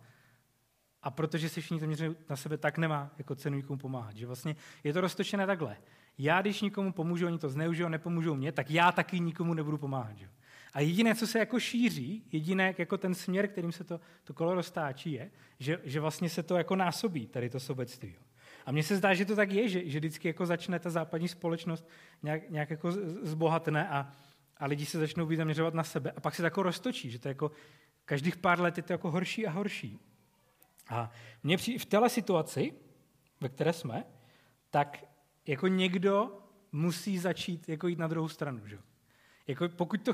a 1.03 1.11
protože 1.11 1.49
se 1.49 1.61
všichni 1.61 1.81
zaměřují 1.81 2.17
na 2.29 2.37
sebe, 2.37 2.59
tak 2.59 2.79
nemá 2.79 3.11
jako 3.19 3.35
cenu 3.35 3.57
nikomu 3.57 3.79
pomáhat. 3.79 4.17
Že 4.17 4.27
vlastně 4.27 4.57
je 4.85 4.93
to 4.93 5.01
roztočené 5.01 5.47
takhle. 5.47 5.77
Já, 6.19 6.41
když 6.41 6.63
nikomu 6.63 6.93
pomůžu, 6.93 7.27
oni 7.27 7.39
to 7.39 7.49
zneužijou, 7.49 7.89
nepomůžou 7.89 8.35
mě, 8.35 8.53
tak 8.53 8.71
já 8.71 8.93
taky 8.93 9.21
nikomu 9.21 9.55
nebudu 9.55 9.79
pomáhat. 9.79 10.19
Že? 10.19 10.29
A 10.73 10.81
jediné, 10.81 11.15
co 11.15 11.27
se 11.27 11.39
jako 11.39 11.61
šíří, 11.61 12.25
jediné 12.33 12.75
jako 12.79 12.99
ten 12.99 13.15
směr, 13.15 13.49
kterým 13.49 13.73
se 13.73 13.85
to, 13.85 14.01
to 14.25 14.35
kolo 14.35 14.55
roztáčí, 14.55 15.13
je, 15.13 15.31
že, 15.59 15.81
že 15.85 16.01
vlastně 16.01 16.29
se 16.29 16.43
to 16.43 16.57
jako 16.57 16.77
násobí, 16.77 17.27
tady 17.27 17.51
to 17.51 17.61
sobectví. 17.61 18.15
Jo. 18.17 18.23
A 18.67 18.73
mně 18.73 18.83
se 18.83 18.97
zdá, 18.97 19.15
že 19.15 19.25
to 19.25 19.37
tak 19.37 19.51
je, 19.51 19.69
že, 19.69 19.89
že 19.91 19.99
vždycky 19.99 20.29
jako 20.29 20.47
začne 20.47 20.79
ta 20.79 20.91
západní 20.91 21.29
společnost 21.29 21.89
nějak, 22.23 22.51
nějak 22.51 22.71
jako 22.71 22.93
zbohatne 23.23 23.89
a, 23.89 24.13
a 24.57 24.67
lidi 24.67 24.87
se 24.87 24.99
začnou 24.99 25.27
víc 25.27 25.39
zaměřovat 25.39 25.75
na 25.75 25.85
sebe 25.85 26.13
a 26.17 26.21
pak 26.21 26.35
se 26.35 26.43
to 26.43 26.47
jako 26.47 26.63
roztočí, 26.63 27.11
že 27.11 27.19
to 27.19 27.29
jako 27.29 27.51
každých 28.05 28.37
pár 28.37 28.61
let 28.61 28.77
je 28.77 28.83
to 28.83 28.93
jako 28.93 29.11
horší 29.11 29.47
a 29.47 29.51
horší. 29.51 29.99
A 30.89 31.11
mě 31.43 31.57
při, 31.57 31.79
v 31.79 31.85
téhle 31.85 32.09
situaci, 32.09 32.73
ve 33.41 33.49
které 33.49 33.73
jsme, 33.73 34.05
tak 34.71 35.05
jako 35.47 35.69
někdo 35.69 36.39
musí 36.73 37.19
začít 37.19 37.69
jako 37.69 37.89
jít 37.89 37.99
na 37.99 38.07
druhou 38.07 38.29
stranu. 38.29 38.67
Že? 38.67 38.79
Jako 39.47 39.69
pokud 39.69 40.03
to, 40.03 40.13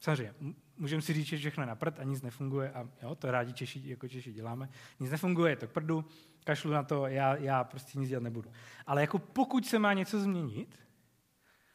samozřejmě, 0.00 0.34
můžeme 0.76 1.02
si 1.02 1.12
říct, 1.12 1.26
že 1.26 1.38
všechno 1.38 1.62
je 1.62 1.66
na 1.66 1.74
prd 1.74 1.98
a 1.98 2.04
nic 2.04 2.22
nefunguje 2.22 2.72
a 2.72 2.88
jo, 3.02 3.14
to 3.14 3.30
rádi 3.30 3.52
Češi, 3.52 3.82
jako 3.84 4.08
Češi 4.08 4.32
děláme. 4.32 4.68
Nic 5.00 5.10
nefunguje, 5.10 5.56
to 5.56 5.68
k 5.68 5.72
prdu, 5.72 6.04
kašlu 6.44 6.70
na 6.70 6.82
to, 6.82 7.06
já, 7.06 7.36
já 7.36 7.64
prostě 7.64 7.98
nic 7.98 8.08
dělat 8.08 8.22
nebudu. 8.22 8.52
Ale 8.86 9.00
jako 9.00 9.18
pokud 9.18 9.66
se 9.66 9.78
má 9.78 9.92
něco 9.92 10.20
změnit, 10.20 10.78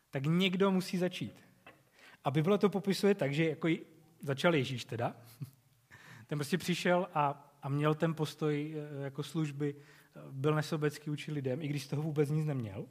tak 0.09 0.25
někdo 0.25 0.71
musí 0.71 0.97
začít. 0.97 1.45
A 2.23 2.31
Bible 2.31 2.57
to 2.57 2.69
popisuje 2.69 3.15
tak, 3.15 3.33
že 3.33 3.49
jako 3.49 3.67
začal 4.21 4.55
Ježíš 4.55 4.85
teda, 4.85 5.15
ten 6.27 6.37
prostě 6.37 6.57
přišel 6.57 7.07
a, 7.13 7.53
a 7.61 7.69
měl 7.69 7.95
ten 7.95 8.13
postoj 8.13 8.75
e, 8.77 9.03
jako 9.03 9.23
služby, 9.23 9.75
byl 10.31 10.55
nesobecký 10.55 11.09
učit 11.09 11.31
lidem, 11.31 11.61
i 11.61 11.67
když 11.67 11.83
z 11.83 11.87
toho 11.87 12.01
vůbec 12.01 12.29
nic 12.29 12.45
neměl. 12.45 12.85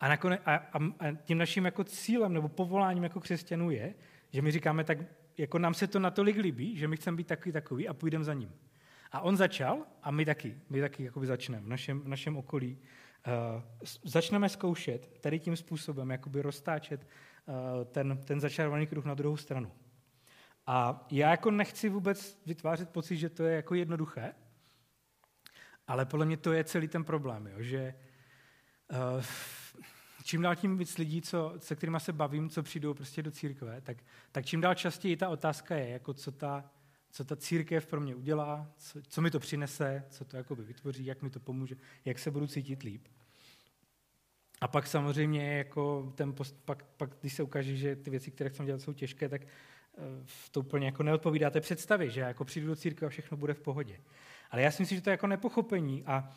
A, 0.00 0.08
nakonec, 0.08 0.40
a, 0.46 0.54
a, 0.54 0.78
a 0.78 1.12
tím 1.22 1.38
naším 1.38 1.64
jako 1.64 1.84
cílem 1.84 2.32
nebo 2.32 2.48
povoláním 2.48 3.02
jako 3.02 3.20
křesťanů 3.20 3.70
je, 3.70 3.94
že 4.30 4.42
my 4.42 4.50
říkáme, 4.50 4.84
tak 4.84 4.98
jako 5.38 5.58
nám 5.58 5.74
se 5.74 5.86
to 5.86 5.98
natolik 5.98 6.36
líbí, 6.36 6.76
že 6.76 6.88
my 6.88 6.96
chceme 6.96 7.16
být 7.16 7.26
takový 7.26 7.52
takový 7.52 7.88
a 7.88 7.94
půjdeme 7.94 8.24
za 8.24 8.34
ním. 8.34 8.52
A 9.12 9.20
on 9.20 9.36
začal 9.36 9.86
a 10.02 10.10
my 10.10 10.24
taky, 10.24 10.60
my 10.70 10.80
taky 10.80 11.04
jakoby 11.04 11.26
začneme 11.26 11.64
v 11.64 11.68
našem, 11.68 12.00
v 12.00 12.08
našem 12.08 12.36
okolí. 12.36 12.78
Uh, 13.56 13.62
začneme 14.04 14.48
zkoušet 14.48 15.18
tady 15.20 15.38
tím 15.38 15.56
způsobem 15.56 16.10
jakoby 16.10 16.42
roztáčet 16.42 17.06
uh, 17.46 17.84
ten, 17.84 18.18
ten 18.24 18.40
začarovaný 18.40 18.86
kruh 18.86 19.04
na 19.04 19.14
druhou 19.14 19.36
stranu. 19.36 19.72
A 20.66 21.06
já 21.10 21.30
jako 21.30 21.50
nechci 21.50 21.88
vůbec 21.88 22.38
vytvářet 22.46 22.90
pocit, 22.90 23.16
že 23.16 23.28
to 23.28 23.44
je 23.44 23.56
jako 23.56 23.74
jednoduché, 23.74 24.34
ale 25.90 26.06
podle 26.06 26.26
mě 26.26 26.36
to 26.36 26.52
je 26.52 26.64
celý 26.64 26.88
ten 26.88 27.04
problém, 27.04 27.46
jo, 27.46 27.62
že 27.62 27.94
uh, 29.16 29.24
čím 30.24 30.42
dál 30.42 30.56
tím 30.56 30.78
víc 30.78 30.98
lidí, 30.98 31.22
co, 31.22 31.54
se 31.58 31.76
kterými 31.76 32.00
se 32.00 32.12
bavím, 32.12 32.50
co 32.50 32.62
přijdou 32.62 32.94
prostě 32.94 33.22
do 33.22 33.30
církve, 33.30 33.80
tak, 33.80 33.96
tak 34.32 34.46
čím 34.46 34.60
dál 34.60 34.74
častěji 34.74 35.16
ta 35.16 35.28
otázka 35.28 35.76
je, 35.76 35.88
jako 35.88 36.14
co 36.14 36.32
ta, 36.32 36.70
co 37.10 37.24
ta 37.24 37.36
církev 37.36 37.86
pro 37.86 38.00
mě 38.00 38.14
udělá, 38.14 38.72
co, 38.76 39.02
co 39.02 39.20
mi 39.20 39.30
to 39.30 39.38
přinese, 39.38 40.04
co 40.10 40.24
to 40.24 40.36
jakoby 40.36 40.64
vytvoří, 40.64 41.06
jak 41.06 41.22
mi 41.22 41.30
to 41.30 41.40
pomůže, 41.40 41.76
jak 42.04 42.18
se 42.18 42.30
budu 42.30 42.46
cítit 42.46 42.82
líp. 42.82 43.08
A 44.60 44.68
pak 44.68 44.86
samozřejmě, 44.86 45.56
jako 45.58 46.12
ten 46.16 46.32
post, 46.32 46.56
pak, 46.64 46.84
pak, 46.84 47.10
když 47.20 47.34
se 47.34 47.42
ukáže, 47.42 47.76
že 47.76 47.96
ty 47.96 48.10
věci, 48.10 48.30
které 48.30 48.50
chceme 48.50 48.66
dělat, 48.66 48.80
jsou 48.80 48.92
těžké, 48.92 49.28
tak 49.28 49.42
eh, 49.42 50.26
to 50.50 50.60
úplně 50.60 50.86
jako 50.86 51.02
neodpovídá 51.02 51.50
té 51.50 51.60
představě, 51.60 52.10
že 52.10 52.20
jako 52.20 52.44
přijdu 52.44 52.66
do 52.66 52.76
církve 52.76 53.06
a 53.06 53.10
všechno 53.10 53.36
bude 53.36 53.54
v 53.54 53.60
pohodě. 53.60 54.00
Ale 54.50 54.62
já 54.62 54.70
si 54.70 54.82
myslím, 54.82 54.96
že 54.96 55.02
to 55.02 55.10
je 55.10 55.12
jako 55.12 55.26
nepochopení 55.26 56.04
a 56.06 56.32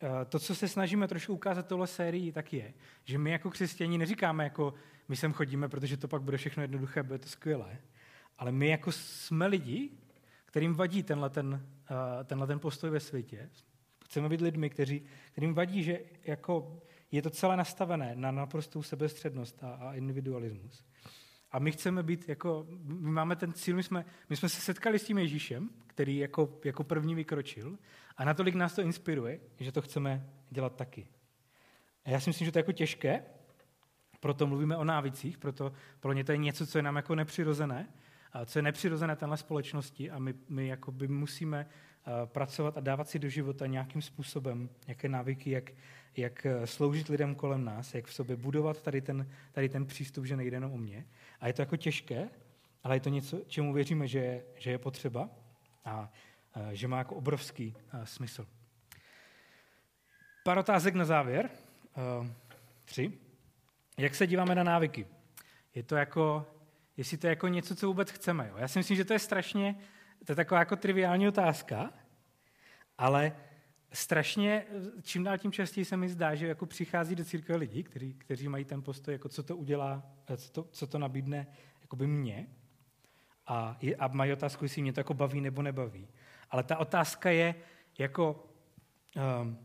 eh, 0.00 0.24
to, 0.24 0.38
co 0.38 0.54
se 0.54 0.68
snažíme 0.68 1.08
trošku 1.08 1.32
ukázat 1.32 1.66
tohle 1.66 1.86
sérii, 1.86 2.32
tak 2.32 2.52
je, 2.52 2.74
že 3.04 3.18
my 3.18 3.30
jako 3.30 3.50
křesťaní 3.50 3.98
neříkáme, 3.98 4.44
jako 4.44 4.74
my 5.08 5.16
sem 5.16 5.32
chodíme, 5.32 5.68
protože 5.68 5.96
to 5.96 6.08
pak 6.08 6.22
bude 6.22 6.36
všechno 6.36 6.62
jednoduché, 6.62 7.02
bude 7.02 7.18
to 7.18 7.28
skvělé, 7.28 7.78
ale 8.38 8.52
my 8.52 8.68
jako 8.68 8.92
jsme 8.92 9.46
lidi, 9.46 9.90
kterým 10.44 10.74
vadí 10.74 11.02
tenhle 11.02 11.30
ten, 11.30 11.66
eh, 11.90 12.24
tenhle 12.24 12.46
ten 12.46 12.58
postoj 12.58 12.90
ve 12.90 13.00
světě. 13.00 13.50
Chceme 14.04 14.28
být 14.28 14.40
lidmi, 14.40 14.70
kteří, 14.70 15.02
kterým 15.32 15.54
vadí, 15.54 15.82
že 15.82 16.00
jako 16.24 16.82
je 17.12 17.22
to 17.22 17.30
celé 17.30 17.56
nastavené 17.56 18.16
na 18.16 18.30
naprostou 18.30 18.82
sebestřednost 18.82 19.64
a, 19.64 19.74
a 19.74 19.94
individualismus. 19.94 20.84
A 21.50 21.58
my 21.58 21.72
chceme 21.72 22.02
být 22.02 22.28
jako, 22.28 22.66
my 22.84 23.10
máme 23.10 23.36
ten 23.36 23.52
cíl, 23.52 23.76
my 23.76 23.82
jsme, 23.82 24.04
my 24.30 24.36
jsme 24.36 24.48
se 24.48 24.60
setkali 24.60 24.98
s 24.98 25.04
tím 25.04 25.18
Ježíšem, 25.18 25.70
který 25.86 26.16
jako, 26.16 26.60
jako 26.64 26.84
první 26.84 27.14
vykročil 27.14 27.78
a 28.16 28.24
natolik 28.24 28.54
nás 28.54 28.74
to 28.74 28.82
inspiruje, 28.82 29.40
že 29.60 29.72
to 29.72 29.82
chceme 29.82 30.26
dělat 30.50 30.76
taky. 30.76 31.08
A 32.04 32.10
já 32.10 32.20
si 32.20 32.30
myslím, 32.30 32.44
že 32.44 32.52
to 32.52 32.58
je 32.58 32.60
jako 32.60 32.72
těžké, 32.72 33.24
proto 34.20 34.46
mluvíme 34.46 34.76
o 34.76 34.84
návicích, 34.84 35.38
proto 35.38 35.72
pro 36.00 36.12
ně 36.12 36.24
to 36.24 36.32
je 36.32 36.38
něco, 36.38 36.66
co 36.66 36.78
je 36.78 36.82
nám 36.82 36.96
jako 36.96 37.14
nepřirozené, 37.14 37.88
co 38.44 38.58
je 38.58 38.62
nepřirozené 38.62 39.16
téhle 39.16 39.36
společnosti 39.36 40.10
a 40.10 40.18
my, 40.18 40.34
my 40.48 40.68
jakoby 40.68 41.08
musíme 41.08 41.66
eh, 41.66 42.26
pracovat 42.26 42.76
a 42.76 42.80
dávat 42.80 43.08
si 43.08 43.18
do 43.18 43.28
života 43.28 43.66
nějakým 43.66 44.02
způsobem 44.02 44.68
nějaké 44.86 45.08
návyky, 45.08 45.50
jak, 45.50 45.70
jak 46.18 46.46
eh, 46.46 46.66
sloužit 46.66 47.08
lidem 47.08 47.34
kolem 47.34 47.64
nás, 47.64 47.94
jak 47.94 48.06
v 48.06 48.14
sobě 48.14 48.36
budovat 48.36 48.82
tady 48.82 49.00
ten, 49.00 49.30
tady 49.52 49.68
ten 49.68 49.86
přístup, 49.86 50.24
že 50.24 50.36
nejde 50.36 50.56
jenom 50.56 50.72
o 50.72 50.76
mě. 50.76 51.06
A 51.40 51.46
je 51.46 51.52
to 51.52 51.62
jako 51.62 51.76
těžké, 51.76 52.28
ale 52.84 52.96
je 52.96 53.00
to 53.00 53.08
něco, 53.08 53.40
čemu 53.46 53.72
věříme, 53.72 54.08
že 54.08 54.18
je, 54.18 54.44
že 54.56 54.70
je 54.70 54.78
potřeba 54.78 55.30
a 55.84 56.12
eh, 56.56 56.76
že 56.76 56.88
má 56.88 56.98
jako 56.98 57.14
obrovský 57.14 57.74
smysl. 58.04 58.46
Pár 60.44 60.58
otázek 60.58 60.94
na 60.94 61.04
závěr. 61.04 61.50
Tři. 62.84 63.12
Jak 63.98 64.14
se 64.14 64.26
díváme 64.26 64.54
na 64.54 64.62
návyky? 64.62 65.06
Je 65.74 65.82
to 65.82 65.96
jako 65.96 66.46
jestli 66.96 67.16
to 67.16 67.26
je 67.26 67.30
jako 67.30 67.48
něco, 67.48 67.76
co 67.76 67.86
vůbec 67.86 68.10
chceme. 68.10 68.48
Jo. 68.48 68.56
Já 68.58 68.68
si 68.68 68.78
myslím, 68.78 68.96
že 68.96 69.04
to 69.04 69.12
je 69.12 69.18
strašně, 69.18 69.76
to 70.24 70.32
je 70.32 70.36
taková 70.36 70.60
jako 70.60 70.76
triviální 70.76 71.28
otázka, 71.28 71.92
ale 72.98 73.36
strašně, 73.96 74.64
čím 75.02 75.24
dál 75.24 75.38
tím 75.38 75.52
častěji 75.52 75.84
se 75.84 75.96
mi 75.96 76.08
zdá, 76.08 76.34
že 76.34 76.46
jako 76.46 76.66
přichází 76.66 77.14
do 77.14 77.24
církve 77.24 77.56
lidi, 77.56 77.82
kteří, 77.82 78.14
kteří 78.14 78.48
mají 78.48 78.64
ten 78.64 78.82
postoj, 78.82 79.14
jako 79.14 79.28
co 79.28 79.42
to 79.42 79.56
udělá, 79.56 80.02
co 80.36 80.50
to, 80.50 80.68
co 80.70 80.86
to 80.86 80.98
nabídne 80.98 81.46
jakoby 81.80 82.06
mě 82.06 82.46
a, 83.46 83.78
a 83.98 84.08
mají 84.08 84.32
otázku, 84.32 84.64
jestli 84.64 84.82
mě 84.82 84.92
to 84.92 85.00
jako 85.00 85.14
baví 85.14 85.40
nebo 85.40 85.62
nebaví. 85.62 86.08
Ale 86.50 86.62
ta 86.62 86.76
otázka 86.76 87.30
je 87.30 87.54
jako 87.98 88.48
um, 89.42 89.58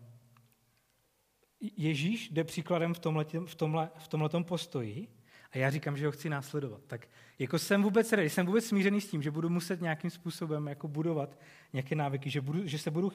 Ježíš 1.78 2.30
jde 2.30 2.44
příkladem 2.44 2.94
v 2.94 3.00
tomhle, 3.00 3.26
v 3.46 3.56
tomhle, 3.56 3.90
v 3.98 4.08
tomhletom 4.08 4.44
postoji, 4.44 5.08
a 5.52 5.58
já 5.58 5.70
říkám, 5.70 5.98
že 5.98 6.06
ho 6.06 6.12
chci 6.12 6.30
následovat. 6.30 6.82
Tak 6.88 7.08
jako 7.40 7.60
jsem 7.60 7.84
vůbec 7.84 8.12
ready, 8.12 8.30
jsem 8.30 8.46
vůbec 8.46 8.66
smířený 8.66 9.02
s 9.02 9.10
tím, 9.10 9.22
že 9.22 9.32
budu 9.32 9.50
muset 9.50 9.82
nějakým 9.82 10.10
způsobem 10.10 10.68
jako 10.68 10.88
budovat 10.88 11.40
nějaké 11.74 11.96
návyky, 11.96 12.30
že, 12.30 12.42
budu, 12.42 12.68
že 12.68 12.80
se 12.80 12.92
budu 12.92 13.12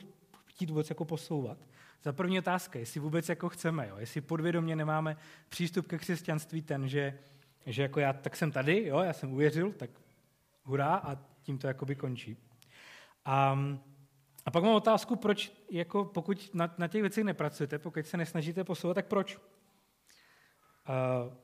chtít 0.56 0.70
vůbec 0.70 0.90
jako 0.90 1.04
posouvat. 1.04 1.58
Za 2.02 2.12
první 2.12 2.38
otázka, 2.38 2.78
jestli 2.78 3.00
vůbec 3.00 3.28
jako 3.28 3.48
chceme, 3.48 3.88
jo? 3.88 3.96
jestli 3.98 4.20
podvědomě 4.20 4.76
nemáme 4.76 5.16
přístup 5.48 5.86
ke 5.86 5.98
křesťanství 5.98 6.62
ten, 6.62 6.88
že, 6.88 7.18
že 7.66 7.82
jako 7.82 8.00
já 8.00 8.12
tak 8.12 8.36
jsem 8.36 8.52
tady, 8.52 8.86
jo? 8.86 8.98
já 8.98 9.12
jsem 9.12 9.32
uvěřil, 9.32 9.72
tak 9.72 9.90
hurá 10.62 10.94
a 10.94 11.18
tím 11.42 11.58
to 11.58 11.66
jakoby 11.66 11.94
končí. 11.94 12.36
A, 13.24 13.58
a 14.46 14.50
pak 14.50 14.64
mám 14.64 14.74
otázku, 14.74 15.16
proč, 15.16 15.52
jako 15.70 16.04
pokud 16.04 16.50
na, 16.54 16.74
na 16.78 16.88
těch 16.88 17.02
věcech 17.02 17.24
nepracujete, 17.24 17.78
pokud 17.78 18.06
se 18.06 18.16
nesnažíte 18.16 18.64
posouvat, 18.64 18.94
tak 18.94 19.06
proč? 19.06 19.38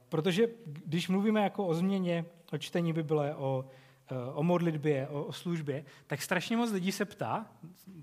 protože 0.09 0.49
když 0.65 1.09
mluvíme 1.09 1.43
jako 1.43 1.67
o 1.67 1.75
změně, 1.75 2.25
o 2.53 2.59
čtení 2.59 2.93
Bible, 2.93 3.35
o, 3.35 3.69
o 4.35 4.43
modlitbě, 4.43 5.09
o, 5.09 5.25
o 5.25 5.33
službě, 5.33 5.85
tak 6.07 6.23
strašně 6.23 6.57
moc 6.57 6.73
lidí 6.73 6.93
se 6.93 7.05
ptá, 7.05 7.47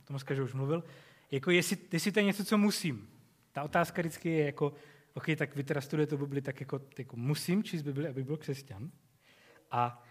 Tomáš 0.03 0.23
že 0.31 0.43
už 0.43 0.53
mluvil, 0.53 0.83
jako 1.31 1.51
jestli, 1.51 1.77
jestli 1.91 2.11
to 2.11 2.19
je 2.19 2.25
něco, 2.25 2.45
co 2.45 2.57
musím. 2.57 3.09
Ta 3.51 3.63
otázka 3.63 4.01
vždycky 4.01 4.29
je 4.29 4.45
jako, 4.45 4.73
OK, 5.13 5.25
tak 5.35 5.55
vy 5.55 5.63
teda 5.63 5.81
studujete 5.81 6.17
Bibli, 6.17 6.41
tak 6.41 6.59
jako, 6.59 6.81
jako 6.97 7.17
musím 7.17 7.63
číst 7.63 7.81
Bibli, 7.81 8.07
aby 8.07 8.23
byl 8.23 8.37
křesťan. 8.37 8.91
A 9.71 10.03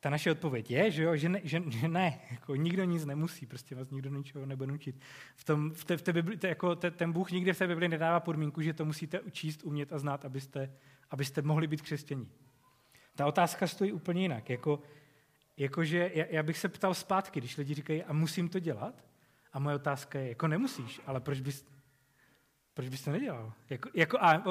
ta 0.00 0.10
naše 0.10 0.30
odpověď 0.30 0.70
je, 0.70 0.90
že, 0.90 1.02
jo, 1.02 1.16
že, 1.16 1.28
ne, 1.28 1.40
že, 1.44 1.62
že 1.68 1.88
ne, 1.88 2.20
jako 2.30 2.54
nikdo 2.54 2.84
nic 2.84 3.04
nemusí, 3.04 3.46
prostě 3.46 3.74
vás 3.74 3.90
nikdo 3.90 4.10
ničeho 4.10 4.46
nebude 4.46 4.72
nutit. 4.72 5.00
V, 5.36 5.44
tom, 5.44 5.70
v, 5.70 5.84
té, 5.84 5.96
v 5.96 6.02
té 6.02 6.12
Bibli, 6.12 6.36
to 6.36 6.46
jako 6.46 6.76
te, 6.76 6.90
ten 6.90 7.12
Bůh 7.12 7.30
nikde 7.30 7.52
v 7.52 7.58
té 7.58 7.66
Bibli 7.66 7.88
nedává 7.88 8.20
podmínku, 8.20 8.62
že 8.62 8.72
to 8.72 8.84
musíte 8.84 9.20
učíst, 9.20 9.64
umět 9.64 9.92
a 9.92 9.98
znát, 9.98 10.24
abyste, 10.24 10.72
abyste 11.10 11.42
mohli 11.42 11.66
být 11.66 11.82
křesťaní. 11.82 12.28
Ta 13.14 13.26
otázka 13.26 13.66
stojí 13.66 13.92
úplně 13.92 14.22
jinak. 14.22 14.50
Jako, 14.50 14.80
jakože 15.58 16.10
já, 16.14 16.42
bych 16.42 16.58
se 16.58 16.68
ptal 16.68 16.94
zpátky, 16.94 17.40
když 17.40 17.56
lidi 17.56 17.74
říkají, 17.74 18.02
a 18.02 18.12
musím 18.12 18.48
to 18.48 18.58
dělat? 18.58 19.04
A 19.52 19.58
moje 19.58 19.76
otázka 19.76 20.18
je, 20.18 20.28
jako 20.28 20.48
nemusíš, 20.48 21.00
ale 21.06 21.20
proč 21.20 21.40
bys, 21.40 21.64
proč 22.74 22.88
bys 22.88 23.04
to 23.04 23.10
nedělal? 23.10 23.52
Jako, 23.70 23.90
jako, 23.94 24.18
a, 24.20 24.44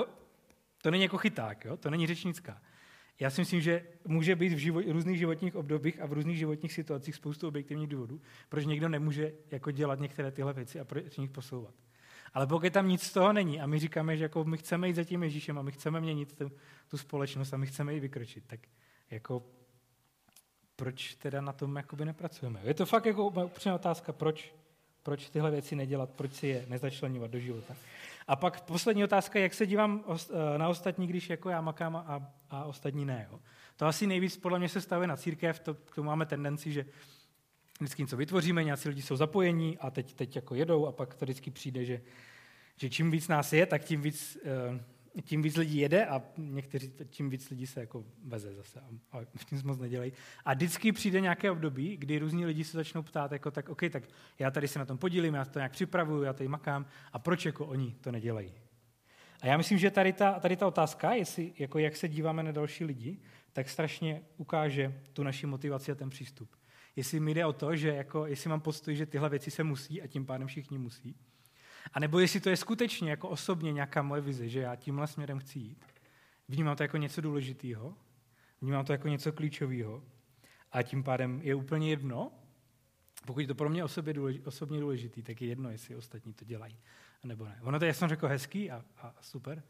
to 0.82 0.92
není 0.92 1.04
jako 1.04 1.18
chyták, 1.18 1.66
jo? 1.66 1.78
to 1.78 1.90
není 1.90 2.08
řečnická. 2.08 2.62
Já 3.20 3.30
si 3.30 3.42
myslím, 3.42 3.62
že 3.62 3.84
může 4.08 4.36
být 4.36 4.54
v 4.54 4.58
život, 4.58 4.84
různých 4.88 5.18
životních 5.18 5.56
obdobích 5.56 6.02
a 6.02 6.06
v 6.06 6.14
různých 6.14 6.38
životních 6.38 6.74
situacích 6.74 7.16
spoustu 7.16 7.48
objektivních 7.48 7.88
důvodů, 7.88 8.22
proč 8.50 8.66
někdo 8.66 8.90
nemůže 8.90 9.34
jako 9.52 9.72
dělat 9.72 10.00
některé 10.00 10.32
tyhle 10.32 10.54
věci 10.54 10.80
a 10.80 10.86
proč 10.86 11.18
nich 11.18 11.32
posouvat. 11.32 11.74
Ale 12.34 12.48
pokud 12.48 12.74
tam 12.74 12.88
nic 12.88 13.04
z 13.04 13.14
toho 13.14 13.34
není 13.34 13.62
a 13.62 13.68
my 13.68 13.80
říkáme, 13.80 14.18
že 14.18 14.24
jako 14.24 14.44
my 14.44 14.58
chceme 14.58 14.88
jít 14.88 14.96
za 14.96 15.04
tím 15.04 15.24
Ježíšem 15.24 15.60
a 15.60 15.62
my 15.62 15.72
chceme 15.72 16.02
měnit 16.02 16.36
tu, 16.36 16.52
tu 16.88 16.98
společnost 16.98 17.54
a 17.54 17.58
my 17.58 17.68
chceme 17.68 17.94
ji 17.94 18.00
vykročit, 18.00 18.44
tak 18.48 18.60
jako 19.12 19.44
proč 20.78 21.16
teda 21.16 21.42
na 21.42 21.54
tom 21.54 21.76
jakoby 21.76 22.06
nepracujeme? 22.06 22.60
Je 22.64 22.74
to 22.74 22.86
fakt 22.86 23.06
jako 23.06 23.28
upřímná 23.28 23.76
otázka, 23.76 24.14
proč, 24.14 24.54
proč 25.04 25.30
tyhle 25.30 25.52
věci 25.52 25.76
nedělat, 25.76 26.10
proč 26.10 26.34
si 26.34 26.48
je 26.48 26.66
nezačlenovat 26.68 27.32
do 27.32 27.40
života. 27.40 27.76
A 28.28 28.36
pak 28.36 28.62
poslední 28.62 29.04
otázka, 29.04 29.40
jak 29.40 29.54
se 29.54 29.66
dívám 29.66 30.04
eh, 30.10 30.58
na 30.58 30.70
ostatní, 30.70 31.08
když 31.08 31.30
jako 31.30 31.50
já 31.50 31.62
makám 31.62 31.96
a, 31.96 32.32
a 32.50 32.64
ostatní 32.64 33.06
ne. 33.06 33.28
Jo? 33.32 33.40
To 33.78 33.86
asi 33.86 34.08
nejvíc 34.08 34.38
podle 34.38 34.60
mě 34.60 34.70
se 34.70 34.82
stavuje 34.82 35.08
na 35.08 35.18
církev, 35.18 35.60
to, 35.60 35.74
k 35.74 35.96
tomu 35.96 36.08
máme 36.08 36.26
tendenci, 36.26 36.72
že 36.72 36.86
vždycky 37.80 38.02
něco 38.02 38.18
vytvoříme, 38.18 38.64
nějací 38.64 38.90
lidi 38.90 39.02
jsou 39.02 39.16
zapojení 39.16 39.78
a 39.78 39.92
teď, 39.92 40.14
teď 40.14 40.36
jako 40.36 40.56
jedou 40.56 40.88
a 40.88 40.92
pak 40.92 41.16
to 41.16 41.26
vždycky 41.26 41.52
přijde, 41.52 41.86
že, 41.86 42.02
že 42.78 42.90
čím 42.90 43.12
víc 43.12 43.28
nás 43.28 43.54
je, 43.54 43.66
tak 43.66 43.84
tím 43.84 44.02
víc 44.02 44.38
uh, 44.72 44.80
tím 45.22 45.42
víc 45.42 45.58
lidí 45.58 45.78
jede 45.78 46.06
a 46.06 46.22
někteří, 46.38 46.94
tím 47.10 47.30
víc 47.30 47.50
lidí 47.50 47.68
se 47.68 47.80
jako 47.80 48.06
veze 48.24 48.54
zase 48.54 48.82
a, 48.82 49.18
a 49.18 49.26
tím 49.46 49.62
moc 49.64 49.80
nedělají. 49.80 50.14
A 50.46 50.54
vždycky 50.54 50.92
přijde 50.92 51.22
nějaké 51.22 51.52
období, 51.52 51.98
kdy 51.98 52.20
různí 52.20 52.46
lidi 52.46 52.64
se 52.64 52.78
začnou 52.78 53.04
ptát, 53.04 53.32
jako 53.32 53.52
tak, 53.52 53.70
OK, 53.70 53.82
tak 53.92 54.04
já 54.40 54.52
tady 54.52 54.68
se 54.68 54.80
na 54.80 54.86
tom 54.86 54.98
podílím, 54.98 55.34
já 55.34 55.46
to 55.46 55.60
nějak 55.60 55.72
připravuju, 55.72 56.24
já 56.24 56.34
tady 56.34 56.48
makám 56.48 56.86
a 57.14 57.20
proč 57.20 57.46
jako 57.46 57.66
oni 57.66 57.96
to 58.02 58.12
nedělají? 58.12 58.54
A 59.42 59.48
já 59.48 59.58
myslím, 59.58 59.78
že 59.78 59.92
tady 59.92 60.14
ta, 60.14 60.40
tady 60.40 60.56
ta 60.56 60.68
otázka, 60.68 61.14
jestli, 61.14 61.54
jako 61.60 61.80
jak 61.80 61.96
se 61.96 62.08
díváme 62.08 62.44
na 62.44 62.52
další 62.52 62.86
lidi, 62.86 63.20
tak 63.54 63.70
strašně 63.70 64.22
ukáže 64.38 65.02
tu 65.14 65.24
naši 65.24 65.48
motivaci 65.48 65.92
a 65.92 65.96
ten 65.96 66.10
přístup. 66.10 66.56
Jestli 66.96 67.20
mi 67.20 67.34
jde 67.34 67.46
o 67.46 67.54
to, 67.54 67.76
že 67.76 67.90
jako, 67.90 68.26
jestli 68.26 68.50
mám 68.50 68.62
postoj, 68.62 68.96
že 68.96 69.06
tyhle 69.06 69.30
věci 69.30 69.52
se 69.52 69.64
musí 69.64 70.02
a 70.02 70.08
tím 70.08 70.26
pádem 70.26 70.48
všichni 70.48 70.78
musí, 70.78 71.16
a 71.94 72.00
nebo 72.00 72.20
jestli 72.20 72.40
to 72.40 72.50
je 72.50 72.58
skutečně 72.58 73.10
jako 73.10 73.30
osobně 73.30 73.72
nějaká 73.72 74.02
moje 74.02 74.22
vize, 74.22 74.50
že 74.50 74.60
já 74.60 74.76
tímhle 74.76 75.08
směrem 75.08 75.40
chci 75.40 75.60
jít. 75.60 75.86
Vnímám 76.48 76.76
to 76.76 76.84
jako 76.84 76.98
něco 76.98 77.22
důležitého, 77.22 77.94
vnímám 78.62 78.86
to 78.86 78.92
jako 78.92 79.08
něco 79.08 79.32
klíčového 79.32 80.04
a 80.72 80.84
tím 80.84 81.04
pádem 81.04 81.40
je 81.44 81.56
úplně 81.56 81.90
jedno, 81.90 82.32
pokud 83.26 83.40
je 83.40 83.48
to 83.48 83.56
pro 83.56 83.70
mě 83.70 83.84
osobě 83.84 84.14
důležitý, 84.14 84.46
osobně 84.46 84.80
důležitý, 84.80 85.24
tak 85.24 85.42
je 85.42 85.48
jedno, 85.48 85.70
jestli 85.70 85.96
ostatní 85.96 86.34
to 86.34 86.46
dělají, 86.46 86.78
nebo 87.24 87.46
ne. 87.46 87.60
Ono 87.62 87.80
to 87.80 87.86
je, 87.86 87.94
jsem 87.94 88.10
řekl, 88.10 88.28
hezký 88.28 88.72
a, 88.72 88.86
a 88.98 89.16
super, 89.22 89.64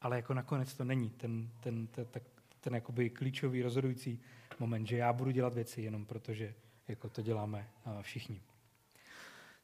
ale 0.00 0.16
jako 0.16 0.34
nakonec 0.34 0.74
to 0.74 0.84
není 0.84 1.10
ten, 1.10 1.50
ten, 1.60 1.86
ten, 1.86 2.06
ten, 2.06 2.22
ten 2.60 2.74
jakoby 2.74 3.10
klíčový, 3.10 3.62
rozhodující 3.62 4.20
moment, 4.58 4.86
že 4.86 4.96
já 4.96 5.12
budu 5.12 5.30
dělat 5.30 5.54
věci 5.54 5.82
jenom 5.82 6.06
protože 6.06 6.54
jako 6.88 7.08
to 7.08 7.22
děláme 7.22 7.68
všichni. 8.02 8.42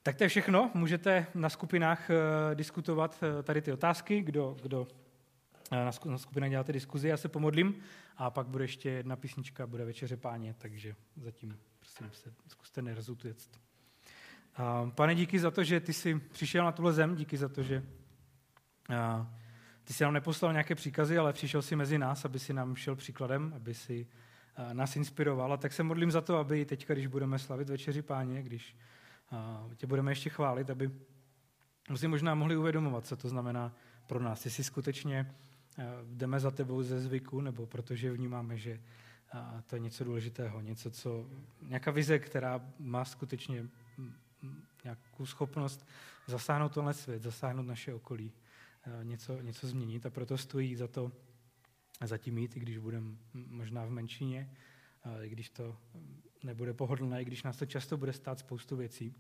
Tak 0.03 0.17
to 0.17 0.25
je 0.25 0.29
všechno. 0.29 0.71
Můžete 0.75 1.27
na 1.35 1.49
skupinách 1.49 2.11
uh, 2.11 2.55
diskutovat 2.55 3.23
uh, 3.23 3.43
tady 3.43 3.63
ty 3.63 3.73
otázky, 3.73 4.21
kdo, 4.21 4.57
kdo 4.63 4.81
uh, 5.73 5.79
na, 6.05 6.19
skupinách 6.19 6.51
děláte 6.51 6.73
diskuzi. 6.73 7.09
Já 7.09 7.17
se 7.17 7.29
pomodlím 7.29 7.75
a 8.17 8.31
pak 8.31 8.47
bude 8.47 8.65
ještě 8.65 8.91
jedna 8.91 9.17
písnička, 9.17 9.67
bude 9.67 9.85
večeře 9.85 10.17
páně, 10.17 10.55
takže 10.59 10.95
zatím 11.17 11.59
prosím 11.79 12.11
se 12.13 12.33
zkuste 12.49 12.83
nerozutěct. 12.83 13.61
Uh, 14.59 14.91
pane, 14.91 15.15
díky 15.15 15.39
za 15.39 15.51
to, 15.51 15.65
že 15.65 15.81
ty 15.81 15.93
jsi 15.93 16.15
přišel 16.15 16.65
na 16.65 16.73
tuhle 16.73 16.93
zem, 16.93 17.17
díky 17.17 17.37
za 17.37 17.49
to, 17.49 17.63
že 17.63 17.83
ty 19.85 19.93
jsi 19.93 20.05
nám 20.05 20.13
neposlal 20.13 20.53
nějaké 20.53 20.75
příkazy, 20.75 21.19
ale 21.19 21.33
přišel 21.33 21.63
si 21.63 21.77
mezi 21.77 21.99
nás, 21.99 22.25
aby 22.25 22.39
si 22.39 22.53
nám 22.53 22.77
šel 22.77 22.97
příkladem, 22.97 23.53
aby 23.57 23.75
si 23.75 24.07
nás 24.73 24.97
inspiroval. 24.97 25.53
A 25.53 25.57
tak 25.57 25.73
se 25.73 25.83
modlím 25.83 26.11
za 26.11 26.21
to, 26.21 26.37
aby 26.39 26.65
teď, 26.65 26.89
když 26.89 27.07
budeme 27.07 27.39
slavit 27.39 27.69
večeři 27.69 28.03
páně, 28.03 28.43
když 28.43 28.77
tě 29.77 29.87
budeme 29.87 30.11
ještě 30.11 30.31
chválit, 30.31 30.71
aby 30.71 30.91
si 31.97 32.09
možná 32.09 32.35
mohli 32.35 32.57
uvědomovat, 32.57 33.07
co 33.07 33.17
to 33.17 33.29
znamená 33.29 33.73
pro 34.07 34.23
nás. 34.23 34.45
Jestli 34.45 34.65
skutečně 34.65 35.35
eh, 35.79 35.85
jdeme 36.05 36.41
za 36.41 36.51
tebou 36.51 36.83
ze 36.83 37.01
zvyku, 37.01 37.41
nebo 37.41 37.67
protože 37.67 38.13
vnímáme, 38.13 38.57
že 38.59 38.71
eh, 39.35 39.63
to 39.67 39.77
je 39.77 39.81
něco 39.81 40.05
důležitého, 40.05 40.61
něco, 40.61 40.91
co, 40.91 41.27
nějaká 41.63 41.91
vize, 41.91 42.19
která 42.19 42.61
má 42.79 43.05
skutečně 43.05 43.63
mm, 43.63 44.13
mm, 44.43 44.63
nějakou 44.85 45.27
schopnost 45.27 45.87
zasáhnout 46.27 46.75
tenhle 46.75 46.95
svět, 46.95 47.23
zasáhnout 47.23 47.67
naše 47.67 47.95
okolí, 47.95 48.33
eh, 48.87 49.05
něco, 49.05 49.41
něco 49.41 49.67
změnit 49.67 50.07
a 50.07 50.11
proto 50.11 50.39
stojí 50.39 50.77
za 50.77 50.89
to 50.89 51.13
zatím 52.05 52.39
jít, 52.39 52.57
i 52.57 52.61
když 52.61 52.79
budeme 52.79 53.17
možná 53.35 53.85
v 53.85 53.91
menšině, 53.91 54.51
i 55.23 55.29
když 55.29 55.51
to 55.51 55.77
nebude 56.45 56.75
pohodlné, 56.75 57.23
i 57.23 57.25
když 57.25 57.43
nás 57.43 57.57
to 57.57 57.67
často 57.67 57.97
bude 57.97 58.13
stát 58.13 58.39
spoustu 58.39 58.77
věcí, 58.77 59.15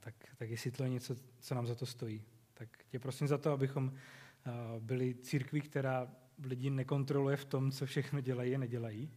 tak, 0.00 0.14
tak 0.36 0.50
jestli 0.50 0.70
to 0.70 0.84
je 0.84 0.88
něco, 0.88 1.16
co 1.40 1.54
nám 1.54 1.66
za 1.66 1.74
to 1.74 1.86
stojí. 1.86 2.22
Tak 2.54 2.84
tě 2.88 2.98
prosím 2.98 3.28
za 3.28 3.38
to, 3.38 3.52
abychom 3.52 3.92
byli 4.78 5.14
církví, 5.14 5.60
která 5.60 6.12
lidi 6.42 6.70
nekontroluje 6.70 7.36
v 7.36 7.44
tom, 7.44 7.70
co 7.70 7.86
všechno 7.86 8.20
dělají 8.20 8.54
a 8.54 8.58
nedělají, 8.58 9.10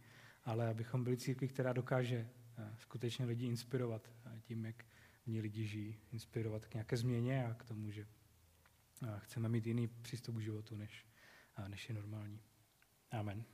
ale 0.44 0.68
abychom 0.68 1.04
byli 1.04 1.16
církví, 1.16 1.48
která 1.48 1.72
dokáže 1.72 2.28
skutečně 2.76 3.24
lidi 3.26 3.46
inspirovat 3.46 4.10
tím, 4.40 4.64
jak 4.64 4.84
v 5.22 5.26
ní 5.26 5.40
lidi 5.40 5.66
žijí, 5.66 5.98
inspirovat 6.12 6.66
k 6.66 6.74
nějaké 6.74 6.96
změně 6.96 7.46
a 7.46 7.54
k 7.54 7.64
tomu, 7.64 7.90
že 7.90 8.06
chceme 9.18 9.48
mít 9.48 9.66
jiný 9.66 9.88
přístup 9.88 10.36
k 10.36 10.40
životu, 10.40 10.76
než, 10.76 11.06
než 11.68 11.88
je 11.88 11.94
normální. 11.94 12.40
Amen. 13.10 13.44